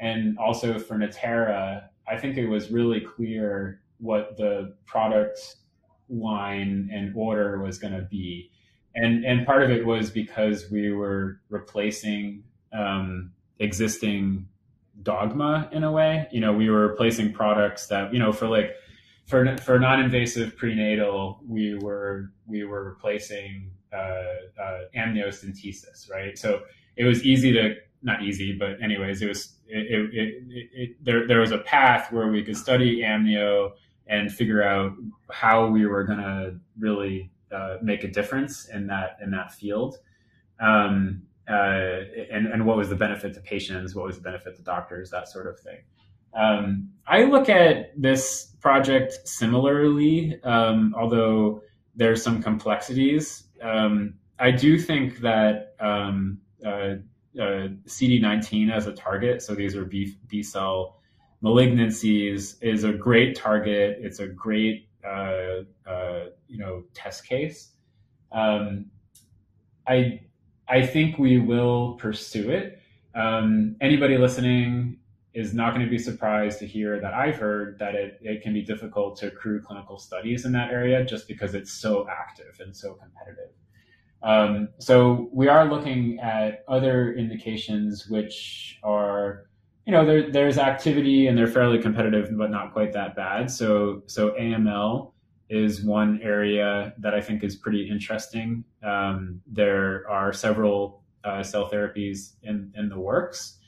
and 0.00 0.38
also 0.38 0.78
for 0.78 0.98
Natera, 0.98 1.88
I 2.08 2.18
think 2.18 2.36
it 2.36 2.46
was 2.46 2.70
really 2.70 3.00
clear 3.00 3.80
what 3.98 4.36
the 4.36 4.74
product 4.84 5.56
line 6.08 6.90
and 6.92 7.12
order 7.16 7.60
was 7.62 7.78
going 7.78 7.94
to 7.94 8.02
be 8.02 8.50
and 8.94 9.24
and 9.24 9.46
part 9.46 9.62
of 9.62 9.70
it 9.70 9.84
was 9.84 10.10
because 10.10 10.70
we 10.70 10.92
were 10.92 11.40
replacing 11.48 12.44
um, 12.72 13.32
existing 13.58 14.48
dogma 15.02 15.68
in 15.72 15.84
a 15.84 15.90
way. 15.90 16.28
You 16.30 16.40
know, 16.40 16.52
we 16.52 16.70
were 16.70 16.88
replacing 16.88 17.32
products 17.32 17.86
that 17.88 18.12
you 18.12 18.18
know 18.18 18.32
for 18.32 18.48
like 18.48 18.74
for 19.26 19.56
for 19.58 19.78
non-invasive 19.78 20.56
prenatal, 20.56 21.40
we 21.46 21.74
were 21.76 22.32
we 22.46 22.64
were 22.64 22.84
replacing 22.84 23.70
uh, 23.92 24.24
uh, 24.60 24.78
amniocentesis, 24.96 26.10
right? 26.10 26.38
So 26.38 26.62
it 26.96 27.04
was 27.04 27.24
easy 27.24 27.52
to 27.52 27.74
not 28.02 28.22
easy, 28.22 28.52
but 28.52 28.82
anyways, 28.82 29.22
it 29.22 29.28
was 29.28 29.54
it, 29.68 29.86
it, 29.90 30.10
it, 30.12 30.68
it 30.72 31.04
there 31.04 31.26
there 31.26 31.40
was 31.40 31.52
a 31.52 31.58
path 31.58 32.12
where 32.12 32.28
we 32.28 32.42
could 32.42 32.56
study 32.56 33.00
amnio 33.00 33.72
and 34.06 34.30
figure 34.30 34.62
out 34.62 34.92
how 35.30 35.66
we 35.66 35.86
were 35.86 36.06
to 36.06 36.56
really 36.78 37.30
uh, 37.52 37.78
make 37.82 38.04
a 38.04 38.08
difference 38.08 38.68
in 38.68 38.86
that 38.88 39.18
in 39.22 39.30
that 39.30 39.52
field. 39.52 39.98
Um, 40.60 41.22
uh, 41.48 42.04
and, 42.30 42.46
and 42.46 42.64
what 42.64 42.76
was 42.76 42.88
the 42.88 42.94
benefit 42.94 43.34
to 43.34 43.40
patients? 43.40 43.94
What 43.94 44.06
was 44.06 44.16
the 44.16 44.22
benefit 44.22 44.56
to 44.56 44.62
doctors? 44.62 45.10
That 45.10 45.28
sort 45.28 45.46
of 45.46 45.58
thing. 45.58 45.78
Um, 46.34 46.90
I 47.06 47.24
look 47.24 47.48
at 47.48 48.00
this 48.00 48.54
project 48.60 49.28
similarly, 49.28 50.40
um, 50.44 50.94
although 50.96 51.62
there's 51.94 52.22
some 52.22 52.42
complexities. 52.42 53.44
Um, 53.60 54.14
I 54.38 54.50
do 54.50 54.78
think 54.78 55.18
that 55.18 55.74
um, 55.78 56.38
uh, 56.64 56.96
uh, 57.38 57.68
CD19 57.86 58.72
as 58.72 58.86
a 58.86 58.92
target, 58.92 59.42
so 59.42 59.54
these 59.54 59.76
are 59.76 59.84
B, 59.84 60.16
B 60.28 60.42
cell 60.42 61.00
malignancies, 61.42 62.56
is 62.62 62.84
a 62.84 62.92
great 62.92 63.36
target. 63.36 63.98
It's 64.00 64.20
a 64.20 64.26
great 64.26 64.88
uh, 65.04 65.64
uh, 65.86 66.26
you 66.52 66.58
know 66.58 66.84
test 66.94 67.26
case. 67.26 67.72
Um, 68.30 68.86
I 69.88 70.20
I 70.68 70.86
think 70.86 71.18
we 71.18 71.38
will 71.38 71.94
pursue 71.94 72.50
it. 72.50 72.80
Um, 73.14 73.76
anybody 73.80 74.16
listening 74.16 74.98
is 75.34 75.54
not 75.54 75.74
going 75.74 75.84
to 75.84 75.90
be 75.90 75.98
surprised 75.98 76.58
to 76.58 76.66
hear 76.66 77.00
that 77.00 77.14
I've 77.14 77.36
heard 77.36 77.78
that 77.78 77.94
it, 77.94 78.18
it 78.20 78.42
can 78.42 78.52
be 78.52 78.62
difficult 78.62 79.16
to 79.18 79.28
accrue 79.28 79.62
clinical 79.62 79.98
studies 79.98 80.44
in 80.44 80.52
that 80.52 80.70
area 80.70 81.04
just 81.04 81.26
because 81.26 81.54
it's 81.54 81.72
so 81.72 82.06
active 82.08 82.60
and 82.60 82.76
so 82.76 82.94
competitive. 82.94 83.50
Um, 84.22 84.68
so 84.78 85.30
we 85.32 85.48
are 85.48 85.64
looking 85.64 86.20
at 86.20 86.64
other 86.68 87.14
indications 87.14 88.08
which 88.08 88.78
are 88.82 89.46
you 89.86 89.92
know, 89.92 90.04
there, 90.04 90.30
there's 90.30 90.58
activity 90.58 91.26
and 91.26 91.36
they're 91.36 91.46
fairly 91.48 91.78
competitive, 91.78 92.28
but 92.36 92.50
not 92.50 92.72
quite 92.72 92.92
that 92.92 93.16
bad. 93.16 93.50
So, 93.50 94.02
so 94.06 94.30
AML 94.40 95.11
is 95.52 95.82
one 95.82 96.20
area 96.22 96.94
that 96.98 97.14
I 97.14 97.20
think 97.20 97.44
is 97.44 97.56
pretty 97.56 97.88
interesting. 97.88 98.64
Um, 98.82 99.42
there 99.46 100.08
are 100.08 100.32
several 100.32 101.02
uh, 101.24 101.42
cell 101.42 101.70
therapies 101.70 102.32
in, 102.42 102.72
in 102.76 102.88
the 102.88 102.98
works, 102.98 103.58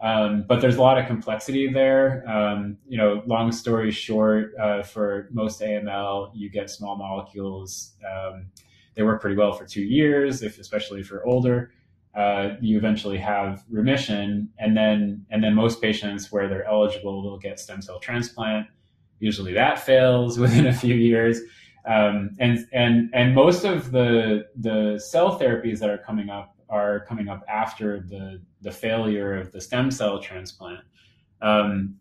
um, 0.00 0.44
but 0.48 0.60
there's 0.60 0.76
a 0.76 0.80
lot 0.80 0.98
of 0.98 1.06
complexity 1.06 1.68
there. 1.72 2.24
Um, 2.28 2.78
you 2.88 2.96
know, 2.96 3.22
long 3.26 3.50
story 3.52 3.90
short, 3.90 4.52
uh, 4.60 4.82
for 4.82 5.28
most 5.32 5.60
AML, 5.60 6.30
you 6.34 6.48
get 6.48 6.70
small 6.70 6.96
molecules. 6.96 7.94
Um, 8.08 8.46
they 8.94 9.02
work 9.02 9.20
pretty 9.20 9.36
well 9.36 9.52
for 9.52 9.66
two 9.66 9.82
years, 9.82 10.42
if 10.42 10.58
especially 10.58 11.00
if 11.00 11.10
you're 11.10 11.26
older 11.26 11.72
uh, 12.14 12.56
you 12.60 12.76
eventually 12.76 13.18
have 13.18 13.64
remission, 13.70 14.50
and 14.58 14.76
then 14.76 15.24
and 15.30 15.42
then 15.42 15.54
most 15.54 15.80
patients 15.80 16.30
where 16.30 16.48
they're 16.48 16.66
eligible 16.66 17.22
will 17.22 17.38
get 17.38 17.58
stem 17.58 17.80
cell 17.80 17.98
transplant. 17.98 18.66
Usually 19.22 19.52
that 19.52 19.78
fails 19.78 20.38
within 20.44 20.66
a 20.66 20.72
few 20.72 20.96
years, 20.96 21.40
um, 21.86 22.30
and 22.40 22.66
and 22.72 23.08
and 23.14 23.34
most 23.34 23.64
of 23.64 23.92
the 23.92 24.46
the 24.56 24.98
cell 24.98 25.38
therapies 25.38 25.78
that 25.78 25.88
are 25.88 25.98
coming 25.98 26.28
up 26.28 26.56
are 26.68 27.04
coming 27.06 27.28
up 27.28 27.44
after 27.48 28.00
the 28.00 28.42
the 28.62 28.72
failure 28.72 29.36
of 29.38 29.52
the 29.52 29.60
stem 29.60 29.92
cell 29.92 30.18
transplant. 30.18 30.80
Um, 31.40 31.96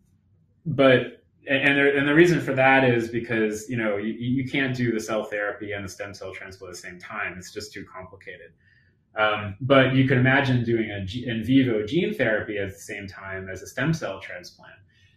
but 0.66 1.24
and 1.48 1.78
there, 1.78 1.96
and 1.96 2.08
the 2.08 2.14
reason 2.16 2.42
for 2.42 2.54
that 2.54 2.84
is 2.84 3.10
because 3.10 3.70
you 3.70 3.78
know 3.78 3.98
you, 3.98 4.14
you 4.14 4.50
can't 4.50 4.76
do 4.76 4.92
the 4.92 5.00
cell 5.00 5.24
therapy 5.24 5.74
and 5.74 5.86
the 5.86 5.90
stem 5.90 6.16
cell 6.16 6.34
transplant 6.34 6.72
at 6.72 6.82
the 6.82 6.88
same 6.90 7.00
time. 7.00 7.36
It's 7.38 7.54
just 7.54 7.72
too 7.72 7.86
complicated. 7.86 8.52
Um, 9.16 9.58
but 9.62 9.94
you 9.94 10.08
can 10.08 10.18
imagine 10.18 10.64
doing 10.64 10.90
a 10.90 11.06
in 11.30 11.44
vivo 11.44 11.86
gene 11.86 12.16
therapy 12.16 12.58
at 12.58 12.70
the 12.70 12.80
same 12.80 13.08
time 13.08 13.48
as 13.48 13.62
a 13.62 13.68
stem 13.68 13.94
cell 13.94 14.20
transplant. 14.20 14.74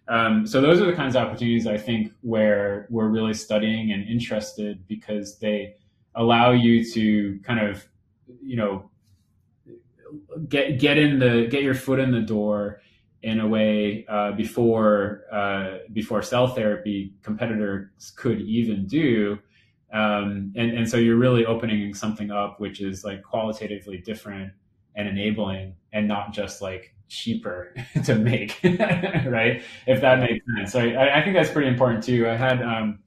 Um, 0.09 0.47
so 0.47 0.61
those 0.61 0.81
are 0.81 0.87
the 0.87 0.93
kinds 0.93 1.17
of 1.17 1.23
opportunities 1.23 1.67
I 1.67 1.79
think 1.79 2.13
where 2.21 2.87
we're 2.91 3.09
really 3.09 3.35
studying 3.35 3.93
and 3.93 4.07
interested 4.07 4.87
because 4.87 5.39
they 5.39 5.77
allow 6.15 6.51
you 6.51 6.85
to 6.93 7.41
kind 7.43 7.61
of, 7.61 7.87
you 8.43 8.57
know, 8.57 8.91
get 10.49 10.79
get 10.79 10.99
in 10.99 11.19
the 11.19 11.47
get 11.51 11.63
your 11.63 11.75
foot 11.75 11.99
in 11.99 12.11
the 12.11 12.21
door 12.21 12.81
in 13.23 13.41
a 13.41 13.47
way 13.47 14.05
uh, 14.09 14.33
before 14.33 15.23
uh, 15.33 15.79
before 15.93 16.23
cell 16.23 16.49
therapy 16.49 17.15
competitors 17.23 18.13
could 18.17 18.41
even 18.43 18.87
do. 18.87 19.39
Um, 19.93 20.53
and, 20.57 20.77
and 20.77 20.89
so 20.89 20.97
you're 20.97 21.17
really 21.17 21.47
opening 21.47 21.95
something 21.95 22.31
up 22.33 22.59
which 22.59 22.81
is 22.81 23.05
like 23.05 23.23
qualitatively 23.23 23.99
different 23.99 24.53
and 24.97 25.07
enabling 25.07 25.77
and 25.93 26.09
not 26.09 26.33
just 26.33 26.61
like 26.61 26.94
cheaper 27.09 27.75
to 28.05 28.15
make, 28.15 28.59
right? 28.65 29.63
If 29.87 30.01
that 30.01 30.21
makes 30.21 30.45
sense. 30.57 30.73
So 30.73 30.81
I, 30.81 31.21
I, 31.21 31.23
think 31.23 31.37
that's 31.37 31.51
pretty 31.51 31.69
important 31.69 32.03
too. 32.03 32.29
I 32.29 32.37
had, 32.37 32.63
um, 32.63 33.01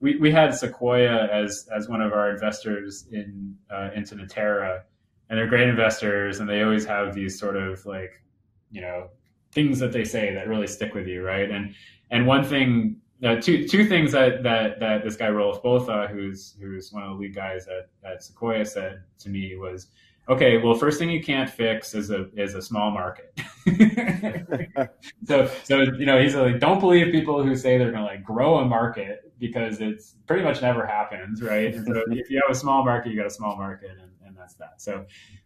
we, 0.00 0.16
we 0.16 0.30
had 0.30 0.54
Sequoia 0.54 1.26
as, 1.26 1.68
as 1.74 1.88
one 1.88 2.00
of 2.00 2.12
our 2.12 2.30
investors 2.30 3.06
in, 3.10 3.56
uh, 3.70 3.90
into 3.94 4.14
Natera 4.14 4.82
and 5.28 5.38
they're 5.38 5.46
great 5.46 5.68
investors 5.68 6.40
and 6.40 6.48
they 6.48 6.62
always 6.62 6.84
have 6.84 7.14
these 7.14 7.38
sort 7.38 7.56
of 7.56 7.84
like, 7.86 8.22
you 8.70 8.80
know, 8.80 9.08
things 9.52 9.78
that 9.78 9.92
they 9.92 10.04
say 10.04 10.34
that 10.34 10.48
really 10.48 10.66
stick 10.66 10.94
with 10.94 11.06
you. 11.06 11.24
Right. 11.24 11.50
And, 11.50 11.74
and 12.10 12.26
one 12.26 12.44
thing 12.44 13.00
uh, 13.24 13.36
two 13.36 13.66
two 13.66 13.86
things 13.86 14.12
that 14.12 14.42
that 14.42 14.78
that 14.80 15.02
this 15.02 15.16
guy 15.16 15.28
Rolf 15.28 15.62
Botha, 15.62 16.08
who's 16.12 16.54
who's 16.60 16.92
one 16.92 17.02
of 17.02 17.10
the 17.10 17.14
lead 17.16 17.34
guys 17.34 17.66
at, 17.66 17.88
at 18.08 18.22
Sequoia, 18.22 18.64
said 18.64 19.02
to 19.20 19.28
me 19.30 19.56
was, 19.56 19.88
okay, 20.28 20.58
well, 20.58 20.74
first 20.74 20.98
thing 20.98 21.10
you 21.10 21.22
can't 21.22 21.48
fix 21.48 21.94
is 21.94 22.10
a 22.10 22.28
is 22.34 22.54
a 22.54 22.62
small 22.62 22.90
market. 22.90 23.32
so 25.26 25.50
so 25.64 25.80
you 25.98 26.06
know 26.06 26.20
he's 26.20 26.34
like, 26.34 26.60
don't 26.60 26.80
believe 26.80 27.12
people 27.12 27.42
who 27.42 27.54
say 27.56 27.78
they're 27.78 27.92
going 27.92 28.04
to 28.04 28.08
like 28.08 28.24
grow 28.24 28.58
a 28.58 28.64
market 28.64 29.32
because 29.38 29.80
it's 29.80 30.14
pretty 30.26 30.42
much 30.42 30.62
never 30.62 30.86
happens, 30.86 31.42
right? 31.42 31.74
And 31.74 31.86
so 31.86 32.02
if 32.10 32.30
you 32.30 32.40
have 32.46 32.54
a 32.54 32.58
small 32.58 32.84
market, 32.84 33.10
you 33.10 33.16
got 33.16 33.26
a 33.26 33.30
small 33.30 33.56
market, 33.56 33.90
and, 33.90 34.10
and 34.26 34.36
that's 34.36 34.54
that. 34.54 34.80
So 34.80 35.04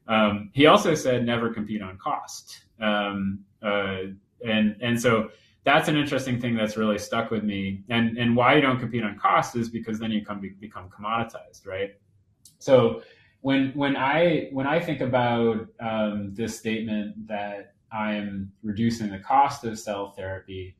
um, 0.08 0.50
he 0.52 0.66
also 0.66 0.94
said 0.94 1.24
never 1.24 1.52
compete 1.52 1.82
on 1.82 1.98
cost, 1.98 2.64
um, 2.80 3.40
uh, 3.62 4.02
and 4.44 4.76
and 4.80 5.00
so 5.00 5.30
that's 5.64 5.88
an 5.88 5.96
interesting 5.96 6.40
thing 6.40 6.56
that's 6.56 6.76
really 6.76 6.98
stuck 6.98 7.30
with 7.30 7.44
me. 7.44 7.82
And 7.88 8.16
and 8.16 8.34
why 8.34 8.54
you 8.54 8.62
don't 8.62 8.78
compete 8.80 9.02
on 9.02 9.18
cost 9.18 9.56
is 9.56 9.68
because 9.68 9.98
then 9.98 10.10
you 10.10 10.24
come 10.24 10.40
become 10.58 10.88
commoditized, 10.88 11.66
right? 11.66 11.96
So 12.58 13.02
when 13.40 13.72
when 13.74 13.96
I 13.96 14.48
when 14.52 14.66
I 14.66 14.80
think 14.80 15.00
about 15.00 15.68
um, 15.80 16.34
this 16.34 16.58
statement 16.58 17.28
that 17.28 17.74
I'm 17.92 18.52
reducing 18.62 19.10
the 19.10 19.18
cost 19.18 19.64
of 19.64 19.78
cell 19.78 20.10
therapy, 20.10 20.76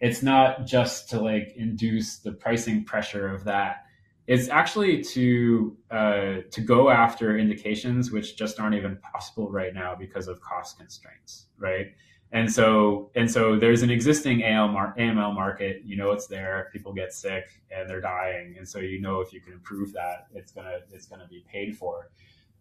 it's 0.00 0.22
not 0.22 0.66
just 0.66 1.08
to 1.10 1.20
like 1.20 1.54
induce 1.56 2.18
the 2.18 2.32
pricing 2.32 2.84
pressure 2.84 3.28
of 3.28 3.44
that. 3.44 3.84
It's 4.26 4.48
actually 4.48 5.02
to 5.02 5.76
uh, 5.90 6.34
to 6.50 6.60
go 6.60 6.90
after 6.90 7.36
indications 7.38 8.10
which 8.10 8.36
just 8.36 8.60
aren't 8.60 8.74
even 8.74 8.98
possible 8.98 9.50
right 9.50 9.74
now 9.74 9.94
because 9.94 10.28
of 10.28 10.40
cost 10.40 10.78
constraints, 10.78 11.46
right? 11.58 11.86
And 12.32 12.50
so, 12.50 13.10
and 13.14 13.30
so 13.30 13.58
there's 13.58 13.82
an 13.82 13.90
existing 13.90 14.40
AML 14.40 15.34
market. 15.34 15.82
You 15.84 15.96
know, 15.96 16.12
it's 16.12 16.26
there. 16.26 16.70
People 16.72 16.94
get 16.94 17.12
sick 17.12 17.60
and 17.70 17.88
they're 17.88 18.00
dying, 18.00 18.56
and 18.56 18.66
so 18.66 18.78
you 18.78 19.00
know 19.00 19.20
if 19.20 19.34
you 19.34 19.40
can 19.40 19.52
improve 19.52 19.92
that, 19.92 20.28
it's 20.34 20.50
gonna 20.50 20.78
it's 20.90 21.06
gonna 21.06 21.28
be 21.28 21.44
paid 21.50 21.76
for. 21.76 22.10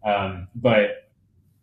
Um, 0.06 0.50
but 0.56 1.10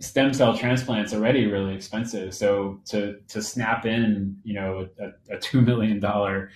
stem 0.00 0.32
cell 0.32 0.56
transplants 0.56 1.12
already 1.12 1.46
really 1.46 1.74
expensive. 1.74 2.34
So 2.34 2.80
to 2.86 3.18
to 3.28 3.42
snap 3.42 3.84
in, 3.84 4.38
you 4.42 4.54
know, 4.54 4.88
a, 4.98 5.34
a 5.34 5.38
two 5.38 5.60
million 5.60 6.00
dollar 6.00 6.50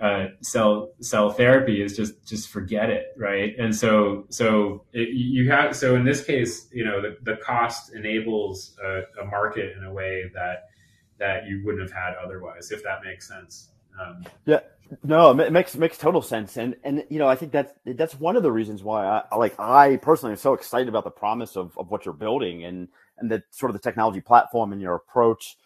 uh, 0.00 0.26
cell 0.42 0.92
cell 1.00 1.30
therapy 1.30 1.82
is 1.82 1.96
just 1.96 2.26
just 2.26 2.48
forget 2.48 2.90
it, 2.90 3.06
right? 3.16 3.54
And 3.58 3.74
so 3.74 4.26
so 4.28 4.84
it, 4.92 5.10
you 5.10 5.50
have 5.50 5.76
so 5.76 5.94
in 5.94 6.04
this 6.04 6.24
case, 6.24 6.68
you 6.72 6.84
know, 6.84 7.00
the, 7.00 7.16
the 7.22 7.36
cost 7.36 7.94
enables 7.94 8.76
a, 8.82 9.02
a 9.22 9.24
market 9.24 9.76
in 9.76 9.84
a 9.84 9.92
way 9.92 10.30
that 10.34 10.64
that 11.18 11.46
you 11.46 11.62
wouldn't 11.64 11.82
have 11.82 11.92
had 11.92 12.14
otherwise, 12.22 12.70
if 12.70 12.82
that 12.84 13.04
makes 13.04 13.28
sense. 13.28 13.70
Um, 14.00 14.24
yeah, 14.44 14.60
no, 15.02 15.38
it 15.38 15.52
makes 15.52 15.74
makes 15.76 15.98
total 15.98 16.22
sense, 16.22 16.56
and 16.56 16.76
and 16.84 17.04
you 17.08 17.18
know 17.18 17.28
I 17.28 17.34
think 17.34 17.52
that's 17.52 17.72
that's 17.84 18.18
one 18.18 18.36
of 18.36 18.42
the 18.42 18.52
reasons 18.52 18.82
why 18.82 19.06
I 19.30 19.36
like 19.36 19.58
I 19.58 19.96
personally 19.96 20.32
am 20.32 20.38
so 20.38 20.54
excited 20.54 20.88
about 20.88 21.04
the 21.04 21.10
promise 21.10 21.56
of 21.56 21.76
of 21.78 21.90
what 21.90 22.04
you're 22.04 22.14
building 22.14 22.64
and 22.64 22.88
and 23.18 23.30
the 23.30 23.42
sort 23.50 23.70
of 23.70 23.74
the 23.74 23.82
technology 23.82 24.20
platform 24.20 24.72
and 24.72 24.80
your 24.80 24.94
approach. 24.94 25.56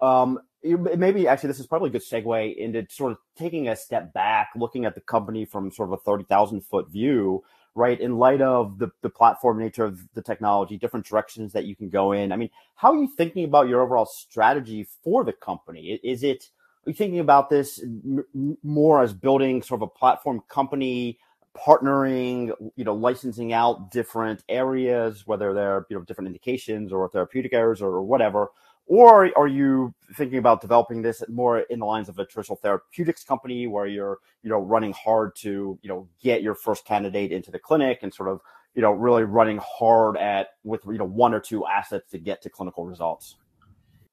Um, 0.00 0.40
maybe 0.62 1.28
actually 1.28 1.48
this 1.48 1.60
is 1.60 1.66
probably 1.66 1.88
a 1.88 1.92
good 1.92 2.02
segue 2.02 2.56
into 2.56 2.86
sort 2.88 3.12
of 3.12 3.18
taking 3.36 3.68
a 3.68 3.76
step 3.76 4.12
back, 4.12 4.50
looking 4.56 4.84
at 4.84 4.94
the 4.94 5.00
company 5.00 5.44
from 5.44 5.70
sort 5.70 5.88
of 5.88 5.94
a 5.94 5.98
thirty 5.98 6.24
thousand 6.24 6.62
foot 6.62 6.90
view 6.90 7.42
right? 7.74 8.00
In 8.00 8.18
light 8.18 8.40
of 8.40 8.78
the, 8.78 8.90
the 9.02 9.10
platform 9.10 9.58
nature 9.58 9.84
of 9.84 10.00
the 10.14 10.22
technology, 10.22 10.76
different 10.76 11.06
directions 11.06 11.52
that 11.52 11.64
you 11.64 11.76
can 11.76 11.88
go 11.88 12.12
in. 12.12 12.32
I 12.32 12.36
mean, 12.36 12.50
how 12.74 12.92
are 12.92 12.96
you 12.96 13.08
thinking 13.08 13.44
about 13.44 13.68
your 13.68 13.82
overall 13.82 14.06
strategy 14.06 14.86
for 15.04 15.24
the 15.24 15.32
company? 15.32 16.00
Is 16.02 16.22
it, 16.22 16.48
are 16.86 16.90
you 16.90 16.94
thinking 16.94 17.20
about 17.20 17.50
this 17.50 17.82
m- 17.82 18.56
more 18.62 19.02
as 19.02 19.12
building 19.12 19.62
sort 19.62 19.82
of 19.82 19.82
a 19.82 19.98
platform 19.98 20.42
company, 20.48 21.18
partnering, 21.56 22.52
you 22.76 22.84
know, 22.84 22.94
licensing 22.94 23.52
out 23.52 23.90
different 23.90 24.42
areas, 24.48 25.26
whether 25.26 25.52
they're, 25.52 25.86
you 25.88 25.96
know, 25.96 26.02
different 26.04 26.28
indications 26.28 26.92
or 26.92 27.08
therapeutic 27.08 27.52
areas 27.52 27.82
or 27.82 28.02
whatever? 28.02 28.50
Or 28.86 29.30
are 29.38 29.46
you 29.46 29.94
thinking 30.14 30.38
about 30.38 30.60
developing 30.60 31.02
this 31.02 31.22
more 31.28 31.60
in 31.60 31.78
the 31.78 31.86
lines 31.86 32.08
of 32.08 32.18
a 32.18 32.24
traditional 32.24 32.56
therapeutics 32.56 33.22
company 33.22 33.66
where 33.66 33.86
you're, 33.86 34.18
you 34.42 34.50
know, 34.50 34.58
running 34.58 34.92
hard 34.92 35.36
to, 35.36 35.78
you 35.80 35.88
know, 35.88 36.08
get 36.20 36.42
your 36.42 36.54
first 36.54 36.84
candidate 36.84 37.30
into 37.30 37.52
the 37.52 37.58
clinic 37.58 38.00
and 38.02 38.12
sort 38.12 38.28
of, 38.28 38.40
you 38.74 38.82
know, 38.82 38.90
really 38.90 39.22
running 39.22 39.60
hard 39.62 40.16
at 40.16 40.48
with, 40.64 40.80
you 40.86 40.98
know, 40.98 41.04
one 41.04 41.32
or 41.32 41.40
two 41.40 41.64
assets 41.66 42.10
to 42.10 42.18
get 42.18 42.42
to 42.42 42.50
clinical 42.50 42.84
results? 42.84 43.36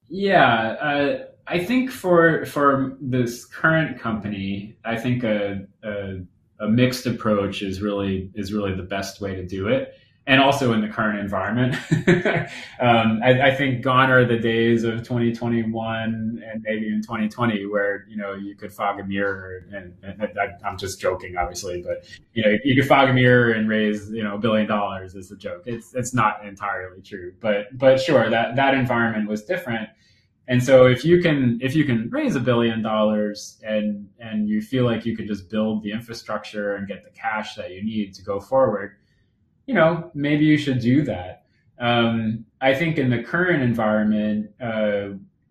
Yeah, 0.09 0.45
uh, 0.73 1.25
I 1.47 1.63
think 1.63 1.91
for 1.91 2.45
for 2.45 2.97
this 3.01 3.45
current 3.45 3.99
company, 3.99 4.77
I 4.85 4.95
think 4.95 5.23
a, 5.23 5.65
a, 5.83 6.19
a 6.59 6.67
mixed 6.67 7.07
approach 7.07 7.61
is 7.61 7.81
really 7.81 8.31
is 8.35 8.53
really 8.53 8.73
the 8.73 8.83
best 8.83 9.21
way 9.21 9.35
to 9.35 9.45
do 9.45 9.67
it 9.67 9.95
and 10.27 10.41
also 10.41 10.73
in 10.73 10.81
the 10.81 10.89
current 10.89 11.19
environment. 11.19 11.73
um, 12.81 13.21
I, 13.23 13.47
I, 13.47 13.55
think 13.55 13.81
gone 13.81 14.11
are 14.11 14.25
the 14.25 14.37
days 14.37 14.83
of 14.83 14.97
2021 14.97 16.43
and 16.45 16.63
maybe 16.63 16.89
in 16.89 17.01
2020 17.01 17.65
where 17.67 18.05
you 18.09 18.17
know 18.17 18.33
you 18.33 18.53
could 18.53 18.73
fog 18.73 18.99
a 18.99 19.05
mirror 19.05 19.65
and, 19.71 19.95
and 20.03 20.37
I, 20.37 20.67
am 20.67 20.77
just 20.77 20.99
joking, 20.99 21.37
obviously, 21.37 21.81
but 21.81 22.05
you 22.33 22.43
know 22.43 22.57
you 22.63 22.75
could 22.75 22.87
fog 22.87 23.09
a 23.09 23.13
mirror 23.13 23.51
and 23.51 23.69
raise 23.69 24.11
you 24.11 24.23
know 24.23 24.35
a 24.35 24.37
billion 24.37 24.67
dollars 24.67 25.15
is 25.15 25.31
a 25.31 25.37
joke. 25.37 25.63
It's 25.65 25.95
it's 25.95 26.13
not 26.13 26.45
entirely 26.45 27.01
true, 27.01 27.33
but 27.39 27.77
but 27.77 27.99
sure 27.99 28.29
that 28.29 28.57
that 28.57 28.73
environment 28.73 29.29
was 29.29 29.45
different. 29.45 29.89
And 30.49 30.63
so 30.63 30.87
if 30.87 31.05
you 31.05 31.21
can 31.21 31.57
if 31.61 31.73
you 31.73 31.85
can 31.85 32.09
raise 32.09 32.35
a 32.35 32.41
billion 32.41 32.81
dollars 32.81 33.61
and 33.63 34.09
and 34.19 34.49
you 34.49 34.61
feel 34.61 34.83
like 34.83 35.05
you 35.05 35.15
could 35.15 35.27
just 35.27 35.49
build 35.49 35.83
the 35.83 35.91
infrastructure 35.91 36.75
and 36.75 36.85
get 36.85 37.05
the 37.05 37.11
cash 37.11 37.55
that 37.55 37.71
you 37.71 37.81
need 37.81 38.13
to 38.15 38.23
go 38.23 38.41
forward 38.41 38.97
you 39.67 39.73
know, 39.73 40.09
maybe 40.15 40.45
you 40.45 40.57
should 40.57 40.79
do 40.79 41.03
that. 41.03 41.43
Um, 41.77 42.45
I 42.61 42.73
think 42.73 42.97
in 42.97 43.09
the 43.09 43.21
current 43.21 43.61
environment, 43.61 44.49
uh, 44.59 45.09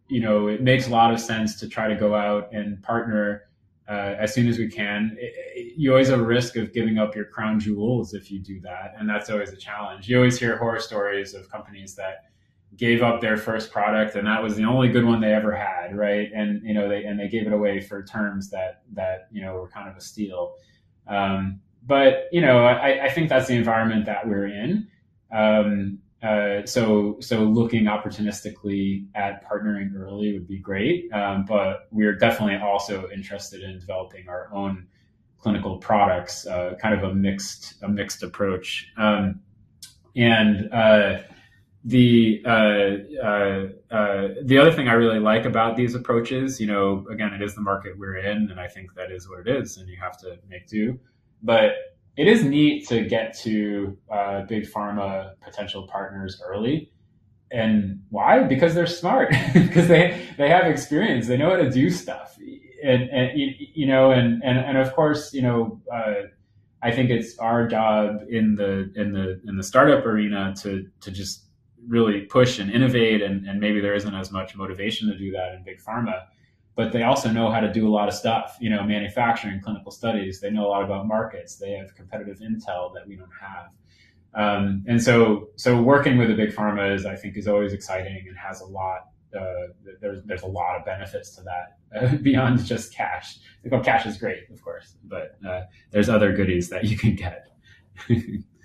you 0.09 0.21
know, 0.21 0.49
it 0.49 0.63
makes 0.63 0.89
a 0.89 0.91
lot 0.91 1.13
of 1.13 1.21
sense 1.21 1.61
to 1.61 1.69
try 1.69 1.87
to 1.87 1.95
go 1.95 2.15
out 2.15 2.53
and 2.53 2.83
partner 2.83 3.43
uh, 3.89 4.17
as 4.19 4.35
soon 4.35 4.49
as 4.49 4.59
we 4.59 4.69
can. 4.69 5.17
It, 5.21 5.33
it, 5.55 5.75
you 5.77 5.93
always 5.93 6.09
have 6.09 6.19
a 6.19 6.25
risk 6.25 6.57
of 6.57 6.73
giving 6.73 6.99
up 6.99 7.15
your 7.15 7.27
crown 7.27 7.61
jewels 7.61 8.15
if 8.15 8.31
you 8.31 8.41
do 8.41 8.61
that, 8.63 8.95
and 8.99 9.09
that's 9.09 9.31
always 9.31 9.53
a 9.53 9.57
challenge. 9.57 10.09
You 10.09 10.17
always 10.17 10.39
hear 10.39 10.57
horror 10.57 10.81
stories 10.81 11.35
of 11.35 11.49
companies 11.51 11.95
that 11.95 12.25
gave 12.77 13.03
up 13.03 13.21
their 13.21 13.37
first 13.37 13.71
product 13.71 14.17
and 14.17 14.27
that 14.27 14.43
was 14.43 14.55
the 14.57 14.65
only 14.65 14.89
good 14.89 15.05
one 15.05 15.19
they 15.21 15.33
ever 15.33 15.55
had 15.55 15.97
right 15.97 16.31
and 16.35 16.63
you 16.63 16.75
know 16.75 16.89
they 16.89 17.05
and 17.05 17.19
they 17.19 17.29
gave 17.29 17.47
it 17.47 17.53
away 17.53 17.81
for 17.81 18.03
terms 18.03 18.51
that 18.51 18.83
that 18.93 19.29
you 19.31 19.41
know 19.41 19.55
were 19.55 19.69
kind 19.69 19.89
of 19.89 19.97
a 19.97 20.01
steal 20.01 20.55
um, 21.07 21.61
but 21.87 22.25
you 22.33 22.41
know 22.41 22.65
I, 22.65 23.07
I 23.07 23.11
think 23.11 23.29
that's 23.29 23.47
the 23.47 23.55
environment 23.55 24.07
that 24.07 24.27
we're 24.27 24.47
in 24.47 24.89
um, 25.33 25.99
uh, 26.23 26.65
so 26.65 27.17
so 27.21 27.45
looking 27.45 27.85
opportunistically 27.85 29.07
at 29.15 29.49
partnering 29.49 29.95
early 29.95 30.33
would 30.33 30.49
be 30.49 30.59
great, 30.59 31.13
um, 31.13 31.45
but 31.45 31.89
we're 31.93 32.17
definitely 32.17 32.57
also 32.57 33.09
interested 33.11 33.63
in 33.63 33.79
developing 33.79 34.29
our 34.29 34.49
own 34.53 34.87
clinical 35.39 35.77
products, 35.77 36.47
uh, 36.47 36.75
kind 36.81 36.95
of 36.95 37.05
a 37.05 37.15
mixed 37.15 37.75
a 37.83 37.89
mixed 37.89 38.23
approach. 38.23 38.91
Um, 38.97 39.41
and 40.17 40.73
uh, 40.73 41.19
the 41.85 42.43
uh, 42.47 43.25
uh, 43.25 43.67
uh, 43.95 44.29
the 44.43 44.59
other 44.59 44.73
thing 44.73 44.89
I 44.89 44.95
really 44.95 45.21
like 45.21 45.45
about 45.45 45.77
these 45.77 45.95
approaches, 45.95 46.59
you 46.59 46.67
know, 46.67 47.07
again, 47.11 47.35
it 47.35 47.43
is 47.43 47.55
the 47.55 47.61
market 47.61 47.99
we're 47.99 48.17
in, 48.17 48.51
and 48.51 48.59
I 48.59 48.69
think 48.69 48.95
that 48.95 49.13
is 49.13 49.29
what 49.29 49.47
it 49.47 49.49
is, 49.49 49.77
and 49.77 49.89
you 49.89 49.99
have 50.01 50.19
to 50.21 50.39
make 50.49 50.67
do. 50.67 50.99
But 51.43 51.73
it 52.17 52.27
is 52.27 52.43
neat 52.45 52.89
to 52.89 53.05
get 53.05 53.37
to 53.41 53.97
uh, 54.11 54.43
big 54.43 54.65
pharma 54.65 55.33
potential 55.43 55.87
partners 55.87 56.41
early. 56.45 56.91
And 57.51 58.03
why? 58.11 58.43
Because 58.43 58.75
they're 58.75 58.87
smart. 58.87 59.31
because 59.53 59.89
they 59.89 60.27
they 60.37 60.49
have 60.49 60.67
experience. 60.67 61.27
They 61.27 61.37
know 61.37 61.51
how 61.51 61.57
to 61.57 61.71
do 61.71 61.91
stuff. 61.91 62.39
And, 62.83 63.09
and 63.11 63.31
you 63.37 63.87
know, 63.87 64.11
and, 64.11 64.43
and 64.43 64.59
and 64.59 64.79
of 64.79 64.95
course, 64.95 65.33
you 65.33 65.43
know, 65.43 65.81
uh, 65.93 66.29
I 66.83 66.91
think 66.91 67.11
it's 67.11 67.39
our 67.39 67.67
job 67.67 68.23
in 68.29 68.55
the 68.55 68.93
in 68.97 69.13
the 69.13 69.41
in 69.47 69.57
the 69.57 69.63
startup 69.63 70.05
arena 70.07 70.55
to 70.63 70.87
to 71.01 71.11
just 71.11 71.45
really 71.87 72.23
push 72.23 72.59
and 72.59 72.71
innovate. 72.71 73.23
And, 73.23 73.47
and 73.47 73.61
maybe 73.61 73.81
there 73.81 73.95
isn't 73.95 74.15
as 74.15 74.33
much 74.33 74.57
motivation 74.57 75.09
to 75.09 75.17
do 75.17 75.31
that 75.33 75.55
in 75.55 75.63
big 75.63 75.81
pharma 75.81 76.23
but 76.77 76.93
they 76.93 77.03
also 77.03 77.31
know 77.31 77.51
how 77.51 77.59
to 77.59 77.73
do 77.73 77.89
a 77.89 77.93
lot 77.93 78.07
of 78.07 78.15
stuff, 78.15 78.57
you 78.61 78.69
know, 78.69 78.85
manufacturing, 78.85 79.61
clinical 79.61 79.91
studies. 79.91 80.41
They 80.41 80.51
know 80.51 80.67
a 80.67 80.69
lot 80.69 80.85
about 80.85 81.07
markets. 81.09 81.57
They 81.57 81.73
have 81.73 81.95
competitive 81.95 82.39
intel 82.39 82.93
that 82.95 83.09
we 83.09 83.17
don't 83.17 83.31
have. 83.41 83.71
Um, 84.35 84.85
and 84.87 85.03
so, 85.03 85.49
so 85.57 85.81
working 85.81 86.19
with 86.19 86.31
a 86.31 86.35
big 86.35 86.51
pharma 86.51 86.95
is, 86.95 87.07
I 87.07 87.17
think, 87.17 87.39
is 87.39 87.49
always 87.49 87.73
exciting 87.73 88.27
and 88.29 88.37
has 88.37 88.61
a 88.61 88.67
lot. 88.67 89.09
Uh, 89.35 89.69
there's 90.01 90.23
there's 90.25 90.43
a 90.43 90.47
lot 90.47 90.77
of 90.77 90.85
benefits 90.85 91.35
to 91.37 91.43
that 91.43 91.79
uh, 91.99 92.17
beyond 92.23 92.65
just 92.65 92.95
cash. 92.95 93.39
Well, 93.65 93.83
cash 93.83 94.07
is 94.07 94.19
great, 94.19 94.49
of 94.53 94.63
course, 94.63 94.97
but 95.05 95.37
uh, 95.47 95.63
there's 95.91 96.09
other 96.09 96.33
goodies 96.33 96.69
that 96.69 96.85
you 96.85 96.97
can 96.97 97.17
get. 97.17 97.49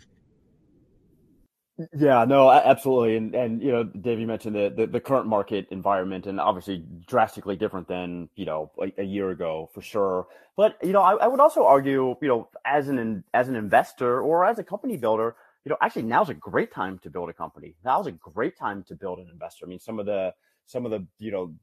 Yeah, 1.94 2.26
no, 2.26 2.52
absolutely, 2.52 3.16
and 3.18 3.34
and 3.34 3.62
you 3.62 3.72
know, 3.72 3.84
Dave, 3.84 4.20
you 4.20 4.28
mentioned 4.28 4.56
the, 4.56 4.74
the, 4.76 4.88
the 4.88 5.00
current 5.00 5.28
market 5.28 5.68
environment, 5.72 6.28
and 6.28 6.40
obviously 6.40 6.84
drastically 7.08 7.56
different 7.56 7.88
than 7.88 8.30
you 8.36 8.46
know 8.46 8.72
a, 8.82 9.02
a 9.02 9.04
year 9.04 9.30
ago 9.30 9.70
for 9.74 9.82
sure. 9.82 10.28
But 10.58 10.78
you 10.84 10.92
know, 10.92 11.02
I, 11.02 11.14
I, 11.16 11.28
would 11.28 11.40
also 11.40 11.66
argue, 11.66 12.16
you 12.22 12.28
know, 12.28 12.50
as 12.66 12.90
an 12.90 13.24
as 13.34 13.48
an 13.48 13.56
investor 13.56 14.22
or 14.22 14.46
as 14.46 14.60
a 14.60 14.64
company 14.64 14.98
builder, 14.98 15.36
you 15.64 15.70
know, 15.70 15.78
actually 15.82 16.04
now's 16.04 16.30
a 16.30 16.34
great 16.34 16.72
time 16.72 17.00
to 17.00 17.10
build 17.10 17.30
a 17.30 17.34
company. 17.34 17.76
Now's 17.86 18.08
a 18.08 18.12
great 18.12 18.58
time 18.58 18.84
to 18.88 18.96
build 18.96 19.20
an 19.20 19.30
investor. 19.32 19.66
I 19.66 19.70
mean, 19.70 19.80
some 19.80 20.00
of 20.00 20.06
the 20.06 20.34
some 20.66 20.86
of 20.86 20.92
the 20.92 21.06
you 21.20 21.32
know 21.32 21.54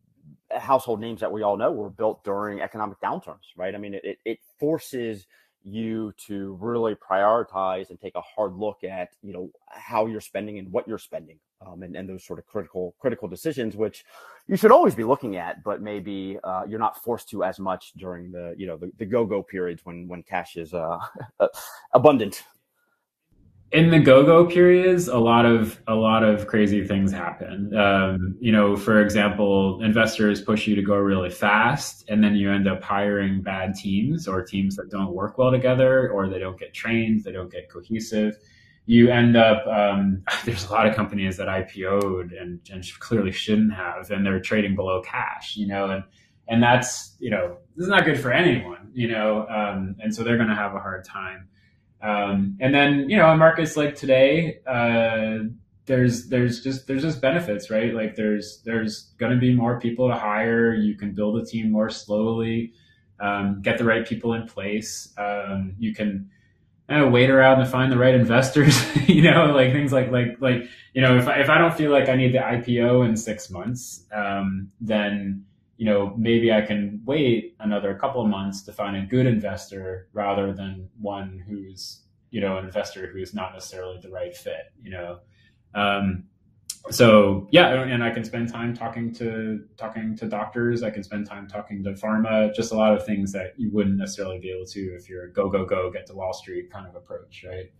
household 0.50 1.00
names 1.00 1.20
that 1.20 1.32
we 1.32 1.42
all 1.42 1.56
know 1.56 1.72
were 1.72 1.90
built 1.90 2.24
during 2.24 2.60
economic 2.60 3.00
downturns, 3.00 3.54
right? 3.56 3.74
I 3.74 3.78
mean, 3.78 3.94
it 3.94 4.18
it 4.24 4.38
forces 4.58 5.26
you 5.62 6.12
to 6.16 6.56
really 6.60 6.94
prioritize 6.94 7.90
and 7.90 8.00
take 8.00 8.14
a 8.14 8.20
hard 8.20 8.54
look 8.54 8.84
at 8.84 9.10
you 9.22 9.32
know 9.32 9.50
how 9.68 10.06
you're 10.06 10.20
spending 10.20 10.58
and 10.58 10.70
what 10.70 10.86
you're 10.86 10.98
spending 10.98 11.38
um, 11.66 11.82
and, 11.82 11.96
and 11.96 12.08
those 12.08 12.24
sort 12.24 12.38
of 12.38 12.46
critical 12.46 12.94
critical 12.98 13.28
decisions 13.28 13.76
which 13.76 14.04
you 14.46 14.56
should 14.56 14.70
always 14.70 14.94
be 14.94 15.04
looking 15.04 15.36
at 15.36 15.62
but 15.64 15.82
maybe 15.82 16.38
uh, 16.44 16.62
you're 16.68 16.78
not 16.78 17.02
forced 17.02 17.28
to 17.28 17.42
as 17.44 17.58
much 17.58 17.92
during 17.96 18.30
the 18.30 18.54
you 18.56 18.66
know 18.66 18.76
the, 18.76 18.90
the 18.98 19.04
go-go 19.04 19.42
periods 19.42 19.84
when 19.84 20.06
when 20.08 20.22
cash 20.22 20.56
is 20.56 20.72
uh, 20.74 20.98
abundant 21.92 22.44
in 23.70 23.90
the 23.90 23.98
go-go 23.98 24.46
periods 24.46 25.08
a 25.08 25.18
lot 25.18 25.44
of 25.44 25.78
a 25.88 25.94
lot 25.94 26.24
of 26.24 26.46
crazy 26.46 26.86
things 26.86 27.12
happen. 27.12 27.76
Um, 27.76 28.36
you 28.40 28.50
know 28.50 28.76
for 28.76 29.00
example 29.00 29.82
investors 29.82 30.40
push 30.40 30.66
you 30.66 30.74
to 30.74 30.82
go 30.82 30.96
really 30.96 31.30
fast 31.30 32.04
and 32.08 32.24
then 32.24 32.34
you 32.34 32.50
end 32.50 32.66
up 32.66 32.82
hiring 32.82 33.42
bad 33.42 33.74
teams 33.74 34.26
or 34.26 34.42
teams 34.42 34.76
that 34.76 34.90
don't 34.90 35.12
work 35.12 35.36
well 35.36 35.50
together 35.50 36.10
or 36.10 36.28
they 36.28 36.38
don't 36.38 36.58
get 36.58 36.72
trained 36.72 37.24
they 37.24 37.32
don't 37.32 37.52
get 37.52 37.70
cohesive. 37.70 38.36
You 38.86 39.10
end 39.10 39.36
up 39.36 39.66
um, 39.66 40.22
there's 40.46 40.64
a 40.64 40.72
lot 40.72 40.86
of 40.86 40.94
companies 40.94 41.36
that 41.36 41.48
ipo'd 41.48 42.32
and, 42.32 42.60
and 42.72 42.84
clearly 43.00 43.32
shouldn't 43.32 43.74
have 43.74 44.10
and 44.10 44.24
they're 44.24 44.40
trading 44.40 44.76
below 44.76 45.02
cash 45.02 45.56
you 45.56 45.66
know 45.66 45.90
and 45.90 46.04
and 46.48 46.62
that's 46.62 47.16
you 47.18 47.30
know 47.30 47.58
this 47.76 47.84
is 47.84 47.90
not 47.90 48.06
good 48.06 48.18
for 48.18 48.32
anyone 48.32 48.90
you 48.94 49.08
know 49.08 49.46
um, 49.48 49.94
and 50.00 50.14
so 50.14 50.24
they're 50.24 50.38
going 50.38 50.48
to 50.48 50.54
have 50.54 50.74
a 50.74 50.80
hard 50.80 51.04
time 51.04 51.48
um, 52.00 52.56
and 52.60 52.74
then 52.74 53.08
you 53.08 53.16
know 53.16 53.32
in 53.32 53.38
markets 53.38 53.76
like 53.76 53.94
today, 53.94 54.58
uh, 54.66 55.44
there's 55.86 56.28
there's 56.28 56.62
just 56.62 56.86
there's 56.86 57.02
just 57.02 57.20
benefits, 57.20 57.70
right? 57.70 57.92
Like 57.92 58.14
there's 58.14 58.60
there's 58.64 59.12
going 59.18 59.32
to 59.32 59.38
be 59.38 59.54
more 59.54 59.80
people 59.80 60.08
to 60.08 60.14
hire. 60.14 60.74
You 60.74 60.96
can 60.96 61.12
build 61.12 61.40
a 61.40 61.44
team 61.44 61.72
more 61.72 61.90
slowly, 61.90 62.72
um, 63.18 63.60
get 63.62 63.78
the 63.78 63.84
right 63.84 64.06
people 64.06 64.34
in 64.34 64.46
place. 64.46 65.12
Um, 65.18 65.74
you 65.78 65.94
can 65.94 66.30
uh, 66.88 67.08
wait 67.10 67.30
around 67.30 67.58
to 67.58 67.66
find 67.66 67.90
the 67.90 67.98
right 67.98 68.14
investors. 68.14 68.80
you 69.08 69.22
know, 69.22 69.46
like 69.46 69.72
things 69.72 69.92
like 69.92 70.12
like 70.12 70.36
like 70.40 70.68
you 70.92 71.02
know 71.02 71.16
if 71.16 71.26
I, 71.26 71.40
if 71.40 71.48
I 71.48 71.58
don't 71.58 71.74
feel 71.74 71.90
like 71.90 72.08
I 72.08 72.14
need 72.14 72.32
the 72.32 72.38
IPO 72.38 73.08
in 73.08 73.16
six 73.16 73.50
months, 73.50 74.04
um, 74.12 74.70
then 74.80 75.44
you 75.78 75.84
know, 75.84 76.12
maybe 76.18 76.52
I 76.52 76.60
can 76.60 77.00
wait 77.06 77.56
another 77.60 77.94
couple 77.94 78.20
of 78.20 78.28
months 78.28 78.62
to 78.62 78.72
find 78.72 78.96
a 78.96 79.02
good 79.02 79.26
investor 79.26 80.08
rather 80.12 80.52
than 80.52 80.88
one 81.00 81.42
who's, 81.48 82.02
you 82.30 82.40
know, 82.40 82.58
an 82.58 82.64
investor 82.64 83.06
who's 83.06 83.32
not 83.32 83.52
necessarily 83.54 83.98
the 84.02 84.10
right 84.10 84.36
fit, 84.36 84.72
you 84.82 84.90
know. 84.90 85.20
Um, 85.74 86.24
so 86.90 87.46
yeah, 87.52 87.68
and 87.82 88.02
I 88.02 88.10
can 88.10 88.24
spend 88.24 88.50
time 88.50 88.74
talking 88.74 89.12
to 89.14 89.64
talking 89.76 90.16
to 90.16 90.26
doctors. 90.26 90.82
I 90.82 90.90
can 90.90 91.04
spend 91.04 91.28
time 91.28 91.46
talking 91.46 91.84
to 91.84 91.90
pharma. 91.90 92.52
Just 92.52 92.72
a 92.72 92.76
lot 92.76 92.94
of 92.94 93.06
things 93.06 93.30
that 93.32 93.54
you 93.56 93.70
wouldn't 93.70 93.98
necessarily 93.98 94.40
be 94.40 94.50
able 94.50 94.66
to 94.66 94.80
if 94.96 95.08
you're 95.08 95.24
a 95.24 95.32
go 95.32 95.48
go 95.48 95.64
go 95.64 95.92
get 95.92 96.06
to 96.06 96.14
Wall 96.14 96.32
Street 96.32 96.72
kind 96.72 96.88
of 96.88 96.96
approach, 96.96 97.44
right? 97.46 97.70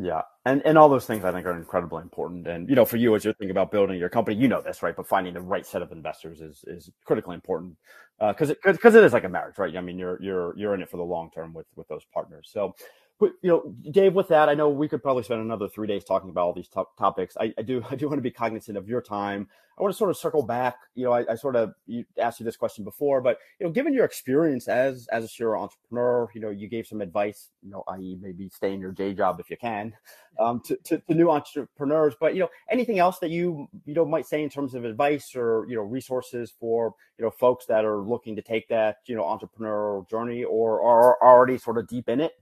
Yeah. 0.00 0.22
And 0.44 0.62
and 0.64 0.78
all 0.78 0.88
those 0.88 1.06
things 1.06 1.24
I 1.24 1.32
think 1.32 1.44
are 1.46 1.56
incredibly 1.56 2.02
important. 2.02 2.46
And 2.46 2.68
you 2.68 2.76
know, 2.76 2.84
for 2.84 2.96
you 2.96 3.14
as 3.16 3.24
you're 3.24 3.34
thinking 3.34 3.50
about 3.50 3.72
building 3.72 3.98
your 3.98 4.08
company, 4.08 4.36
you 4.36 4.46
know 4.46 4.62
this, 4.62 4.82
right? 4.82 4.94
But 4.94 5.08
finding 5.08 5.34
the 5.34 5.40
right 5.40 5.66
set 5.66 5.82
of 5.82 5.90
investors 5.90 6.40
is 6.40 6.64
is 6.68 6.90
critically 7.04 7.34
important. 7.34 7.76
because 8.20 8.50
uh, 8.50 8.54
it 8.64 8.72
because 8.72 8.94
it 8.94 9.02
is 9.02 9.12
like 9.12 9.24
a 9.24 9.28
marriage, 9.28 9.58
right? 9.58 9.76
I 9.76 9.80
mean, 9.80 9.98
you're 9.98 10.22
you're 10.22 10.56
you're 10.56 10.74
in 10.74 10.82
it 10.82 10.88
for 10.90 10.98
the 10.98 11.02
long 11.02 11.30
term 11.34 11.52
with 11.52 11.66
with 11.74 11.88
those 11.88 12.04
partners. 12.14 12.48
So 12.52 12.74
you 13.20 13.32
know, 13.42 13.74
Dave, 13.90 14.14
with 14.14 14.28
that, 14.28 14.48
I 14.48 14.54
know 14.54 14.68
we 14.68 14.88
could 14.88 15.02
probably 15.02 15.22
spend 15.22 15.40
another 15.40 15.68
three 15.68 15.86
days 15.86 16.04
talking 16.04 16.30
about 16.30 16.42
all 16.42 16.52
these 16.52 16.68
to- 16.68 16.84
topics. 16.98 17.36
I, 17.38 17.52
I, 17.58 17.62
do, 17.62 17.82
I 17.90 17.96
do 17.96 18.06
want 18.08 18.18
to 18.18 18.22
be 18.22 18.30
cognizant 18.30 18.76
of 18.76 18.88
your 18.88 19.02
time. 19.02 19.48
I 19.78 19.82
want 19.82 19.94
to 19.94 19.98
sort 19.98 20.10
of 20.10 20.16
circle 20.16 20.42
back. 20.42 20.76
You 20.94 21.04
know, 21.04 21.12
I, 21.12 21.24
I 21.30 21.34
sort 21.36 21.54
of 21.54 21.72
asked 22.20 22.40
you 22.40 22.44
this 22.44 22.56
question 22.56 22.82
before, 22.82 23.20
but 23.20 23.38
you 23.60 23.66
know, 23.66 23.72
given 23.72 23.94
your 23.94 24.04
experience 24.04 24.66
as 24.66 25.06
as 25.08 25.22
a 25.22 25.28
serial 25.28 25.62
entrepreneur, 25.62 26.28
you 26.34 26.40
know, 26.40 26.50
you 26.50 26.68
gave 26.68 26.86
some 26.86 27.00
advice. 27.00 27.50
You 27.62 27.70
know, 27.70 27.84
i.e., 27.88 28.18
maybe 28.20 28.48
stay 28.48 28.72
in 28.72 28.80
your 28.80 28.90
day 28.90 29.14
job 29.14 29.38
if 29.38 29.50
you 29.50 29.56
can, 29.56 29.94
um, 30.40 30.60
to, 30.64 30.76
to, 30.84 30.98
to 30.98 31.14
new 31.14 31.30
entrepreneurs. 31.30 32.14
But 32.18 32.34
you 32.34 32.40
know, 32.40 32.50
anything 32.68 32.98
else 32.98 33.20
that 33.20 33.30
you 33.30 33.68
you 33.84 33.94
know 33.94 34.04
might 34.04 34.26
say 34.26 34.42
in 34.42 34.50
terms 34.50 34.74
of 34.74 34.84
advice 34.84 35.36
or 35.36 35.64
you 35.68 35.76
know 35.76 35.82
resources 35.82 36.52
for 36.58 36.94
you 37.16 37.24
know 37.24 37.30
folks 37.30 37.66
that 37.66 37.84
are 37.84 37.98
looking 38.00 38.34
to 38.34 38.42
take 38.42 38.68
that 38.68 38.96
you 39.06 39.14
know 39.14 39.22
entrepreneurial 39.22 40.08
journey 40.10 40.42
or 40.42 40.82
are 40.82 41.22
already 41.22 41.56
sort 41.56 41.78
of 41.78 41.86
deep 41.86 42.08
in 42.08 42.20
it. 42.20 42.32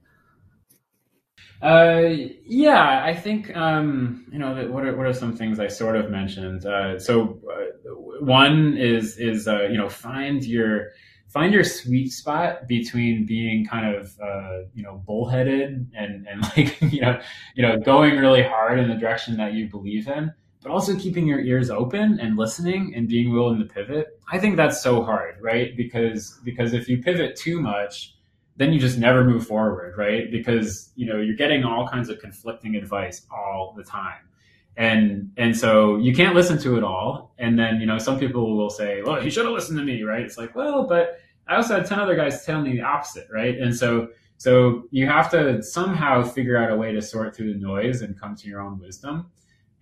Uh, 1.63 2.11
yeah, 2.45 3.03
I 3.05 3.15
think 3.15 3.57
um, 3.57 4.27
you 4.31 4.39
know 4.39 4.69
what 4.69 4.85
are 4.85 4.95
what 4.97 5.07
are 5.07 5.13
some 5.13 5.37
things 5.37 5.59
I 5.59 5.69
sort 5.69 5.97
of 5.97 6.11
mentioned. 6.11 6.67
Uh, 6.67 6.99
so 6.99 7.41
uh, 7.51 7.91
one 8.21 8.77
is 8.77 9.17
is 9.19 9.49
uh, 9.49 9.63
you 9.63 9.79
know 9.79 9.89
find 9.89 10.45
your 10.45 10.91
find 11.29 11.55
your 11.55 11.65
sweet 11.65 12.13
spot 12.13 12.69
between 12.69 13.25
being 13.25 13.65
kind 13.67 13.95
of 13.95 14.15
uh, 14.23 14.59
you 14.75 14.83
know 14.83 15.03
bullheaded 15.07 15.91
and 15.97 16.27
and 16.27 16.43
like 16.57 16.81
you 16.93 17.01
know 17.01 17.19
you 17.55 17.63
know 17.63 17.79
going 17.79 18.19
really 18.19 18.43
hard 18.43 18.79
in 18.79 18.89
the 18.89 18.97
direction 18.97 19.37
that 19.39 19.55
you 19.55 19.67
believe 19.67 20.09
in, 20.09 20.33
but 20.63 20.71
also 20.71 20.95
keeping 20.97 21.27
your 21.27 21.41
ears 21.41 21.71
open 21.71 22.21
and 22.21 22.37
listening 22.37 22.93
and 22.95 23.09
being 23.09 23.33
willing 23.33 23.59
to 23.59 23.65
pivot. 23.65 24.21
I 24.31 24.39
think 24.39 24.57
that's 24.57 24.83
so 24.83 25.03
hard, 25.03 25.37
right? 25.41 25.75
Because 25.75 26.39
because 26.45 26.75
if 26.75 26.87
you 26.87 27.03
pivot 27.03 27.35
too 27.35 27.61
much 27.61 28.16
then 28.57 28.73
you 28.73 28.81
just 28.81 28.99
never 28.99 29.23
move 29.25 29.47
forward, 29.47 29.97
right? 29.97 30.31
Because 30.31 30.93
you 30.97 31.07
know 31.07 31.21
you're 31.21 31.37
getting 31.37 31.65
all 31.65 31.89
kinds 31.89 32.09
of 32.09 32.19
conflicting 32.19 32.75
advice 32.77 33.27
all 33.31 33.75
the 33.77 33.85
time, 33.85 34.29
and 34.77 35.31
and 35.37 35.57
so 35.57 35.97
you 35.97 36.15
can't 36.15 36.35
listen 36.35 36.59
to 36.59 36.77
it 36.77 36.85
all. 36.85 37.35
And 37.39 37.59
then 37.59 37.81
you 37.81 37.87
know 37.87 37.99
some 37.99 38.19
people 38.19 38.57
will 38.57 38.71
say 38.71 39.03
well 39.03 39.23
you 39.23 39.31
should 39.31 39.45
have 39.45 39.55
listened 39.55 39.79
to 39.79 39.85
me 39.85 40.03
right? 40.03 40.23
It's 40.23 40.39
like 40.39 40.55
well 40.55 40.87
but 40.87 41.21
i 41.49 41.55
also 41.55 41.77
had 41.77 41.87
10 41.87 42.01
other 42.01 42.17
guys 42.17 42.45
telling 42.45 42.65
me 42.65 42.73
the 42.73 42.83
opposite 42.83 43.29
right? 43.33 43.59
And 43.59 43.75
so 43.75 44.09
so 44.39 44.85
you 44.91 45.07
have 45.07 45.31
to 45.31 45.63
somehow 45.63 46.23
figure 46.23 46.57
out 46.57 46.71
a 46.71 46.77
way 46.77 46.93
to 46.93 47.01
sort 47.01 47.35
through 47.35 47.55
the 47.55 47.59
noise 47.59 48.03
and 48.03 48.19
come 48.21 48.37
to 48.37 48.49
your 48.49 48.61
own 48.61 48.79
wisdom. 48.79 49.31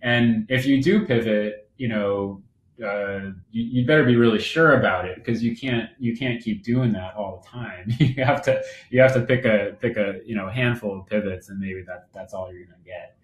And 0.01 0.45
if 0.49 0.65
you 0.65 0.81
do 0.81 1.05
pivot 1.05 1.69
you 1.77 1.87
know 1.87 2.41
uh, 2.83 3.31
you, 3.51 3.81
would 3.81 3.87
better 3.87 4.03
be 4.03 4.15
really 4.15 4.39
sure 4.39 4.77
about 4.77 5.05
it 5.05 5.15
because 5.15 5.43
you 5.43 5.55
can't 5.55 5.89
you 5.99 6.15
can't 6.15 6.43
keep 6.43 6.63
doing 6.63 6.91
that 6.93 7.15
all 7.15 7.41
the 7.43 7.47
time. 7.49 7.93
you 7.99 8.23
have 8.23 8.41
to 8.43 8.61
you 8.89 9.01
have 9.01 9.13
to 9.13 9.21
pick 9.21 9.45
a 9.45 9.77
pick 9.79 9.97
a 9.97 10.19
you 10.25 10.35
know 10.35 10.49
handful 10.49 10.99
of 10.99 11.05
pivots 11.07 11.49
and 11.49 11.59
maybe 11.59 11.81
that 11.83 12.07
that's 12.13 12.33
all 12.33 12.51
you're 12.51 12.65
gonna 12.65 12.77
get. 12.85 13.15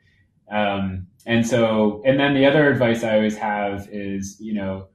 Um, 0.51 1.07
and 1.25 1.47
so, 1.47 2.01
and 2.05 2.19
then 2.19 2.33
the 2.33 2.45
other 2.45 2.69
advice 2.69 3.03
I 3.03 3.15
always 3.15 3.37
have 3.37 3.87
is, 3.91 4.39
you 4.39 4.53
know, 4.53 4.87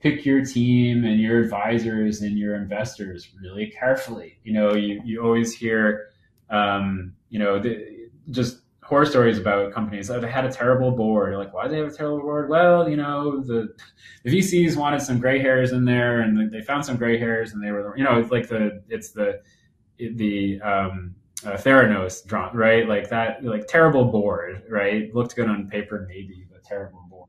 pick 0.00 0.26
your 0.26 0.44
team 0.44 1.04
and 1.04 1.20
your 1.20 1.40
advisors 1.40 2.20
and 2.20 2.36
your 2.36 2.56
investors 2.56 3.30
really 3.40 3.68
carefully. 3.70 4.38
You 4.42 4.52
know, 4.54 4.74
you, 4.74 5.00
you 5.04 5.22
always 5.22 5.54
hear, 5.54 6.08
um, 6.50 7.14
you 7.30 7.38
know, 7.38 7.60
the, 7.60 8.08
just 8.30 8.62
horror 8.84 9.06
stories 9.06 9.38
about 9.38 9.72
companies. 9.72 10.10
Oh, 10.10 10.20
they 10.20 10.30
had 10.30 10.44
a 10.44 10.52
terrible 10.52 10.90
board. 10.90 11.34
Like, 11.36 11.54
why 11.54 11.62
did 11.64 11.72
they 11.72 11.78
have 11.78 11.88
a 11.88 11.96
terrible 11.96 12.20
board? 12.20 12.50
Well, 12.50 12.88
you 12.88 12.96
know, 12.96 13.40
the, 13.40 13.74
the 14.24 14.30
VCs 14.30 14.76
wanted 14.76 15.00
some 15.00 15.18
gray 15.18 15.38
hairs 15.38 15.72
in 15.72 15.86
there 15.86 16.20
and 16.20 16.52
they 16.52 16.60
found 16.60 16.84
some 16.84 16.96
gray 16.96 17.18
hairs 17.18 17.52
and 17.52 17.64
they 17.64 17.72
were, 17.72 17.96
you 17.96 18.04
know, 18.04 18.18
it's 18.18 18.30
like 18.30 18.48
the, 18.48 18.82
it's 18.90 19.10
the, 19.10 19.40
the, 19.98 20.60
um, 20.60 21.14
uh, 21.46 21.56
Theranos 21.56 22.26
drawn, 22.26 22.54
right? 22.54 22.86
Like 22.86 23.08
that, 23.08 23.42
like 23.42 23.66
terrible 23.66 24.04
board, 24.04 24.62
right? 24.68 25.14
Looked 25.14 25.34
good 25.34 25.48
on 25.48 25.68
paper, 25.68 26.06
maybe, 26.06 26.46
but 26.50 26.62
terrible 26.62 27.06
board. 27.08 27.28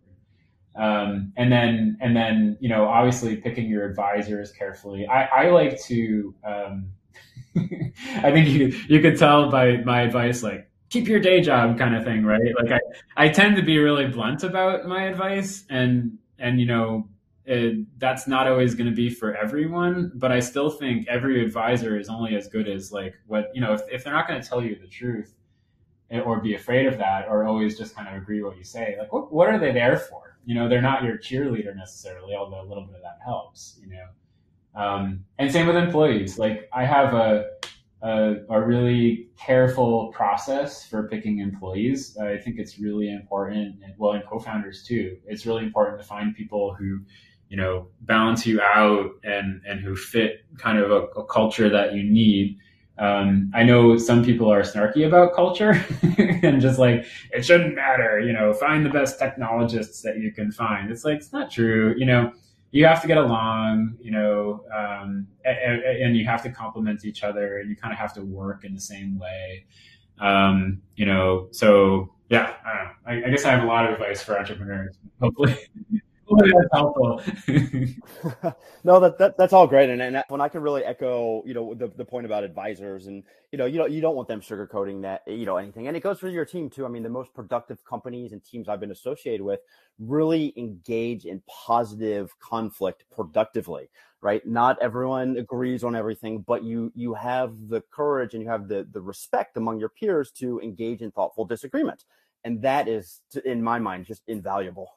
Um, 0.75 1.31
and 1.37 1.49
then, 1.49 1.97
and 2.01 2.15
then, 2.15 2.57
you 2.59 2.67
know, 2.67 2.85
obviously 2.85 3.37
picking 3.37 3.69
your 3.69 3.85
advisors 3.85 4.51
carefully. 4.51 5.07
I, 5.07 5.23
I 5.23 5.49
like 5.51 5.81
to, 5.83 6.35
um, 6.43 6.91
I 7.55 8.31
think 8.31 8.49
you, 8.49 8.77
you 8.89 8.99
could 8.99 9.17
tell 9.17 9.49
by 9.49 9.77
my 9.77 10.01
advice, 10.01 10.43
like 10.43 10.69
keep 10.95 11.09
your 11.09 11.19
day 11.19 11.41
job 11.41 11.77
kind 11.77 11.93
of 11.93 12.05
thing, 12.05 12.23
right? 12.23 12.41
Like 12.57 12.71
I, 12.71 13.25
I 13.25 13.29
tend 13.29 13.57
to 13.57 13.61
be 13.61 13.77
really 13.79 14.07
blunt 14.07 14.43
about 14.43 14.87
my 14.87 15.03
advice 15.03 15.65
and, 15.69 16.17
and, 16.39 16.57
you 16.57 16.65
know, 16.65 17.09
it, 17.45 17.85
that's 17.99 18.27
not 18.27 18.47
always 18.47 18.75
going 18.75 18.89
to 18.89 18.95
be 18.95 19.07
for 19.07 19.35
everyone 19.35 20.11
but 20.15 20.31
i 20.31 20.39
still 20.39 20.67
think 20.67 21.07
every 21.07 21.45
advisor 21.45 21.95
is 21.99 22.09
only 22.09 22.35
as 22.35 22.47
good 22.47 22.67
as 22.67 22.91
like 22.91 23.13
what 23.27 23.51
you 23.53 23.61
know 23.61 23.71
if, 23.71 23.81
if 23.91 24.03
they're 24.03 24.11
not 24.11 24.27
going 24.27 24.41
to 24.41 24.49
tell 24.49 24.63
you 24.63 24.75
the 24.81 24.87
truth 24.87 25.35
eh, 26.09 26.19
or 26.19 26.41
be 26.41 26.55
afraid 26.55 26.87
of 26.87 26.97
that 26.97 27.27
or 27.29 27.45
always 27.45 27.77
just 27.77 27.95
kind 27.95 28.07
of 28.07 28.15
agree 28.15 28.41
what 28.41 28.57
you 28.57 28.63
say 28.63 28.95
like 28.97 29.13
what, 29.13 29.31
what 29.31 29.47
are 29.47 29.59
they 29.59 29.71
there 29.71 29.95
for 29.95 30.39
you 30.43 30.55
know 30.55 30.67
they're 30.67 30.81
not 30.81 31.03
your 31.03 31.19
cheerleader 31.19 31.75
necessarily 31.75 32.33
although 32.33 32.61
a 32.61 32.67
little 32.67 32.83
bit 32.83 32.95
of 32.95 33.01
that 33.03 33.19
helps 33.23 33.79
you 33.79 33.89
know 33.89 34.07
um, 34.83 35.23
and 35.37 35.51
same 35.51 35.67
with 35.67 35.75
employees 35.75 36.39
like 36.39 36.67
i 36.73 36.83
have 36.83 37.13
a, 37.13 37.45
a, 38.05 38.35
a 38.49 38.61
really 38.61 39.29
careful 39.37 40.11
process 40.13 40.85
for 40.85 41.07
picking 41.07 41.39
employees 41.39 42.17
i 42.17 42.37
think 42.37 42.59
it's 42.59 42.77
really 42.79 43.11
important 43.11 43.75
and 43.83 43.93
well 43.97 44.13
and 44.13 44.25
co-founders 44.25 44.83
too 44.83 45.17
it's 45.25 45.45
really 45.45 45.63
important 45.63 45.99
to 45.99 46.05
find 46.05 46.35
people 46.35 46.73
who 46.75 46.99
you 47.49 47.57
know 47.57 47.87
balance 48.01 48.45
you 48.45 48.61
out 48.61 49.11
and 49.23 49.61
and 49.67 49.79
who 49.79 49.95
fit 49.95 50.45
kind 50.57 50.77
of 50.77 50.91
a, 50.91 51.01
a 51.19 51.25
culture 51.25 51.69
that 51.69 51.93
you 51.93 52.03
need 52.03 52.57
um, 52.97 53.51
I 53.53 53.63
know 53.63 53.97
some 53.97 54.23
people 54.23 54.49
are 54.49 54.61
snarky 54.61 55.05
about 55.05 55.33
culture 55.33 55.83
and 56.17 56.61
just 56.61 56.79
like 56.79 57.05
it 57.31 57.43
shouldn't 57.43 57.75
matter, 57.75 58.21
you 58.21 58.31
know, 58.31 58.53
find 58.53 58.85
the 58.85 58.89
best 58.89 59.19
technologists 59.19 60.01
that 60.03 60.19
you 60.19 60.31
can 60.31 60.49
find. 60.51 60.89
It's 60.89 61.03
like 61.03 61.17
it's 61.17 61.33
not 61.33 61.51
true, 61.51 61.93
you 61.97 62.05
know. 62.05 62.31
You 62.75 62.85
have 62.87 63.01
to 63.03 63.07
get 63.07 63.17
along, 63.17 63.95
you 64.01 64.11
know, 64.11 64.65
um, 64.75 65.27
and, 65.45 65.81
and, 65.81 66.17
you 66.17 66.25
have 66.25 66.43
to 66.43 66.49
complement 66.49 67.05
each 67.05 67.23
other, 67.23 67.59
and 67.59 67.69
you 67.69 67.77
kind 67.77 67.93
of 67.93 67.97
have 67.97 68.13
to 68.15 68.21
work 68.21 68.65
in 68.65 68.73
the 68.73 68.81
same 68.81 69.17
way, 69.17 69.65
um, 70.19 70.81
you 70.97 71.05
know. 71.05 71.47
So 71.51 72.13
yeah, 72.29 72.55
I, 72.65 73.13
I, 73.13 73.23
I 73.27 73.29
guess 73.29 73.45
I 73.45 73.51
have 73.51 73.63
a 73.63 73.65
lot 73.65 73.85
of 73.85 73.93
advice 73.93 74.21
for 74.21 74.37
entrepreneurs. 74.37 74.97
Hopefully. 75.21 75.57
no, 78.83 78.99
that, 78.99 79.17
that 79.19 79.37
that's 79.37 79.53
all 79.53 79.67
great, 79.67 79.91
and, 79.91 80.01
and 80.01 80.23
when 80.27 80.41
I 80.41 80.49
can 80.49 80.61
really 80.61 80.83
echo, 80.83 81.43
you 81.45 81.53
know, 81.53 81.75
the, 81.75 81.87
the 81.87 82.05
point 82.05 82.25
about 82.25 82.43
advisors, 82.43 83.05
and 83.05 83.23
you 83.51 83.59
know, 83.59 83.65
you 83.65 83.77
know, 83.77 83.85
you 83.85 84.01
don't 84.01 84.15
want 84.15 84.27
them 84.27 84.41
sugarcoating 84.41 85.03
that, 85.03 85.21
you 85.27 85.45
know, 85.45 85.57
anything, 85.57 85.87
and 85.87 85.95
it 85.95 86.01
goes 86.01 86.19
for 86.19 86.27
your 86.27 86.45
team 86.45 86.69
too. 86.69 86.83
I 86.83 86.89
mean, 86.89 87.03
the 87.03 87.09
most 87.09 87.33
productive 87.35 87.85
companies 87.85 88.31
and 88.31 88.43
teams 88.43 88.67
I've 88.67 88.79
been 88.79 88.91
associated 88.91 89.43
with 89.43 89.59
really 89.99 90.51
engage 90.57 91.25
in 91.25 91.43
positive 91.47 92.37
conflict 92.39 93.05
productively, 93.13 93.89
right? 94.21 94.45
Not 94.47 94.81
everyone 94.81 95.37
agrees 95.37 95.83
on 95.83 95.95
everything, 95.95 96.39
but 96.39 96.63
you 96.63 96.91
you 96.95 97.13
have 97.13 97.67
the 97.69 97.81
courage 97.91 98.33
and 98.33 98.41
you 98.41 98.49
have 98.49 98.67
the 98.67 98.87
the 98.91 99.01
respect 99.01 99.57
among 99.57 99.79
your 99.79 99.89
peers 99.89 100.31
to 100.37 100.59
engage 100.61 101.01
in 101.01 101.11
thoughtful 101.11 101.45
disagreement, 101.45 102.03
and 102.43 102.63
that 102.63 102.87
is, 102.87 103.21
in 103.45 103.61
my 103.61 103.77
mind, 103.77 104.07
just 104.07 104.23
invaluable 104.27 104.89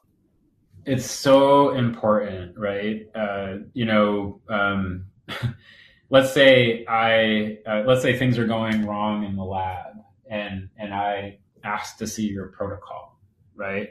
it's 0.85 1.09
so 1.09 1.71
important, 1.71 2.57
right? 2.57 3.07
Uh, 3.13 3.57
you 3.73 3.85
know, 3.85 4.41
um, 4.49 5.05
let's 6.09 6.33
say 6.33 6.85
I 6.87 7.57
uh, 7.67 7.83
let's 7.85 8.01
say 8.01 8.17
things 8.17 8.37
are 8.37 8.47
going 8.47 8.85
wrong 8.85 9.23
in 9.23 9.35
the 9.35 9.43
lab, 9.43 10.03
and 10.29 10.69
and 10.77 10.93
I 10.93 11.39
ask 11.63 11.97
to 11.97 12.07
see 12.07 12.27
your 12.27 12.47
protocol, 12.47 13.19
right? 13.55 13.89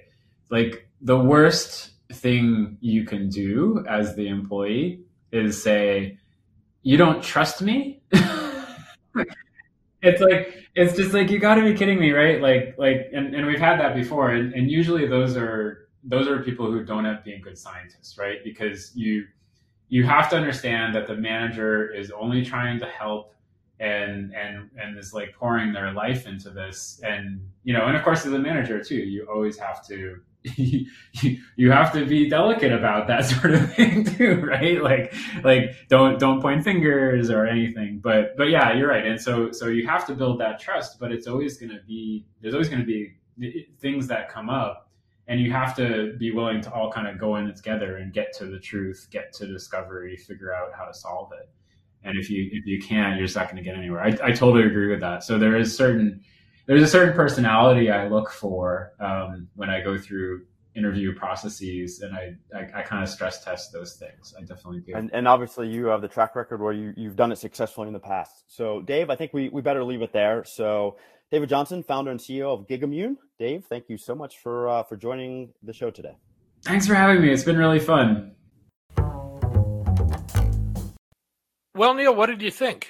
Like 0.51 0.89
the 1.01 1.19
worst 1.19 1.91
thing 2.13 2.79
you 2.81 3.05
can 3.05 3.29
do 3.29 3.85
as 3.89 4.15
the 4.17 4.29
employee 4.29 5.03
is 5.33 5.63
say, 5.63 6.19
"You 6.83 6.97
don't 6.97 7.23
trust 7.23 7.63
me." 7.63 8.03
it's 10.03 10.21
like 10.21 10.55
it's 10.75 10.97
just 10.97 11.13
like 11.13 11.31
you 11.31 11.39
got 11.39 11.57
to 11.57 11.63
be 11.63 11.75
kidding 11.75 12.01
me, 12.01 12.13
right? 12.13 12.41
Like 12.41 12.75
like, 12.79 13.11
and, 13.13 13.35
and 13.35 13.47
we've 13.47 13.61
had 13.61 13.79
that 13.81 13.95
before, 13.95 14.31
and, 14.31 14.55
and 14.55 14.71
usually 14.71 15.07
those 15.07 15.37
are 15.37 15.88
those 16.05 16.29
are 16.29 16.43
people 16.43 16.71
who 16.71 16.85
don't 16.85 17.05
have 17.05 17.25
being 17.25 17.41
good 17.41 17.59
scientists, 17.59 18.19
right? 18.19 18.39
Because 18.45 18.93
you 18.95 19.27
you 19.89 20.05
have 20.05 20.29
to 20.31 20.37
understand 20.37 20.95
that 20.95 21.07
the 21.07 21.17
manager 21.17 21.93
is 21.93 22.11
only 22.11 22.45
trying 22.45 22.79
to 22.79 22.87
help 22.87 23.35
and 23.81 24.35
and 24.35 24.71
and 24.77 24.99
is 24.99 25.15
like 25.15 25.35
pouring 25.35 25.73
their 25.73 25.93
life 25.93 26.27
into 26.27 26.51
this. 26.51 27.01
And 27.05 27.41
you 27.65 27.73
know 27.73 27.87
and 27.87 27.97
of 27.97 28.03
course 28.03 28.27
as 28.27 28.33
a 28.33 28.39
manager 28.39 28.83
too 28.83 28.97
you 28.97 29.27
always 29.33 29.59
have 29.59 29.87
to 29.89 30.21
you 30.57 30.87
you 31.57 31.71
have 31.71 31.93
to 31.93 32.05
be 32.07 32.29
delicate 32.29 32.73
about 32.73 33.07
that 33.09 33.25
sort 33.33 33.55
of 33.55 33.75
thing 33.75 34.05
too 34.05 34.41
right? 34.41 34.83
Like 34.83 35.15
like 35.43 35.75
don't 35.89 36.19
don't 36.19 36.41
point 36.41 36.65
fingers 36.65 37.31
or 37.31 37.47
anything. 37.47 37.99
But 37.99 38.37
but 38.37 38.51
yeah 38.51 38.75
you're 38.75 38.89
right. 38.89 39.07
And 39.07 39.21
so 39.21 39.51
so 39.53 39.67
you 39.67 39.87
have 39.87 40.07
to 40.07 40.15
build 40.15 40.41
that 40.41 40.61
trust 40.61 40.99
but 41.01 41.13
it's 41.13 41.27
always 41.27 41.57
going 41.57 41.71
to 41.71 41.81
be 41.87 42.27
there's 42.41 42.55
always 42.55 42.69
going 42.69 42.81
to 42.81 42.87
be 42.87 43.15
things 43.81 44.09
that 44.09 44.29
come 44.29 44.51
up 44.51 44.88
and 45.29 45.41
you 45.41 45.53
have 45.53 45.77
to 45.77 46.17
be 46.19 46.31
willing 46.31 46.61
to 46.63 46.73
all 46.73 46.91
kind 46.91 47.07
of 47.07 47.19
go 47.19 47.37
in 47.37 47.55
together 47.55 47.99
and 47.99 48.13
get 48.13 48.33
to 48.39 48.47
the 48.47 48.59
truth, 48.59 49.07
get 49.11 49.33
to 49.35 49.47
discovery, 49.47 50.17
figure 50.17 50.55
out 50.55 50.71
how 50.77 50.87
to 50.87 50.95
solve 50.95 51.31
it. 51.33 51.49
And 52.03 52.19
if 52.19 52.31
you 52.31 52.49
if 52.51 52.67
you 52.67 52.81
can't, 52.81 53.17
you're 53.17 53.27
just 53.27 53.37
not 53.37 53.47
going 53.47 53.57
to 53.57 53.63
get 53.63 53.77
anywhere. 53.77 54.01
I, 54.01 54.17
I 54.23 54.33
totally 54.33 54.65
agree 54.65 54.89
with 54.89 55.01
that. 55.01 55.23
So 55.23 55.39
there 55.39 55.57
is 55.57 55.77
certain 55.77 56.23
there's 56.67 56.83
a 56.83 56.89
certain 56.89 57.15
personality 57.15 57.91
I 57.91 58.09
look 58.09 58.31
for 58.31 58.93
um, 59.01 59.49
when 59.55 59.71
I 59.71 59.81
go 59.81 59.99
through 59.99 60.45
interview 60.79 61.15
processes, 61.15 62.01
and 62.01 62.15
I, 62.15 62.35
I, 62.55 62.81
I 62.81 62.83
kind 62.83 63.03
of 63.03 63.09
stress 63.09 63.45
test 63.45 63.73
those 63.73 63.97
things. 63.97 64.35
I 64.39 64.43
definitely 64.43 64.81
do. 64.81 64.95
And, 64.95 65.11
and 65.13 65.27
obviously, 65.27 65.69
you 65.69 65.87
have 65.87 66.01
the 66.01 66.09
track 66.09 66.37
record 66.37 66.63
where 66.63 66.73
you 66.73 66.95
you've 66.97 67.17
done 67.17 67.33
it 67.33 67.37
successfully 67.37 67.89
in 67.89 67.93
the 67.93 68.01
past. 68.01 68.45
So, 68.47 68.81
Dave, 68.83 69.11
I 69.11 69.17
think 69.17 69.35
we 69.35 69.49
we 69.49 69.61
better 69.61 69.85
leave 69.85 70.03
it 70.03 70.13
there. 70.13 70.45
So, 70.45 70.97
David 71.31 71.49
Johnson, 71.49 71.83
founder 71.83 72.11
and 72.11 72.21
CEO 72.21 72.53
of 72.53 72.67
Gigamune. 72.67 73.17
Dave, 73.39 73.67
thank 73.67 73.89
you 73.89 73.99
so 73.99 74.15
much 74.15 74.39
for 74.39 74.69
uh, 74.69 74.83
for 74.85 74.97
joining 74.97 75.53
the 75.63 75.73
show 75.73 75.91
today. 75.91 76.17
Thanks 76.63 76.87
for 76.87 76.95
having 76.95 77.21
me. 77.21 77.31
It's 77.31 77.45
been 77.45 77.59
really 77.59 77.81
fun. 77.81 78.33
Well, 81.75 81.95
Neil, 81.95 82.15
what 82.15 82.27
did 82.27 82.43
you 82.43 82.51
think? 82.51 82.89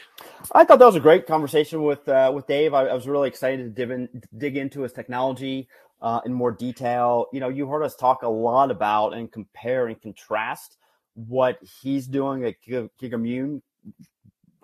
I 0.52 0.64
thought 0.64 0.78
that 0.78 0.86
was 0.86 0.96
a 0.96 1.00
great 1.00 1.26
conversation 1.26 1.82
with 1.82 2.08
uh, 2.08 2.32
with 2.34 2.46
Dave. 2.46 2.72
I, 2.72 2.86
I, 2.86 2.94
was 2.94 3.06
really 3.06 3.28
excited 3.28 3.62
to 3.64 3.68
dig, 3.68 3.90
in, 3.90 4.08
dig 4.38 4.56
into 4.56 4.80
his 4.80 4.92
technology 4.92 5.68
uh, 6.00 6.20
in 6.24 6.32
more 6.32 6.52
detail. 6.52 7.26
You 7.32 7.40
know, 7.40 7.48
you 7.48 7.66
heard 7.66 7.82
us 7.82 7.96
talk 7.96 8.22
a 8.22 8.28
lot 8.28 8.70
about 8.70 9.14
and 9.14 9.30
compare 9.30 9.86
and 9.86 10.00
contrast 10.00 10.76
what 11.14 11.58
he's 11.82 12.06
doing 12.06 12.44
at 12.44 12.54
Gigamune 12.62 13.62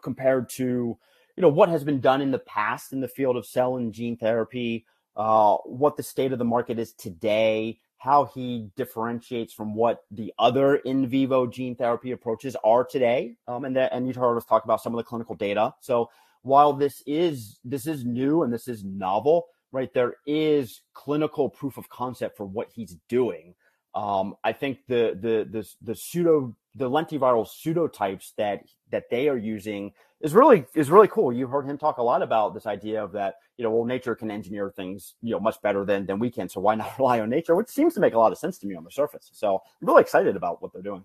compared 0.02 0.48
to 0.50 0.96
you 1.36 1.40
know 1.40 1.48
what 1.48 1.68
has 1.68 1.82
been 1.82 2.00
done 2.00 2.20
in 2.20 2.30
the 2.30 2.38
past 2.38 2.92
in 2.92 3.00
the 3.00 3.08
field 3.08 3.36
of 3.36 3.46
cell 3.46 3.76
and 3.76 3.92
gene 3.92 4.16
therapy, 4.16 4.86
uh, 5.16 5.56
what 5.64 5.96
the 5.96 6.02
state 6.02 6.32
of 6.32 6.38
the 6.38 6.44
market 6.44 6.78
is 6.78 6.92
today, 6.92 7.80
how 7.98 8.26
he 8.26 8.70
differentiates 8.76 9.52
from 9.52 9.74
what 9.74 10.04
the 10.12 10.32
other 10.38 10.76
in 10.76 11.08
vivo 11.08 11.46
gene 11.46 11.74
therapy 11.74 12.12
approaches 12.12 12.56
are 12.62 12.84
today, 12.84 13.34
um, 13.48 13.64
and 13.64 13.74
that 13.74 13.92
and 13.92 14.06
you 14.06 14.14
heard 14.14 14.36
us 14.36 14.44
talk 14.44 14.64
about 14.64 14.80
some 14.80 14.94
of 14.94 14.98
the 14.98 15.02
clinical 15.02 15.34
data. 15.34 15.74
So 15.80 16.08
while 16.42 16.72
this 16.72 17.02
is 17.06 17.58
this 17.64 17.86
is 17.86 18.04
new 18.04 18.42
and 18.42 18.52
this 18.52 18.68
is 18.68 18.84
novel, 18.84 19.46
right, 19.74 19.92
there 19.92 20.14
is 20.24 20.82
clinical 20.94 21.48
proof 21.48 21.76
of 21.76 21.88
concept 21.88 22.36
for 22.36 22.46
what 22.46 22.68
he's 22.72 22.96
doing. 23.08 23.54
Um, 23.94 24.36
I 24.44 24.52
think 24.52 24.78
the 24.88 25.18
the 25.20 25.46
the 25.50 25.68
the 25.82 25.94
pseudo 25.94 26.54
the 26.76 26.88
lentiviral 26.88 27.46
pseudotypes 27.46 28.34
that 28.36 28.64
that 28.90 29.10
they 29.10 29.28
are 29.28 29.36
using 29.36 29.92
is 30.20 30.32
really 30.32 30.64
is 30.74 30.90
really 30.90 31.08
cool. 31.08 31.32
You 31.32 31.48
heard 31.48 31.66
him 31.66 31.76
talk 31.76 31.98
a 31.98 32.02
lot 32.02 32.22
about 32.22 32.54
this 32.54 32.66
idea 32.66 33.02
of 33.02 33.12
that, 33.12 33.36
you 33.56 33.64
know, 33.64 33.70
well, 33.70 33.84
nature 33.84 34.14
can 34.14 34.30
engineer 34.30 34.70
things, 34.70 35.14
you 35.22 35.32
know, 35.32 35.40
much 35.40 35.60
better 35.60 35.84
than 35.84 36.06
than 36.06 36.18
we 36.18 36.30
can. 36.30 36.48
So 36.48 36.60
why 36.60 36.76
not 36.76 36.96
rely 36.98 37.20
on 37.20 37.28
nature? 37.28 37.54
Which 37.56 37.68
seems 37.68 37.94
to 37.94 38.00
make 38.00 38.14
a 38.14 38.18
lot 38.18 38.32
of 38.32 38.38
sense 38.38 38.58
to 38.58 38.66
me 38.66 38.76
on 38.76 38.84
the 38.84 38.90
surface. 38.90 39.30
So 39.32 39.60
I'm 39.80 39.88
really 39.88 40.02
excited 40.02 40.36
about 40.36 40.62
what 40.62 40.72
they're 40.72 40.82
doing. 40.82 41.04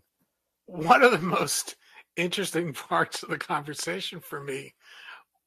One 0.68 1.04
of 1.04 1.12
the 1.12 1.20
most 1.20 1.76
interesting 2.16 2.74
parts 2.90 3.24
of 3.24 3.30
the 3.30 3.38
conversation 3.38 4.20
for 4.20 4.42
me 4.42 4.74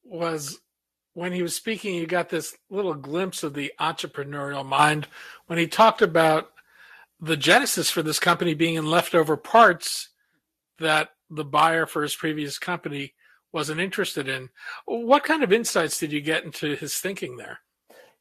was 0.03 0.59
when 1.13 1.31
he 1.31 1.41
was 1.41 1.55
speaking, 1.55 1.95
you 1.95 2.07
got 2.07 2.29
this 2.29 2.55
little 2.69 2.93
glimpse 2.93 3.43
of 3.43 3.53
the 3.53 3.71
entrepreneurial 3.79 4.65
mind 4.65 5.07
when 5.47 5.59
he 5.59 5.67
talked 5.67 6.01
about 6.01 6.51
the 7.19 7.37
genesis 7.37 7.89
for 7.89 8.01
this 8.01 8.19
company 8.19 8.53
being 8.53 8.75
in 8.75 8.89
leftover 8.89 9.37
parts 9.37 10.09
that 10.79 11.11
the 11.29 11.45
buyer 11.45 11.85
for 11.85 12.01
his 12.01 12.15
previous 12.15 12.57
company 12.57 13.13
wasn't 13.51 13.79
interested 13.79 14.27
in. 14.27 14.49
What 14.85 15.23
kind 15.23 15.43
of 15.43 15.53
insights 15.53 15.99
did 15.99 16.11
you 16.11 16.21
get 16.21 16.43
into 16.43 16.75
his 16.75 16.97
thinking 16.97 17.37
there? 17.37 17.59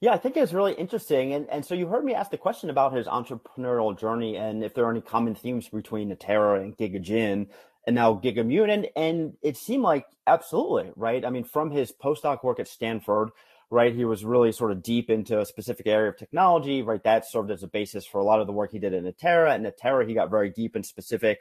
Yeah, 0.00 0.12
I 0.12 0.18
think 0.18 0.36
it's 0.36 0.52
really 0.52 0.74
interesting. 0.74 1.32
And 1.32 1.48
and 1.48 1.64
so 1.64 1.74
you 1.74 1.86
heard 1.86 2.04
me 2.04 2.12
ask 2.14 2.30
the 2.30 2.36
question 2.36 2.70
about 2.70 2.92
his 2.92 3.06
entrepreneurial 3.06 3.98
journey 3.98 4.36
and 4.36 4.62
if 4.64 4.74
there 4.74 4.84
are 4.84 4.90
any 4.90 5.00
common 5.00 5.34
themes 5.34 5.68
between 5.68 6.10
Natera 6.10 6.60
and 6.60 6.76
GigaGen 6.76 7.48
and 7.86 7.94
now 7.94 8.14
GigaMune. 8.14 8.70
And 8.70 8.88
and 8.96 9.34
it 9.42 9.56
seemed 9.56 9.82
like 9.82 10.06
absolutely, 10.26 10.92
right? 10.96 11.24
I 11.24 11.30
mean, 11.30 11.44
from 11.44 11.70
his 11.70 11.92
postdoc 11.92 12.44
work 12.44 12.60
at 12.60 12.68
Stanford, 12.68 13.30
right, 13.70 13.94
he 13.94 14.04
was 14.04 14.24
really 14.24 14.52
sort 14.52 14.72
of 14.72 14.82
deep 14.82 15.10
into 15.10 15.40
a 15.40 15.46
specific 15.46 15.86
area 15.86 16.10
of 16.10 16.16
technology, 16.16 16.82
right? 16.82 17.02
That 17.02 17.28
served 17.28 17.50
as 17.50 17.62
a 17.62 17.68
basis 17.68 18.06
for 18.06 18.20
a 18.20 18.24
lot 18.24 18.40
of 18.40 18.46
the 18.46 18.52
work 18.52 18.72
he 18.72 18.78
did 18.78 18.94
at 18.94 19.02
Natera. 19.02 19.54
And 19.54 19.64
Natera, 19.64 20.06
he 20.06 20.14
got 20.14 20.30
very 20.30 20.50
deep 20.50 20.76
and 20.76 20.84
specific 20.84 21.40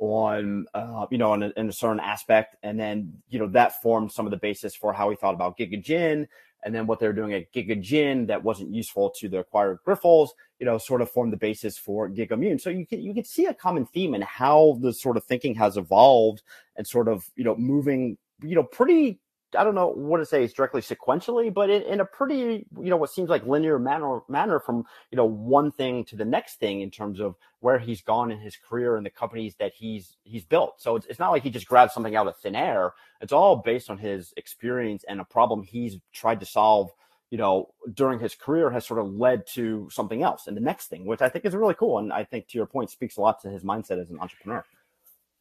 on 0.00 0.66
uh, 0.72 1.06
you 1.10 1.18
know 1.18 1.34
in 1.34 1.42
a, 1.42 1.52
in 1.56 1.68
a, 1.68 1.72
certain 1.72 2.00
aspect 2.00 2.56
and 2.62 2.80
then 2.80 3.12
you 3.28 3.38
know 3.38 3.46
that 3.46 3.82
formed 3.82 4.10
some 4.10 4.26
of 4.26 4.30
the 4.30 4.38
basis 4.38 4.74
for 4.74 4.94
how 4.94 5.10
he 5.10 5.16
thought 5.16 5.34
about 5.34 5.58
gigagen 5.58 6.26
and 6.62 6.74
then 6.74 6.86
what 6.86 6.98
they 7.00 7.06
were 7.06 7.12
doing 7.12 7.32
at 7.32 7.52
gigagen 7.52 8.26
that 8.26 8.42
wasn't 8.42 8.72
useful 8.72 9.10
to 9.10 9.28
the 9.28 9.38
acquired 9.38 9.78
grifols 9.86 10.30
you 10.58 10.66
know 10.66 10.78
sort 10.78 11.00
of 11.00 11.10
formed 11.10 11.32
the 11.32 11.36
basis 11.36 11.78
for 11.78 12.08
gigamune 12.08 12.60
so 12.60 12.70
you 12.70 12.86
can 12.86 13.00
you 13.00 13.14
can 13.14 13.24
see 13.24 13.46
a 13.46 13.54
common 13.54 13.86
theme 13.86 14.14
in 14.14 14.22
how 14.22 14.78
the 14.80 14.92
sort 14.92 15.16
of 15.16 15.24
thinking 15.24 15.54
has 15.54 15.76
evolved 15.76 16.42
and 16.76 16.86
sort 16.86 17.08
of 17.08 17.28
you 17.36 17.44
know 17.44 17.56
moving 17.56 18.16
you 18.42 18.54
know 18.54 18.64
pretty 18.64 19.18
I 19.56 19.64
don't 19.64 19.74
know 19.74 19.88
what 19.88 20.18
to 20.18 20.26
say 20.26 20.44
it's 20.44 20.52
directly 20.52 20.80
sequentially, 20.80 21.52
but 21.52 21.70
in, 21.70 21.82
in, 21.82 22.00
a 22.00 22.04
pretty, 22.04 22.66
you 22.78 22.90
know, 22.90 22.96
what 22.96 23.10
seems 23.10 23.28
like 23.28 23.46
linear 23.46 23.78
manner, 23.78 24.20
manner 24.28 24.60
from, 24.60 24.84
you 25.10 25.16
know, 25.16 25.24
one 25.24 25.72
thing 25.72 26.04
to 26.06 26.16
the 26.16 26.24
next 26.24 26.60
thing 26.60 26.80
in 26.80 26.90
terms 26.90 27.20
of 27.20 27.36
where 27.60 27.78
he's 27.78 28.02
gone 28.02 28.30
in 28.30 28.38
his 28.38 28.56
career 28.56 28.96
and 28.96 29.04
the 29.04 29.10
companies 29.10 29.54
that 29.56 29.72
he's, 29.74 30.16
he's 30.24 30.44
built. 30.44 30.80
So 30.80 30.96
it's, 30.96 31.06
it's 31.06 31.18
not 31.18 31.30
like 31.30 31.42
he 31.42 31.50
just 31.50 31.68
grabbed 31.68 31.92
something 31.92 32.16
out 32.16 32.26
of 32.26 32.36
thin 32.36 32.54
air. 32.54 32.92
It's 33.20 33.32
all 33.32 33.56
based 33.56 33.90
on 33.90 33.98
his 33.98 34.32
experience 34.36 35.04
and 35.08 35.20
a 35.20 35.24
problem 35.24 35.62
he's 35.62 35.98
tried 36.12 36.40
to 36.40 36.46
solve, 36.46 36.90
you 37.30 37.38
know, 37.38 37.72
during 37.94 38.20
his 38.20 38.34
career 38.34 38.70
has 38.70 38.86
sort 38.86 39.00
of 39.00 39.12
led 39.12 39.46
to 39.54 39.88
something 39.90 40.22
else 40.22 40.46
and 40.46 40.56
the 40.56 40.60
next 40.60 40.88
thing, 40.88 41.04
which 41.06 41.22
I 41.22 41.28
think 41.28 41.44
is 41.44 41.54
really 41.54 41.74
cool. 41.74 41.98
And 41.98 42.12
I 42.12 42.24
think 42.24 42.48
to 42.48 42.58
your 42.58 42.66
point 42.66 42.90
speaks 42.90 43.16
a 43.16 43.20
lot 43.20 43.40
to 43.42 43.50
his 43.50 43.62
mindset 43.64 44.00
as 44.00 44.10
an 44.10 44.18
entrepreneur 44.20 44.64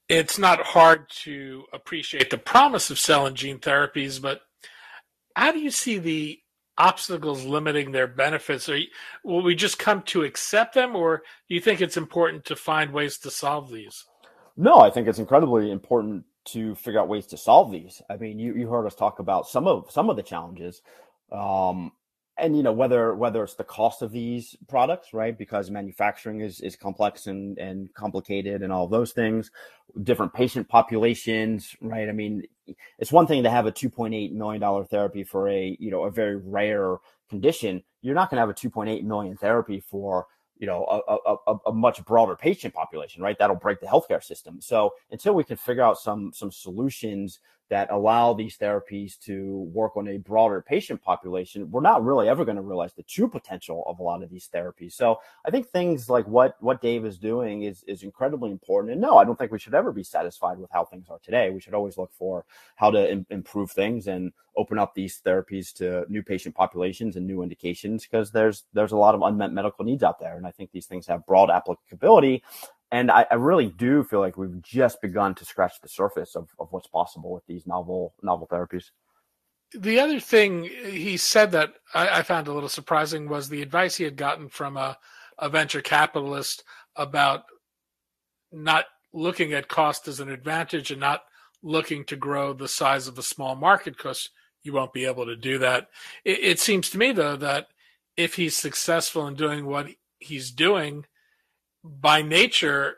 it's 0.10 0.39
not 0.39 0.66
hard 0.66 1.07
to 1.10 1.64
appreciate 1.72 2.32
the 2.32 2.38
promise 2.38 2.89
of 2.89 2.99
cell 2.99 3.28
and 3.28 3.36
gene 3.36 3.60
therapies, 3.60 4.22
but 4.22 4.41
how 5.36 5.51
do 5.51 5.60
you 5.60 5.72
see 5.72 5.99
the 5.99 6.39
obstacles 6.78 7.45
limiting 7.45 7.91
their 7.91 8.07
benefits? 8.07 8.68
Are 8.68 8.78
you, 8.78 8.88
will 9.24 9.43
we 9.43 9.53
just 9.53 9.78
come 9.78 10.01
to 10.03 10.24
accept 10.24 10.74
them, 10.74 10.95
or 10.95 11.18
do 11.47 11.55
you 11.55 11.62
think 11.62 11.80
it's 11.80 11.97
important 11.97 12.45
to 12.45 12.55
find 12.55 12.91
ways 12.91 13.20
to 13.20 13.32
solve 13.32 13.72
these? 13.72 14.05
No, 14.57 14.80
I 14.80 14.89
think 14.89 15.07
it's 15.07 15.20
incredibly 15.20 15.72
important 15.72 16.26
to 16.45 16.74
figure 16.76 16.99
out 16.99 17.07
ways 17.07 17.28
to 17.28 17.38
solve 17.38 17.72
these. 17.72 18.01
I 18.10 18.18
mean, 18.18 18.39
you, 18.39 18.55
you 18.55 18.68
heard 18.68 18.88
us 18.88 18.95
talk 18.95 19.20
about 19.20 19.47
some 19.47 19.68
of 19.68 19.91
some 19.91 20.10
of 20.10 20.16
the 20.16 20.24
challenges. 20.24 20.82
Um, 21.32 21.91
and 22.39 22.55
you 22.55 22.63
know 22.63 22.71
whether 22.71 23.13
whether 23.15 23.43
it's 23.43 23.55
the 23.55 23.63
cost 23.63 24.01
of 24.01 24.11
these 24.11 24.55
products 24.67 25.13
right? 25.13 25.37
Because 25.37 25.69
manufacturing 25.69 26.41
is 26.41 26.61
is 26.61 26.75
complex 26.75 27.27
and 27.27 27.57
and 27.57 27.93
complicated 27.93 28.63
and 28.63 28.71
all 28.71 28.87
those 28.87 29.11
things. 29.11 29.51
Different 30.03 30.33
patient 30.33 30.67
populations 30.67 31.75
right? 31.81 32.09
I 32.09 32.11
mean 32.11 32.43
it's 32.97 33.11
one 33.11 33.27
thing 33.27 33.43
to 33.43 33.49
have 33.49 33.65
a 33.65 33.71
2.8 33.71 34.31
million 34.33 34.61
dollar 34.61 34.85
therapy 34.85 35.23
for 35.23 35.49
a 35.49 35.77
you 35.79 35.91
know 35.91 36.03
a 36.03 36.11
very 36.11 36.37
rare 36.37 36.97
condition. 37.29 37.83
You're 38.01 38.15
not 38.15 38.29
going 38.29 38.37
to 38.37 38.41
have 38.41 38.49
a 38.49 38.53
2.8 38.53 39.03
million 39.03 39.37
therapy 39.37 39.79
for 39.79 40.27
you 40.57 40.67
know 40.67 40.85
a, 40.85 41.51
a, 41.51 41.55
a, 41.67 41.73
much 41.73 42.03
broader 42.05 42.35
patient 42.35 42.73
population 42.73 43.23
right? 43.23 43.37
That'll 43.39 43.55
break 43.55 43.79
the 43.79 43.87
healthcare 43.87 44.23
system. 44.23 44.59
So 44.61 44.93
until 45.11 45.33
we 45.33 45.43
can 45.43 45.57
figure 45.57 45.83
out 45.83 45.97
some 45.97 46.31
some 46.33 46.51
solutions 46.51 47.39
that 47.70 47.91
allow 47.91 48.34
these 48.34 48.57
therapies 48.57 49.17
to 49.20 49.70
work 49.72 49.95
on 49.95 50.07
a 50.07 50.17
broader 50.17 50.61
patient 50.61 51.01
population, 51.01 51.70
we're 51.70 51.82
not 51.82 52.03
really 52.03 52.28
ever 52.28 52.43
going 52.43 52.57
to 52.57 52.63
realize 52.63 52.93
the 52.93 53.03
true 53.03 53.30
potential 53.30 53.84
of 53.86 53.99
a 53.99 54.03
lot 54.03 54.24
of 54.24 54.30
these 54.30 54.49
therapies. 54.53 54.93
So 54.93 55.20
I 55.45 55.51
think 55.51 55.67
things 55.67 56.09
like 56.09 56.28
what 56.28 56.55
what 56.61 56.82
Dave 56.82 57.05
is 57.05 57.17
doing 57.17 57.63
is 57.63 57.84
is 57.84 58.03
incredibly 58.03 58.51
important. 58.51 58.93
And 58.93 59.01
no, 59.01 59.17
I 59.17 59.24
don't 59.24 59.38
think 59.38 59.51
we 59.51 59.59
should 59.59 59.76
ever 59.76 59.91
be 59.91 60.03
satisfied 60.03 60.57
with 60.57 60.72
how 60.72 60.86
things 60.86 61.09
are 61.09 61.20
today. 61.20 61.51
We 61.51 61.61
should 61.61 61.76
always 61.76 61.97
look 61.97 62.11
for 62.17 62.45
how 62.76 62.89
to 62.91 63.11
Im- 63.11 63.28
improve 63.30 63.72
things 63.72 64.07
and 64.07 64.32
open 64.57 64.80
up 64.80 64.93
these 64.93 65.22
therapies 65.26 65.72
to 65.74 66.05
new 66.09 66.24
patient 66.24 66.55
populations 66.55 67.15
and 67.15 67.26
new 67.26 67.43
indications 67.43 68.03
because 68.03 68.32
there's 68.32 68.65
there's 68.74 68.91
a 68.91 68.97
lot 68.97 69.15
of 69.15 69.22
unmet 69.22 69.53
medical 69.53 69.86
needs 69.86 70.03
out 70.03 70.20
there. 70.20 70.38
And 70.38 70.47
I 70.47 70.51
think 70.51 70.72
these 70.72 70.88
things 70.88 71.05
have 71.07 71.26
broad 71.26 71.49
applicability 71.51 72.43
and 72.91 73.11
I, 73.11 73.25
I, 73.29 73.35
really 73.35 73.67
do 73.67 74.03
feel 74.03 74.19
like 74.19 74.37
we've 74.37 74.61
just 74.61 75.01
begun 75.01 75.35
to 75.35 75.45
scratch 75.45 75.79
the 75.81 75.89
surface 75.89 76.35
of, 76.35 76.49
of 76.59 76.67
what's 76.71 76.87
possible 76.87 77.31
with 77.31 77.45
these 77.45 77.67
novel 77.67 78.13
novel 78.21 78.47
therapies. 78.47 78.85
The 79.73 79.99
other 79.99 80.19
thing 80.19 80.63
he 80.63 81.17
said 81.17 81.51
that 81.51 81.73
I, 81.93 82.19
I 82.19 82.23
found 82.23 82.47
a 82.47 82.53
little 82.53 82.69
surprising 82.69 83.29
was 83.29 83.49
the 83.49 83.61
advice 83.61 83.95
he 83.95 84.03
had 84.03 84.15
gotten 84.15 84.49
from 84.49 84.77
a, 84.77 84.97
a 85.37 85.49
venture 85.49 85.81
capitalist 85.81 86.63
about 86.95 87.43
not 88.51 88.85
looking 89.13 89.53
at 89.53 89.67
cost 89.67 90.07
as 90.07 90.19
an 90.19 90.29
advantage 90.29 90.89
and 90.91 90.99
not 90.99 91.23
looking 91.61 92.03
to 92.05 92.15
grow 92.15 92.53
the 92.53 92.67
size 92.67 93.07
of 93.07 93.19
a 93.19 93.23
small 93.23 93.55
market 93.55 93.95
because 93.95 94.29
you 94.63 94.73
won't 94.73 94.93
be 94.93 95.05
able 95.05 95.25
to 95.25 95.35
do 95.35 95.59
that. 95.59 95.89
It, 96.25 96.39
it 96.39 96.59
seems 96.59 96.89
to 96.89 96.97
me 96.97 97.11
though 97.11 97.35
that 97.35 97.67
if 98.17 98.35
he's 98.35 98.57
successful 98.57 99.27
in 99.27 99.35
doing 99.35 99.65
what 99.65 99.87
he's 100.17 100.51
doing, 100.51 101.05
by 101.84 102.21
nature, 102.21 102.97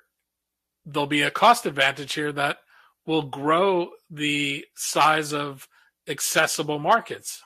there'll 0.85 1.07
be 1.07 1.21
a 1.21 1.31
cost 1.31 1.65
advantage 1.65 2.13
here 2.13 2.31
that 2.31 2.57
will 3.05 3.23
grow 3.23 3.89
the 4.09 4.65
size 4.75 5.33
of 5.33 5.67
accessible 6.07 6.79
markets. 6.79 7.41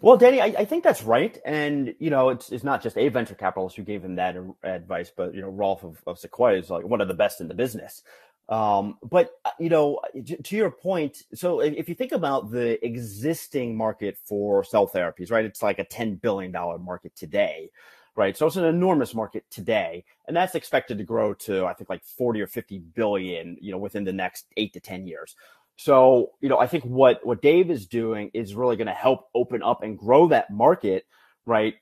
Well, 0.00 0.16
Danny, 0.16 0.40
I, 0.40 0.46
I, 0.46 0.64
think 0.66 0.84
that's 0.84 1.02
right, 1.02 1.38
and 1.46 1.94
you 1.98 2.10
know, 2.10 2.28
it's 2.28 2.52
it's 2.52 2.64
not 2.64 2.82
just 2.82 2.98
a 2.98 3.08
venture 3.08 3.34
capitalist 3.34 3.76
who 3.76 3.82
gave 3.82 4.04
him 4.04 4.16
that 4.16 4.36
advice, 4.62 5.10
but 5.16 5.34
you 5.34 5.40
know, 5.40 5.50
Roelof 5.50 5.84
of, 5.84 6.02
of 6.06 6.18
Sequoia 6.18 6.58
is 6.58 6.68
like 6.68 6.84
one 6.84 7.00
of 7.00 7.08
the 7.08 7.14
best 7.14 7.40
in 7.40 7.48
the 7.48 7.54
business. 7.54 8.02
Um, 8.48 8.98
but 9.02 9.30
uh, 9.44 9.52
you 9.58 9.70
know, 9.70 10.00
to 10.44 10.56
your 10.56 10.70
point, 10.70 11.22
so 11.34 11.60
if 11.60 11.88
you 11.88 11.94
think 11.94 12.12
about 12.12 12.50
the 12.50 12.84
existing 12.84 13.74
market 13.74 14.18
for 14.24 14.62
cell 14.62 14.86
therapies, 14.86 15.30
right, 15.30 15.46
it's 15.46 15.62
like 15.62 15.78
a 15.78 15.84
ten 15.84 16.16
billion 16.16 16.52
dollar 16.52 16.78
market 16.78 17.16
today 17.16 17.70
right? 18.16 18.36
So 18.36 18.46
it's 18.46 18.56
an 18.56 18.64
enormous 18.64 19.14
market 19.14 19.44
today, 19.50 20.04
and 20.26 20.36
that's 20.36 20.54
expected 20.54 20.98
to 20.98 21.04
grow 21.04 21.34
to 21.34 21.66
I 21.66 21.74
think 21.74 21.90
like 21.90 22.04
40 22.04 22.40
or 22.40 22.46
50 22.46 22.78
billion, 22.78 23.56
you 23.60 23.70
know, 23.70 23.78
within 23.78 24.04
the 24.04 24.12
next 24.12 24.46
eight 24.56 24.72
to 24.72 24.80
10 24.80 25.06
years. 25.06 25.36
So, 25.76 26.32
you 26.40 26.48
know, 26.48 26.58
I 26.58 26.66
think 26.66 26.84
what 26.84 27.24
what 27.24 27.42
Dave 27.42 27.70
is 27.70 27.86
doing 27.86 28.30
is 28.32 28.54
really 28.54 28.76
going 28.76 28.86
to 28.86 28.94
help 28.94 29.28
open 29.34 29.62
up 29.62 29.82
and 29.82 29.98
grow 29.98 30.26
that 30.28 30.50
market, 30.50 31.06
right, 31.44 31.74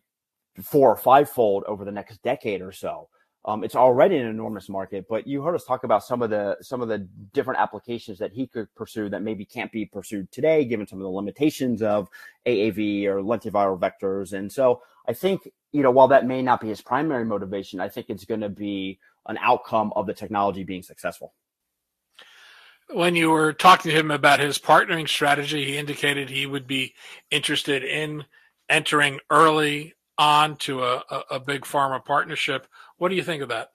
four 0.63 0.91
or 0.91 0.97
fivefold 0.97 1.65
over 1.65 1.85
the 1.85 1.93
next 1.93 2.23
decade 2.23 2.61
or 2.61 2.73
so. 2.73 3.09
Um, 3.47 3.63
it's 3.63 3.77
already 3.77 4.17
an 4.17 4.27
enormous 4.27 4.71
market, 4.71 5.05
but 5.07 5.27
you 5.27 5.43
heard 5.43 5.55
us 5.55 5.65
talk 5.65 5.85
about 5.85 6.03
some 6.03 6.23
of 6.23 6.31
the 6.31 6.57
some 6.63 6.81
of 6.81 6.89
the 6.89 7.07
different 7.35 7.61
applications 7.61 8.19
that 8.19 8.33
he 8.33 8.47
could 8.47 8.75
pursue 8.75 9.11
that 9.11 9.23
maybe 9.23 9.45
can't 9.45 9.71
be 9.71 9.85
pursued 9.85 10.33
today, 10.33 10.65
given 10.65 10.87
some 10.87 10.99
of 10.99 11.03
the 11.03 11.11
limitations 11.11 11.83
of 11.83 12.09
AAV 12.47 13.05
or 13.05 13.17
lentiviral 13.21 13.79
vectors. 13.79 14.33
And 14.33 14.51
so 14.51 14.81
I 15.07 15.13
think 15.13 15.49
you 15.73 15.83
know 15.83 15.91
while 15.91 16.09
that 16.09 16.27
may 16.27 16.43
not 16.43 16.61
be 16.61 16.69
his 16.69 16.81
primary 16.81 17.25
motivation, 17.25 17.81
I 17.81 17.89
think 17.89 18.07
it's 18.09 18.25
going 18.25 18.41
to 18.41 18.49
be 18.49 18.99
an 19.27 19.39
outcome 19.41 19.93
of 19.97 20.07
the 20.07 20.15
technology 20.15 20.65
being 20.65 20.83
successful. 20.83 21.35
When 22.91 23.17
you 23.17 23.31
were 23.31 23.55
talking 23.55 23.91
to 23.91 23.99
him 23.99 24.11
about 24.11 24.41
his 24.41 24.59
partnering 24.59 25.09
strategy, 25.09 25.65
he 25.65 25.79
indicated 25.79 26.29
he 26.29 26.47
would 26.47 26.67
be 26.67 26.95
interested 27.31 27.83
in 27.83 28.25
entering 28.69 29.21
early 29.31 29.95
on 30.19 30.57
to 30.57 30.85
a, 30.85 31.03
a, 31.11 31.23
a 31.33 31.41
big 31.41 31.63
pharma 31.63 32.05
partnership. 32.05 32.67
What 32.99 33.09
do 33.09 33.15
you 33.15 33.23
think 33.23 33.43
of 33.43 33.49
that? 33.49 33.71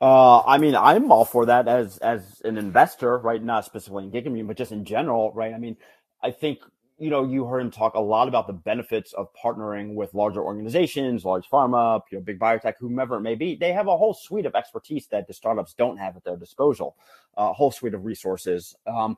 Uh, 0.00 0.40
I 0.42 0.58
mean, 0.58 0.76
I'm 0.76 1.10
all 1.10 1.24
for 1.24 1.46
that 1.46 1.66
as 1.66 1.98
as 1.98 2.40
an 2.44 2.56
investor, 2.56 3.18
right? 3.18 3.42
Not 3.42 3.64
specifically 3.64 4.04
in 4.04 4.12
GigaMune, 4.12 4.46
but 4.46 4.56
just 4.56 4.70
in 4.70 4.84
general, 4.84 5.32
right? 5.32 5.52
I 5.52 5.58
mean, 5.58 5.76
I 6.22 6.30
think 6.30 6.60
you 6.98 7.10
know, 7.10 7.24
you 7.24 7.44
heard 7.46 7.60
him 7.60 7.70
talk 7.70 7.94
a 7.94 8.00
lot 8.00 8.28
about 8.28 8.46
the 8.46 8.52
benefits 8.52 9.12
of 9.12 9.28
partnering 9.34 9.94
with 9.94 10.12
larger 10.14 10.42
organizations, 10.42 11.24
large 11.24 11.48
pharma, 11.48 12.00
you 12.10 12.18
know, 12.18 12.24
big 12.24 12.38
biotech, 12.38 12.74
whomever 12.78 13.16
it 13.16 13.20
may 13.20 13.36
be. 13.36 13.54
They 13.54 13.72
have 13.72 13.86
a 13.86 13.96
whole 13.96 14.14
suite 14.14 14.46
of 14.46 14.54
expertise 14.54 15.06
that 15.08 15.26
the 15.26 15.32
startups 15.32 15.74
don't 15.74 15.96
have 15.96 16.16
at 16.16 16.24
their 16.24 16.36
disposal, 16.36 16.96
a 17.36 17.52
whole 17.52 17.70
suite 17.70 17.94
of 17.94 18.04
resources. 18.04 18.74
Um, 18.86 19.16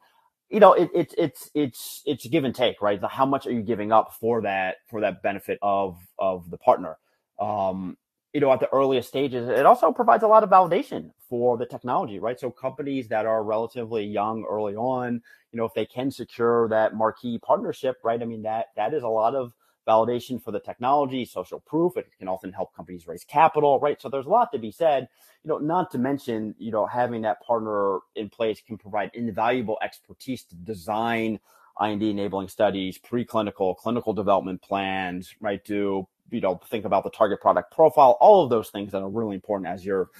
you 0.50 0.60
know, 0.60 0.72
it, 0.74 0.90
it, 0.94 1.14
it's 1.16 1.50
it's 1.54 2.02
it's 2.06 2.26
give 2.26 2.44
and 2.44 2.54
take, 2.54 2.82
right? 2.82 3.00
The, 3.00 3.08
how 3.08 3.24
much 3.24 3.46
are 3.46 3.52
you 3.52 3.62
giving 3.62 3.92
up 3.92 4.14
for 4.14 4.42
that 4.42 4.76
for 4.88 5.00
that 5.00 5.22
benefit 5.22 5.58
of 5.62 5.98
of 6.18 6.50
the 6.50 6.58
partner? 6.58 6.98
Um, 7.38 7.96
you 8.32 8.40
know, 8.40 8.52
at 8.52 8.60
the 8.60 8.72
earliest 8.72 9.08
stages, 9.08 9.48
it 9.48 9.66
also 9.66 9.90
provides 9.92 10.22
a 10.22 10.28
lot 10.28 10.44
of 10.44 10.50
validation 10.50 11.10
for 11.28 11.56
the 11.56 11.66
technology, 11.66 12.18
right? 12.18 12.38
So 12.38 12.50
companies 12.50 13.08
that 13.08 13.26
are 13.26 13.42
relatively 13.42 14.04
young 14.04 14.44
early 14.48 14.76
on, 14.76 15.20
you 15.52 15.56
know, 15.56 15.64
if 15.64 15.74
they 15.74 15.86
can 15.86 16.10
secure 16.10 16.68
that 16.68 16.94
marquee 16.94 17.38
partnership, 17.38 17.96
right? 18.04 18.22
I 18.22 18.24
mean, 18.24 18.42
that 18.42 18.66
that 18.76 18.94
is 18.94 19.02
a 19.02 19.08
lot 19.08 19.34
of 19.34 19.52
validation 19.88 20.42
for 20.42 20.52
the 20.52 20.60
technology, 20.60 21.24
social 21.24 21.60
proof. 21.60 21.96
It 21.96 22.06
can 22.18 22.28
often 22.28 22.52
help 22.52 22.74
companies 22.74 23.08
raise 23.08 23.24
capital, 23.24 23.80
right? 23.80 24.00
So 24.00 24.08
there's 24.08 24.26
a 24.26 24.30
lot 24.30 24.52
to 24.52 24.58
be 24.58 24.70
said. 24.70 25.08
You 25.42 25.48
know, 25.48 25.58
not 25.58 25.90
to 25.92 25.98
mention, 25.98 26.54
you 26.58 26.70
know, 26.70 26.86
having 26.86 27.22
that 27.22 27.42
partner 27.42 28.00
in 28.14 28.28
place 28.28 28.60
can 28.64 28.78
provide 28.78 29.10
invaluable 29.14 29.78
expertise 29.82 30.44
to 30.44 30.54
design 30.54 31.40
IND 31.80 32.02
enabling 32.02 32.48
studies, 32.48 32.98
preclinical, 32.98 33.76
clinical 33.76 34.12
development 34.12 34.60
plans, 34.62 35.34
right? 35.40 35.64
Do 35.64 36.06
you 36.30 36.40
know 36.40 36.60
think 36.70 36.84
about 36.84 37.04
the 37.04 37.10
target 37.10 37.40
product 37.40 37.74
profile, 37.74 38.16
all 38.20 38.44
of 38.44 38.50
those 38.50 38.70
things 38.70 38.92
that 38.92 39.02
are 39.02 39.08
really 39.08 39.34
important 39.34 39.68
as 39.68 39.84
you're 39.84 40.10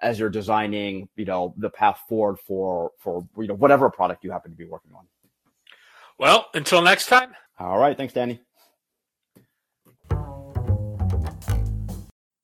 as 0.00 0.18
you're 0.18 0.30
designing, 0.30 1.08
you 1.16 1.24
know, 1.24 1.54
the 1.56 1.70
path 1.70 2.00
forward 2.08 2.38
for 2.38 2.92
for 2.98 3.26
you 3.36 3.48
know 3.48 3.54
whatever 3.54 3.90
product 3.90 4.24
you 4.24 4.30
happen 4.30 4.50
to 4.50 4.56
be 4.56 4.64
working 4.64 4.92
on. 4.94 5.04
Well, 6.18 6.46
until 6.54 6.82
next 6.82 7.06
time. 7.06 7.34
All 7.58 7.78
right, 7.78 7.96
thanks, 7.96 8.12
Danny. 8.12 8.40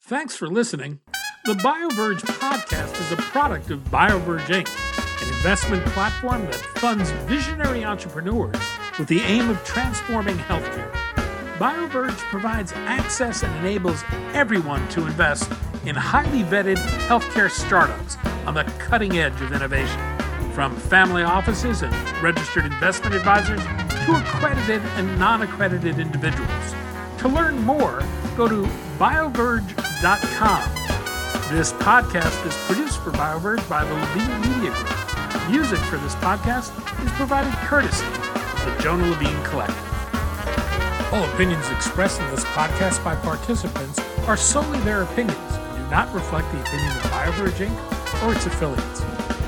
Thanks 0.07 0.37
for 0.37 0.49
listening. 0.49 1.01
The 1.47 1.55
BioVerge 1.55 2.21
podcast 2.21 3.01
is 3.01 3.13
a 3.13 3.17
product 3.17 3.71
of 3.71 3.81
BioVerge 3.91 4.47
Inc., 4.47 5.23
an 5.23 5.35
investment 5.37 5.85
platform 5.87 6.45
that 6.47 6.55
funds 6.55 7.11
visionary 7.27 7.85
entrepreneurs 7.85 8.57
with 8.99 9.09
the 9.09 9.21
aim 9.21 9.51
of 9.51 9.63
transforming 9.65 10.37
healthcare. 10.37 10.94
BioVerge 11.59 12.19
provides 12.31 12.73
access 12.73 13.45
and 13.45 13.57
enables 13.59 14.03
everyone 14.33 14.89
to 14.89 15.07
invest 15.07 15.49
in 15.87 15.95
highly 15.95 16.43
vetted 16.43 16.79
healthcare 17.07 17.49
startups 17.49 18.17
on 18.45 18.55
the 18.55 18.65
cutting 18.81 19.19
edge 19.19 19.41
of 19.41 19.53
innovation. 19.53 20.01
From 20.53 20.75
family 20.75 21.23
offices 21.23 21.83
and 21.83 21.95
registered 22.21 22.65
investment 22.65 23.15
advisors 23.15 23.61
to 23.61 24.17
accredited 24.17 24.83
and 24.97 25.17
non 25.17 25.43
accredited 25.43 26.01
individuals. 26.01 26.75
To 27.19 27.29
learn 27.29 27.59
more, 27.63 28.03
go 28.37 28.49
to 28.49 28.69
bioverge.com. 28.99 30.63
This 31.55 31.73
podcast 31.75 32.47
is 32.47 32.57
produced 32.67 33.01
for 33.01 33.13
BioVerge 33.13 33.69
by 33.69 33.85
the 33.85 33.95
Levine 33.95 34.41
Media 34.41 34.71
Group. 34.73 35.51
Music 35.51 35.79
for 35.79 35.99
this 35.99 36.17
podcast 36.17 36.73
is 37.05 37.13
provided 37.13 37.53
courtesy 37.69 38.07
of 38.07 38.65
the 38.65 38.83
Jonah 38.83 39.07
Levine 39.07 39.45
Collective. 39.45 39.94
All 41.15 41.25
opinions 41.27 41.71
expressed 41.71 42.21
in 42.21 42.29
this 42.33 42.45
podcast 42.47 43.05
by 43.05 43.15
participants 43.15 44.01
are 44.27 44.37
solely 44.37 44.81
their 44.81 45.03
opinions 45.03 45.39
and 45.39 45.77
do 45.77 45.89
not 45.89 46.13
reflect 46.13 46.51
the 46.51 46.61
opinion 46.61 46.91
of 46.91 47.03
BioVerge 47.05 47.69
Inc. 47.69 48.27
or 48.27 48.35
its 48.35 48.47
affiliates. 48.47 48.99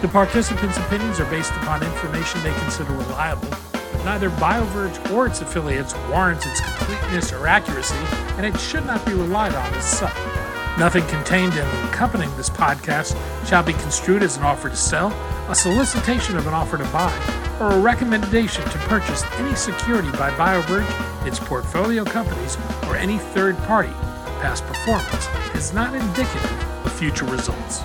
The 0.01 0.07
participants' 0.07 0.77
opinions 0.77 1.19
are 1.19 1.29
based 1.29 1.51
upon 1.57 1.83
information 1.83 2.41
they 2.45 2.55
consider 2.61 2.93
reliable, 2.93 3.49
but 3.73 4.05
neither 4.05 4.31
BioVerge 4.31 5.11
or 5.11 5.27
its 5.27 5.41
affiliates 5.41 5.93
warrants 6.09 6.47
its 6.47 6.61
completeness 6.61 7.33
or 7.33 7.49
accuracy, 7.49 7.97
and 8.37 8.47
it 8.47 8.57
should 8.61 8.87
not 8.87 9.05
be 9.05 9.15
relied 9.15 9.57
on 9.57 9.75
as 9.75 9.85
such. 9.85 10.46
Nothing 10.79 11.07
contained 11.07 11.55
in 11.55 11.67
accompanying 11.89 12.37
this 12.37 12.51
podcast 12.51 13.17
shall 13.47 13.63
be 13.63 13.73
construed 13.73 14.23
as 14.23 14.37
an 14.37 14.43
offer 14.43 14.69
to 14.69 14.77
sell, 14.77 15.09
a 15.49 15.55
solicitation 15.55 16.37
of 16.37 16.47
an 16.47 16.53
offer 16.53 16.77
to 16.77 16.85
buy, 16.85 17.15
or 17.59 17.73
a 17.73 17.81
recommendation 17.81 18.63
to 18.65 18.79
purchase 18.81 19.25
any 19.39 19.55
security 19.55 20.11
by 20.13 20.31
BioVerge, 20.33 21.27
its 21.27 21.39
portfolio 21.39 22.05
companies, 22.05 22.59
or 22.89 22.97
any 22.97 23.17
third 23.17 23.57
party. 23.65 23.93
Past 24.43 24.67
performance 24.67 25.29
is 25.55 25.73
not 25.73 25.95
indicative 25.95 26.85
of 26.85 26.93
future 26.93 27.25
results. 27.25 27.81